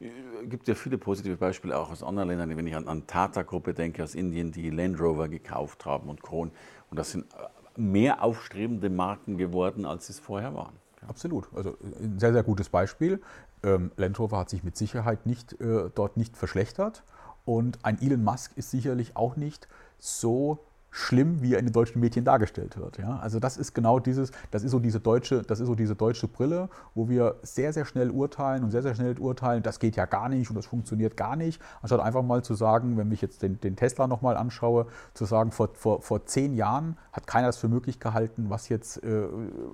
Es 0.00 0.48
gibt 0.48 0.68
ja 0.68 0.74
viele 0.74 0.96
positive 0.96 1.36
Beispiele 1.36 1.76
auch 1.76 1.90
aus 1.90 2.02
anderen 2.02 2.28
Ländern, 2.28 2.56
wenn 2.56 2.66
ich 2.66 2.76
an, 2.76 2.86
an 2.86 3.06
Tata-Gruppe 3.06 3.74
denke 3.74 4.04
aus 4.04 4.14
Indien, 4.14 4.52
die 4.52 4.70
Land 4.70 5.00
Rover 5.00 5.28
gekauft 5.28 5.84
haben 5.86 6.08
und 6.08 6.22
Kron. 6.22 6.52
Und 6.90 6.98
das 6.98 7.10
sind 7.10 7.26
äh, 7.34 7.80
mehr 7.80 8.22
aufstrebende 8.22 8.90
Marken 8.90 9.36
geworden, 9.36 9.84
als 9.84 10.06
sie 10.06 10.12
es 10.12 10.20
vorher 10.20 10.54
waren. 10.54 10.74
Absolut. 11.06 11.48
Also 11.54 11.70
äh, 11.70 12.04
ein 12.04 12.18
sehr, 12.20 12.32
sehr 12.32 12.44
gutes 12.44 12.68
Beispiel. 12.68 13.20
Ähm, 13.64 13.90
Land 13.96 14.20
Rover 14.20 14.38
hat 14.38 14.50
sich 14.50 14.62
mit 14.62 14.76
Sicherheit 14.76 15.26
nicht, 15.26 15.60
äh, 15.60 15.90
dort 15.92 16.16
nicht 16.16 16.36
verschlechtert. 16.36 17.02
Und 17.44 17.84
ein 17.84 18.00
Elon 18.00 18.22
Musk 18.22 18.56
ist 18.56 18.70
sicherlich 18.70 19.16
auch 19.16 19.36
nicht 19.36 19.68
so 19.98 20.58
schlimm, 20.90 21.42
wie 21.42 21.54
er 21.54 21.58
in 21.58 21.66
den 21.66 21.72
deutschen 21.72 22.00
Medien 22.00 22.24
dargestellt 22.24 22.78
wird. 22.78 22.98
Ja? 22.98 23.18
Also 23.18 23.38
das 23.40 23.56
ist 23.56 23.74
genau 23.74 23.98
dieses, 23.98 24.32
das 24.50 24.62
ist 24.62 24.70
so 24.70 24.78
diese 24.78 25.00
deutsche, 25.00 25.42
das 25.42 25.60
ist 25.60 25.66
so 25.66 25.74
diese 25.74 25.94
deutsche 25.94 26.28
Brille, 26.28 26.68
wo 26.94 27.08
wir 27.08 27.36
sehr, 27.42 27.72
sehr 27.72 27.84
schnell 27.84 28.10
urteilen 28.10 28.64
und 28.64 28.70
sehr, 28.70 28.82
sehr 28.82 28.94
schnell 28.94 29.18
urteilen, 29.18 29.62
das 29.62 29.78
geht 29.78 29.96
ja 29.96 30.06
gar 30.06 30.28
nicht 30.28 30.48
und 30.48 30.56
das 30.56 30.66
funktioniert 30.66 31.16
gar 31.16 31.36
nicht, 31.36 31.60
anstatt 31.82 32.00
einfach 32.00 32.22
mal 32.22 32.42
zu 32.42 32.54
sagen, 32.54 32.96
wenn 32.96 33.12
ich 33.12 33.20
jetzt 33.20 33.42
den, 33.42 33.60
den 33.60 33.76
Tesla 33.76 34.06
nochmal 34.06 34.36
anschaue, 34.36 34.86
zu 35.14 35.24
sagen, 35.24 35.52
vor, 35.52 35.70
vor, 35.74 36.00
vor 36.00 36.24
zehn 36.26 36.54
Jahren 36.54 36.96
hat 37.12 37.26
keiner 37.26 37.48
das 37.48 37.58
für 37.58 37.68
möglich 37.68 38.00
gehalten, 38.00 38.46
was 38.48 38.68
jetzt 38.68 39.02
äh, 39.04 39.24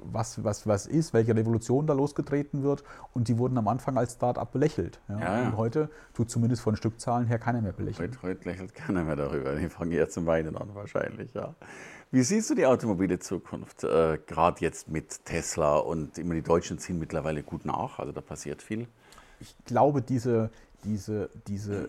was, 0.02 0.42
was, 0.42 0.66
was 0.66 0.86
ist, 0.86 1.14
welche 1.14 1.34
Revolution 1.36 1.86
da 1.86 1.94
losgetreten 1.94 2.62
wird 2.62 2.82
und 3.12 3.28
die 3.28 3.38
wurden 3.38 3.56
am 3.56 3.68
Anfang 3.68 3.96
als 3.96 4.14
Start-up 4.14 4.52
belächelt. 4.52 5.00
Ja? 5.08 5.20
Ja, 5.20 5.40
ja. 5.40 5.46
Und 5.46 5.56
heute 5.56 5.90
tut 6.12 6.30
zumindest 6.30 6.62
von 6.62 6.76
Stückzahlen 6.76 7.26
her 7.28 7.38
keiner 7.38 7.60
mehr 7.60 7.72
belächeln. 7.72 8.10
Heute, 8.10 8.22
heute 8.22 8.48
lächelt 8.48 8.74
keiner 8.74 9.04
mehr 9.04 9.16
darüber. 9.16 9.54
Die 9.54 9.68
fangen 9.68 9.92
eher 9.92 10.08
zum 10.08 10.26
Weinen 10.26 10.56
an 10.56 10.74
wahrscheinlich 10.74 11.03
wahrscheinlich, 11.04 11.34
ja. 11.34 11.54
Wie 12.10 12.22
siehst 12.22 12.50
du 12.50 12.54
die 12.54 12.66
automobile 12.66 13.18
Zukunft, 13.18 13.82
äh, 13.84 14.18
gerade 14.26 14.60
jetzt 14.60 14.88
mit 14.88 15.24
Tesla 15.24 15.78
und 15.78 16.16
immer 16.18 16.34
die 16.34 16.42
Deutschen 16.42 16.78
ziehen 16.78 16.98
mittlerweile 16.98 17.42
gut 17.42 17.64
nach, 17.64 17.98
also 17.98 18.12
da 18.12 18.20
passiert 18.20 18.62
viel? 18.62 18.86
Ich 19.40 19.54
glaube, 19.64 20.00
diese, 20.00 20.50
diese, 20.84 21.30
diese 21.48 21.88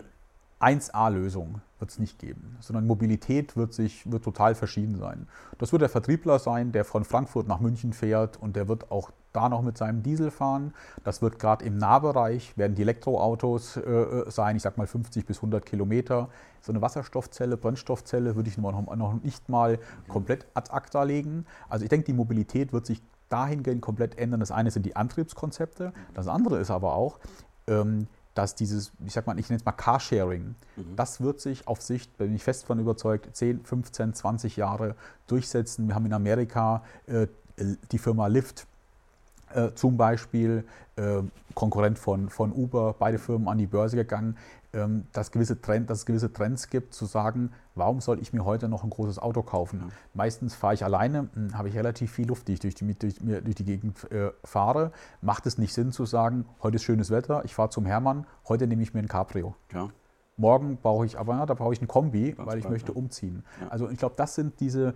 1A-Lösung 0.60 1.60
wird 1.78 1.90
es 1.90 1.98
nicht 1.98 2.18
geben, 2.18 2.56
sondern 2.60 2.86
Mobilität 2.86 3.56
wird, 3.56 3.74
sich, 3.74 4.10
wird 4.10 4.24
total 4.24 4.54
verschieden 4.54 4.96
sein. 4.96 5.28
Das 5.58 5.72
wird 5.72 5.82
der 5.82 5.90
Vertriebler 5.90 6.38
sein, 6.38 6.72
der 6.72 6.84
von 6.86 7.04
Frankfurt 7.04 7.46
nach 7.46 7.60
München 7.60 7.92
fährt 7.92 8.40
und 8.40 8.56
der 8.56 8.66
wird 8.66 8.90
auch 8.90 9.10
da 9.34 9.50
noch 9.50 9.60
mit 9.60 9.76
seinem 9.76 10.02
Diesel 10.02 10.30
fahren. 10.30 10.72
Das 11.04 11.20
wird 11.20 11.38
gerade 11.38 11.64
im 11.66 11.76
Nahbereich, 11.76 12.56
werden 12.56 12.74
die 12.74 12.82
Elektroautos 12.82 13.76
äh, 13.76 13.80
äh 13.80 14.30
sein, 14.30 14.56
ich 14.56 14.62
sag 14.62 14.78
mal 14.78 14.86
50 14.86 15.26
bis 15.26 15.38
100 15.38 15.66
Kilometer. 15.66 16.30
So 16.62 16.72
eine 16.72 16.80
Wasserstoffzelle, 16.80 17.58
Brennstoffzelle 17.58 18.34
würde 18.34 18.48
ich 18.48 18.56
noch, 18.56 18.96
noch 18.96 19.22
nicht 19.22 19.50
mal 19.50 19.78
komplett 20.08 20.46
ad 20.54 20.70
acta 20.72 21.02
legen. 21.02 21.44
Also 21.68 21.84
ich 21.84 21.90
denke, 21.90 22.06
die 22.06 22.14
Mobilität 22.14 22.72
wird 22.72 22.86
sich 22.86 23.02
dahingehend 23.28 23.82
komplett 23.82 24.18
ändern. 24.18 24.40
Das 24.40 24.50
eine 24.50 24.70
sind 24.70 24.86
die 24.86 24.96
Antriebskonzepte, 24.96 25.92
das 26.14 26.28
andere 26.28 26.58
ist 26.58 26.70
aber 26.70 26.94
auch, 26.94 27.18
ähm, 27.66 28.06
dass 28.36 28.54
dieses, 28.54 28.92
ich 29.04 29.14
sag 29.14 29.26
mal, 29.26 29.38
ich 29.38 29.48
nenne 29.48 29.58
es 29.58 29.64
mal 29.64 29.72
Carsharing, 29.72 30.54
mhm. 30.76 30.96
das 30.96 31.20
wird 31.20 31.40
sich 31.40 31.66
auf 31.66 31.80
Sicht, 31.80 32.16
bin 32.18 32.34
ich 32.34 32.44
fest 32.44 32.64
davon 32.64 32.78
überzeugt, 32.78 33.34
10, 33.34 33.64
15, 33.64 34.14
20 34.14 34.56
Jahre 34.56 34.94
durchsetzen. 35.26 35.88
Wir 35.88 35.94
haben 35.94 36.06
in 36.06 36.12
Amerika 36.12 36.82
äh, 37.06 37.26
die 37.90 37.98
Firma 37.98 38.26
Lyft, 38.26 38.66
äh, 39.54 39.70
zum 39.74 39.96
Beispiel 39.96 40.64
äh, 40.96 41.22
Konkurrent 41.54 41.98
von, 41.98 42.28
von 42.28 42.52
Uber, 42.52 42.94
beide 42.98 43.18
Firmen 43.18 43.48
an 43.48 43.56
die 43.56 43.66
Börse 43.66 43.96
gegangen, 43.96 44.36
dass, 45.12 45.30
gewisse 45.30 45.60
Trend, 45.60 45.90
dass 45.90 45.98
es 45.98 46.06
gewisse 46.06 46.32
Trends 46.32 46.68
gibt, 46.68 46.94
zu 46.94 47.06
sagen, 47.06 47.50
warum 47.74 48.00
soll 48.00 48.20
ich 48.20 48.32
mir 48.32 48.44
heute 48.44 48.68
noch 48.68 48.84
ein 48.84 48.90
großes 48.90 49.18
Auto 49.18 49.42
kaufen? 49.42 49.80
Mhm. 49.80 49.90
Meistens 50.14 50.54
fahre 50.54 50.74
ich 50.74 50.84
alleine, 50.84 51.28
hm, 51.34 51.56
habe 51.56 51.68
ich 51.68 51.76
relativ 51.76 52.12
viel 52.12 52.28
Luft, 52.28 52.48
die 52.48 52.54
ich 52.54 52.60
durch 52.60 52.74
die, 52.74 52.94
durch, 52.94 53.16
durch 53.18 53.54
die 53.54 53.64
Gegend 53.64 54.10
äh, 54.10 54.30
fahre. 54.44 54.92
Macht 55.20 55.46
es 55.46 55.58
nicht 55.58 55.72
Sinn 55.72 55.92
zu 55.92 56.04
sagen, 56.04 56.46
heute 56.62 56.76
ist 56.76 56.82
schönes 56.82 57.10
Wetter, 57.10 57.44
ich 57.44 57.54
fahre 57.54 57.70
zum 57.70 57.86
Hermann, 57.86 58.26
heute 58.48 58.66
nehme 58.66 58.82
ich 58.82 58.94
mir 58.94 59.00
ein 59.00 59.08
Cabrio. 59.08 59.54
Ja. 59.72 59.88
Morgen 60.38 60.76
brauche 60.82 61.06
ich 61.06 61.18
aber, 61.18 61.36
ja, 61.36 61.46
da 61.46 61.54
brauche 61.54 61.72
ich 61.72 61.80
ein 61.80 61.88
Kombi, 61.88 62.32
Ganz 62.32 62.46
weil 62.46 62.58
ich 62.58 62.68
möchte 62.68 62.92
umziehen. 62.92 63.44
Ja. 63.60 63.68
Also 63.68 63.88
ich 63.88 63.98
glaube, 63.98 64.14
das 64.18 64.34
sind 64.34 64.60
diese, 64.60 64.94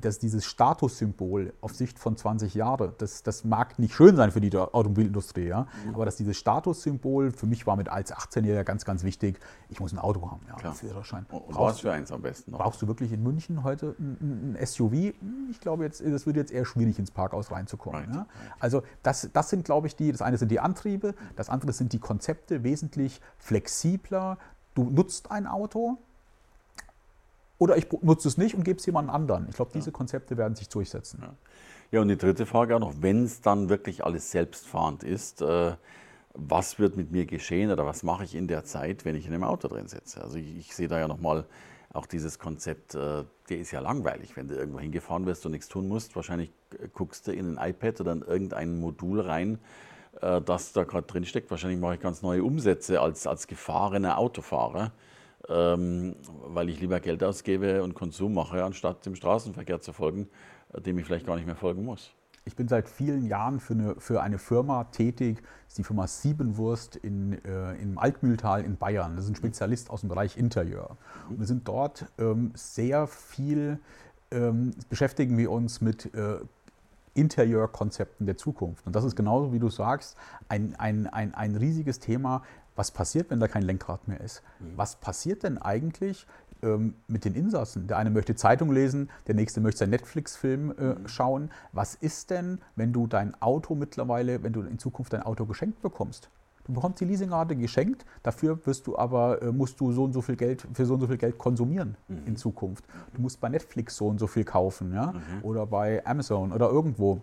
dass 0.00 0.18
dieses 0.18 0.44
Statussymbol 0.44 1.54
auf 1.60 1.74
Sicht 1.74 1.98
von 1.98 2.16
20 2.16 2.54
Jahren, 2.54 2.92
das, 2.98 3.22
das 3.22 3.44
mag 3.44 3.78
nicht 3.78 3.94
schön 3.94 4.16
sein 4.16 4.30
für 4.30 4.40
die 4.40 4.54
Automobilindustrie, 4.56 5.46
ja, 5.46 5.66
mhm. 5.84 5.94
aber 5.94 6.04
dass 6.04 6.16
dieses 6.16 6.36
Statussymbol 6.36 7.32
für 7.32 7.46
mich 7.46 7.66
war 7.66 7.76
mit 7.76 7.88
als 7.88 8.14
18-Jähriger 8.14 8.64
ganz, 8.64 8.84
ganz 8.84 9.02
wichtig, 9.02 9.38
ich 9.68 9.80
muss 9.80 9.92
ein 9.92 9.98
Auto 9.98 10.30
haben, 10.30 10.40
ja, 10.48 10.72
Führerschein. 10.72 11.26
Und 11.30 11.48
brauchst 11.48 11.84
du 11.84 11.88
eins 11.88 12.12
am 12.12 12.22
besten 12.22 12.50
noch? 12.50 12.58
Brauchst 12.58 12.82
du 12.82 12.86
wirklich 12.86 13.12
in 13.12 13.22
München 13.22 13.64
heute 13.64 13.96
ein, 13.98 14.56
ein 14.56 14.66
SUV? 14.66 15.14
Ich 15.50 15.60
glaube, 15.60 15.84
jetzt, 15.84 16.02
das 16.04 16.26
wird 16.26 16.36
jetzt 16.36 16.52
eher 16.52 16.64
schwierig 16.64 16.98
ins 16.98 17.10
Parkhaus 17.10 17.50
reinzukommen. 17.50 18.04
Right. 18.04 18.14
Ja. 18.14 18.26
Also 18.60 18.82
das, 19.02 19.30
das 19.32 19.50
sind, 19.50 19.64
glaube 19.64 19.86
ich, 19.86 19.96
die, 19.96 20.12
das 20.12 20.22
eine 20.22 20.38
sind 20.38 20.50
die 20.50 20.60
Antriebe, 20.60 21.14
das 21.36 21.48
andere 21.48 21.72
sind 21.72 21.92
die 21.92 21.98
Konzepte, 21.98 22.62
wesentlich 22.62 23.20
flexibler. 23.38 24.38
Du 24.74 24.84
nutzt 24.84 25.30
ein 25.30 25.46
Auto, 25.46 25.98
oder 27.58 27.76
ich 27.76 27.90
nutze 28.02 28.28
es 28.28 28.36
nicht 28.36 28.54
und 28.54 28.64
gebe 28.64 28.78
es 28.78 28.86
jemand 28.86 29.10
anderen. 29.10 29.46
Ich 29.48 29.56
glaube, 29.56 29.70
diese 29.74 29.92
Konzepte 29.92 30.36
werden 30.36 30.54
sich 30.54 30.68
durchsetzen. 30.68 31.20
Ja. 31.22 31.34
ja, 31.92 32.00
und 32.00 32.08
die 32.08 32.16
dritte 32.16 32.46
Frage 32.46 32.76
auch 32.76 32.80
noch, 32.80 32.94
wenn 33.00 33.24
es 33.24 33.40
dann 33.40 33.68
wirklich 33.68 34.04
alles 34.04 34.30
selbstfahrend 34.30 35.02
ist, 35.02 35.42
äh, 35.42 35.72
was 36.34 36.78
wird 36.78 36.96
mit 36.96 37.10
mir 37.12 37.24
geschehen 37.24 37.70
oder 37.70 37.86
was 37.86 38.02
mache 38.02 38.24
ich 38.24 38.34
in 38.34 38.46
der 38.46 38.64
Zeit, 38.64 39.04
wenn 39.04 39.16
ich 39.16 39.26
in 39.26 39.32
einem 39.32 39.44
Auto 39.44 39.68
drin 39.68 39.88
sitze? 39.88 40.22
Also 40.22 40.36
ich, 40.36 40.56
ich 40.56 40.76
sehe 40.76 40.88
da 40.88 40.98
ja 40.98 41.08
nochmal 41.08 41.46
auch 41.92 42.06
dieses 42.06 42.38
Konzept, 42.38 42.94
äh, 42.94 43.24
der 43.48 43.58
ist 43.58 43.70
ja 43.70 43.80
langweilig, 43.80 44.36
wenn 44.36 44.48
du 44.48 44.54
irgendwo 44.54 44.80
hingefahren 44.80 45.24
wirst 45.24 45.46
und 45.46 45.52
nichts 45.52 45.68
tun 45.68 45.88
musst. 45.88 46.14
Wahrscheinlich 46.14 46.52
guckst 46.92 47.26
du 47.26 47.32
in 47.32 47.56
ein 47.56 47.70
iPad 47.70 48.02
oder 48.02 48.12
in 48.12 48.22
irgendein 48.22 48.78
Modul 48.78 49.20
rein, 49.20 49.58
äh, 50.20 50.42
das 50.42 50.72
da 50.72 50.84
gerade 50.84 51.06
drin 51.06 51.24
steckt. 51.24 51.50
Wahrscheinlich 51.50 51.80
mache 51.80 51.94
ich 51.94 52.00
ganz 52.00 52.20
neue 52.20 52.44
Umsätze 52.44 53.00
als, 53.00 53.26
als 53.26 53.46
gefahrener 53.46 54.18
Autofahrer 54.18 54.92
ähm, 55.48 56.16
weil 56.46 56.68
ich 56.68 56.80
lieber 56.80 57.00
Geld 57.00 57.22
ausgebe 57.22 57.82
und 57.82 57.94
Konsum 57.94 58.34
mache, 58.34 58.64
anstatt 58.64 59.04
dem 59.06 59.14
Straßenverkehr 59.14 59.80
zu 59.80 59.92
folgen, 59.92 60.28
äh, 60.72 60.80
dem 60.80 60.98
ich 60.98 61.06
vielleicht 61.06 61.26
gar 61.26 61.36
nicht 61.36 61.46
mehr 61.46 61.56
folgen 61.56 61.84
muss. 61.84 62.12
Ich 62.44 62.54
bin 62.54 62.68
seit 62.68 62.88
vielen 62.88 63.26
Jahren 63.26 63.58
für 63.58 63.74
eine, 63.74 63.94
für 63.98 64.22
eine 64.22 64.38
Firma 64.38 64.84
tätig, 64.84 65.38
das 65.64 65.72
ist 65.72 65.78
die 65.78 65.84
Firma 65.84 66.06
Siebenwurst 66.06 66.94
in, 66.94 67.44
äh, 67.44 67.74
im 67.82 67.98
Altmühltal 67.98 68.62
in 68.62 68.76
Bayern. 68.76 69.16
Das 69.16 69.24
ist 69.24 69.32
ein 69.32 69.36
Spezialist 69.36 69.90
aus 69.90 70.00
dem 70.00 70.08
Bereich 70.08 70.36
Interieur. 70.36 70.96
Und 71.28 71.40
wir 71.40 71.46
sind 71.46 71.66
dort 71.66 72.06
ähm, 72.18 72.52
sehr 72.54 73.08
viel, 73.08 73.80
ähm, 74.30 74.70
beschäftigen 74.88 75.36
wir 75.36 75.50
uns 75.50 75.80
mit 75.80 76.14
äh, 76.14 76.38
Interieurkonzepten 77.14 78.26
der 78.26 78.36
Zukunft. 78.36 78.86
Und 78.86 78.94
das 78.94 79.04
ist 79.04 79.16
genauso, 79.16 79.52
wie 79.52 79.58
du 79.58 79.68
sagst, 79.68 80.16
ein, 80.48 80.76
ein, 80.76 81.08
ein, 81.08 81.34
ein 81.34 81.56
riesiges 81.56 81.98
Thema, 81.98 82.42
was 82.76 82.90
passiert, 82.90 83.30
wenn 83.30 83.40
da 83.40 83.48
kein 83.48 83.62
Lenkrad 83.62 84.06
mehr 84.06 84.20
ist? 84.20 84.42
Mhm. 84.60 84.72
Was 84.76 84.96
passiert 84.96 85.42
denn 85.42 85.58
eigentlich 85.58 86.26
ähm, 86.62 86.94
mit 87.08 87.24
den 87.24 87.34
Insassen? 87.34 87.86
Der 87.88 87.96
eine 87.96 88.10
möchte 88.10 88.34
Zeitung 88.34 88.70
lesen, 88.70 89.10
der 89.26 89.34
nächste 89.34 89.60
möchte 89.60 89.78
seinen 89.78 89.90
Netflix-Film 89.90 90.70
äh, 90.70 90.82
mhm. 90.82 91.08
schauen. 91.08 91.50
Was 91.72 91.94
ist 91.94 92.30
denn, 92.30 92.60
wenn 92.76 92.92
du 92.92 93.06
dein 93.06 93.40
Auto 93.40 93.74
mittlerweile, 93.74 94.42
wenn 94.42 94.52
du 94.52 94.62
in 94.62 94.78
Zukunft 94.78 95.12
dein 95.12 95.22
Auto 95.22 95.46
geschenkt 95.46 95.82
bekommst? 95.82 96.30
Du 96.66 96.72
bekommst 96.72 97.00
die 97.00 97.04
Leasingrate 97.04 97.54
geschenkt, 97.54 98.04
dafür 98.24 98.58
wirst 98.66 98.88
du 98.88 98.98
aber, 98.98 99.40
äh, 99.40 99.52
musst 99.52 99.78
du 99.78 99.92
so 99.92 100.02
und 100.02 100.12
so 100.12 100.20
viel 100.20 100.34
Geld, 100.34 100.66
für 100.72 100.84
so 100.84 100.94
und 100.94 101.00
so 101.00 101.06
viel 101.06 101.16
Geld 101.16 101.38
konsumieren 101.38 101.96
mhm. 102.08 102.26
in 102.26 102.36
Zukunft. 102.36 102.84
Du 103.14 103.22
musst 103.22 103.40
bei 103.40 103.48
Netflix 103.48 103.96
so 103.96 104.08
und 104.08 104.18
so 104.18 104.26
viel 104.26 104.42
kaufen, 104.42 104.92
ja? 104.92 105.12
Mhm. 105.12 105.44
Oder 105.44 105.64
bei 105.66 106.04
Amazon 106.04 106.50
oder 106.52 106.68
irgendwo. 106.68 107.22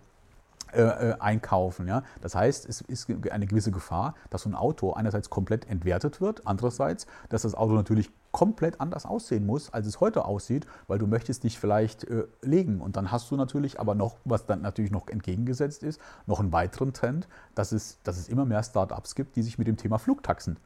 Äh, 0.74 1.10
äh, 1.10 1.14
einkaufen. 1.20 1.86
Ja? 1.86 2.02
Das 2.20 2.34
heißt, 2.34 2.68
es 2.68 2.80
ist 2.80 3.08
eine 3.30 3.46
gewisse 3.46 3.70
Gefahr, 3.70 4.14
dass 4.30 4.42
so 4.42 4.50
ein 4.50 4.56
Auto 4.56 4.92
einerseits 4.92 5.30
komplett 5.30 5.68
entwertet 5.70 6.20
wird, 6.20 6.48
andererseits, 6.48 7.06
dass 7.28 7.42
das 7.42 7.54
Auto 7.54 7.74
natürlich 7.74 8.10
komplett 8.32 8.80
anders 8.80 9.06
aussehen 9.06 9.46
muss, 9.46 9.72
als 9.72 9.86
es 9.86 10.00
heute 10.00 10.24
aussieht, 10.24 10.66
weil 10.88 10.98
du 10.98 11.06
möchtest 11.06 11.44
dich 11.44 11.60
vielleicht 11.60 12.02
äh, 12.04 12.24
legen. 12.42 12.80
Und 12.80 12.96
dann 12.96 13.12
hast 13.12 13.30
du 13.30 13.36
natürlich 13.36 13.78
aber 13.78 13.94
noch, 13.94 14.16
was 14.24 14.46
dann 14.46 14.62
natürlich 14.62 14.90
noch 14.90 15.06
entgegengesetzt 15.06 15.84
ist, 15.84 16.00
noch 16.26 16.40
einen 16.40 16.52
weiteren 16.52 16.92
Trend, 16.92 17.28
dass 17.54 17.70
es, 17.70 18.02
dass 18.02 18.18
es 18.18 18.28
immer 18.28 18.44
mehr 18.44 18.64
Startups 18.64 19.14
gibt, 19.14 19.36
die 19.36 19.42
sich 19.42 19.58
mit 19.58 19.68
dem 19.68 19.76
Thema 19.76 19.98
Flugtaxen 19.98 20.58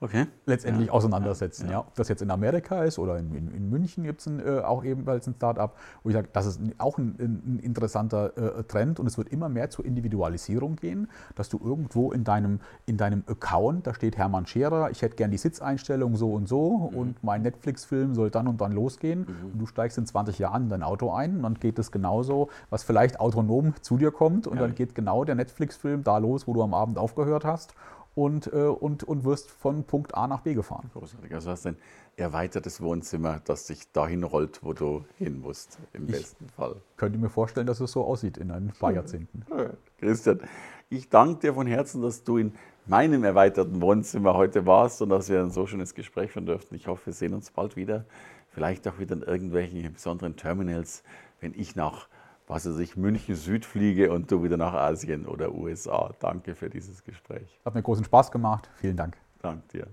okay. 0.00 0.26
letztendlich 0.46 0.88
ja. 0.88 0.92
auseinandersetzen. 0.92 1.66
Ja. 1.66 1.72
ja. 1.72 1.78
Ob 1.80 1.94
das 1.94 2.08
jetzt 2.08 2.22
in 2.22 2.30
Amerika 2.30 2.84
ist 2.84 2.98
oder 2.98 3.18
in, 3.18 3.34
in, 3.34 3.50
in 3.50 3.70
München 3.70 4.04
gibt 4.04 4.20
es 4.20 4.26
äh, 4.26 4.60
auch 4.60 4.84
ebenfalls 4.84 5.26
ein 5.26 5.34
Startup, 5.34 5.76
wo 6.02 6.08
ich 6.08 6.14
sage, 6.14 6.28
das 6.32 6.46
ist 6.46 6.60
auch 6.78 6.98
ein, 6.98 7.16
ein 7.18 7.60
interessanter 7.62 8.36
äh, 8.36 8.64
Trend 8.64 8.98
und 8.98 9.06
es 9.06 9.18
wird 9.18 9.28
immer 9.28 9.48
mehr 9.48 9.70
zur 9.70 9.84
Individualisierung 9.84 10.76
gehen, 10.76 11.08
dass 11.34 11.48
du 11.48 11.60
irgendwo 11.62 12.12
in 12.12 12.24
deinem, 12.24 12.60
in 12.86 12.96
deinem 12.96 13.24
Account, 13.26 13.86
da 13.86 13.94
steht 13.94 14.16
Hermann 14.16 14.46
Scherer, 14.46 14.90
ich 14.90 15.02
hätte 15.02 15.16
gern 15.16 15.30
die 15.30 15.38
Sitzeinstellung 15.38 16.16
so 16.16 16.32
und 16.32 16.48
so 16.48 16.90
mhm. 16.90 16.96
und 16.96 17.24
mein 17.24 17.42
Netflix-Film 17.42 18.14
soll 18.14 18.30
dann 18.30 18.48
und 18.48 18.60
dann 18.60 18.72
losgehen 18.72 19.20
mhm. 19.20 19.52
und 19.52 19.58
du 19.58 19.66
steigst 19.66 19.98
in 19.98 20.06
20 20.06 20.38
Jahren 20.38 20.64
in 20.64 20.68
dein 20.70 20.82
Auto 20.82 21.12
ein 21.12 21.36
und 21.36 21.42
dann 21.42 21.54
geht 21.54 21.78
es 21.78 21.92
genauso, 21.92 22.48
was 22.70 22.82
vielleicht 22.82 23.20
autonom 23.20 23.74
zu 23.82 23.96
dir 23.96 24.10
kommt 24.10 24.46
und 24.46 24.56
ja. 24.56 24.62
dann 24.62 24.74
geht 24.74 24.94
genau 24.94 25.24
der 25.24 25.34
Netflix-Film 25.34 26.04
da 26.04 26.18
los, 26.18 26.46
wo 26.46 26.54
du 26.54 26.62
am 26.62 26.74
Abend 26.74 26.98
aufgehört 26.98 27.44
hast 27.44 27.74
und, 28.14 28.52
äh, 28.52 28.56
und, 28.56 29.04
und 29.04 29.24
wirst 29.24 29.50
von 29.50 29.84
Punkt 29.84 30.14
A 30.14 30.26
nach 30.26 30.40
B 30.40 30.54
gefahren. 30.54 30.90
Großartig. 30.92 31.32
Also 31.34 31.50
hast 31.50 31.64
du 31.64 31.70
ein 31.70 31.76
erweitertes 32.16 32.80
Wohnzimmer, 32.80 33.40
das 33.44 33.66
sich 33.66 33.90
dahin 33.92 34.24
rollt, 34.24 34.62
wo 34.62 34.72
du 34.72 35.04
hin 35.16 35.40
musst, 35.40 35.78
im 35.92 36.06
ich 36.06 36.12
besten 36.12 36.48
Fall. 36.48 36.76
Könnte 36.96 37.18
mir 37.18 37.30
vorstellen, 37.30 37.66
dass 37.66 37.80
es 37.80 37.92
so 37.92 38.04
aussieht 38.04 38.36
in 38.36 38.50
ein 38.50 38.72
paar 38.78 38.92
Jahrzehnten. 38.92 39.44
Ja, 39.50 39.70
Christian, 39.98 40.40
ich 40.88 41.08
danke 41.08 41.40
dir 41.40 41.54
von 41.54 41.66
Herzen, 41.66 42.02
dass 42.02 42.24
du 42.24 42.38
in 42.38 42.52
meinem 42.86 43.24
erweiterten 43.24 43.80
Wohnzimmer 43.80 44.34
heute 44.34 44.66
warst 44.66 45.00
und 45.02 45.10
dass 45.10 45.28
wir 45.28 45.40
ein 45.40 45.50
so 45.50 45.66
schönes 45.66 45.94
Gespräch 45.94 46.32
führen 46.32 46.46
durften. 46.46 46.74
Ich 46.74 46.88
hoffe, 46.88 47.06
wir 47.06 47.12
sehen 47.12 47.34
uns 47.34 47.50
bald 47.50 47.76
wieder. 47.76 48.04
Vielleicht 48.50 48.88
auch 48.88 48.98
wieder 48.98 49.14
in 49.14 49.22
irgendwelchen 49.22 49.92
besonderen 49.92 50.36
Terminals, 50.36 51.04
wenn 51.40 51.54
ich 51.54 51.76
nach 51.76 52.08
was 52.50 52.66
weiß 52.66 52.78
ich, 52.80 52.96
München 52.96 53.36
Süd 53.36 53.64
fliege 53.64 54.10
und 54.10 54.30
du 54.32 54.42
wieder 54.42 54.56
nach 54.56 54.74
Asien 54.74 55.26
oder 55.26 55.54
USA. 55.54 56.12
Danke 56.18 56.56
für 56.56 56.68
dieses 56.68 57.04
Gespräch. 57.04 57.60
Hat 57.64 57.76
mir 57.76 57.82
großen 57.82 58.04
Spaß 58.04 58.32
gemacht. 58.32 58.68
Vielen 58.74 58.96
Dank. 58.96 59.16
Danke 59.40 59.68
dir. 59.68 59.86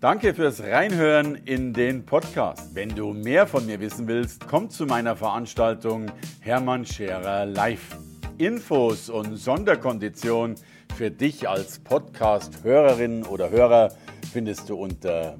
Danke 0.00 0.34
fürs 0.34 0.62
Reinhören 0.62 1.34
in 1.34 1.72
den 1.72 2.06
Podcast. 2.06 2.74
Wenn 2.76 2.90
du 2.90 3.12
mehr 3.12 3.46
von 3.46 3.66
mir 3.66 3.80
wissen 3.80 4.06
willst, 4.06 4.46
komm 4.46 4.70
zu 4.70 4.86
meiner 4.86 5.16
Veranstaltung 5.16 6.12
Hermann 6.40 6.84
Scherer 6.84 7.44
Live. 7.44 7.98
Infos 8.38 9.10
und 9.10 9.36
Sonderkonditionen 9.36 10.56
für 10.94 11.10
dich 11.10 11.48
als 11.48 11.80
Podcast-Hörerin 11.80 13.24
oder 13.24 13.50
Hörer 13.50 13.92
findest 14.32 14.68
du 14.68 14.76
unter 14.76 15.36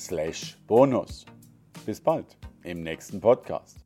www.hermannscherer.com/bonus. 0.00 1.26
Bis 1.84 2.00
bald 2.00 2.36
im 2.62 2.82
nächsten 2.82 3.20
Podcast. 3.20 3.79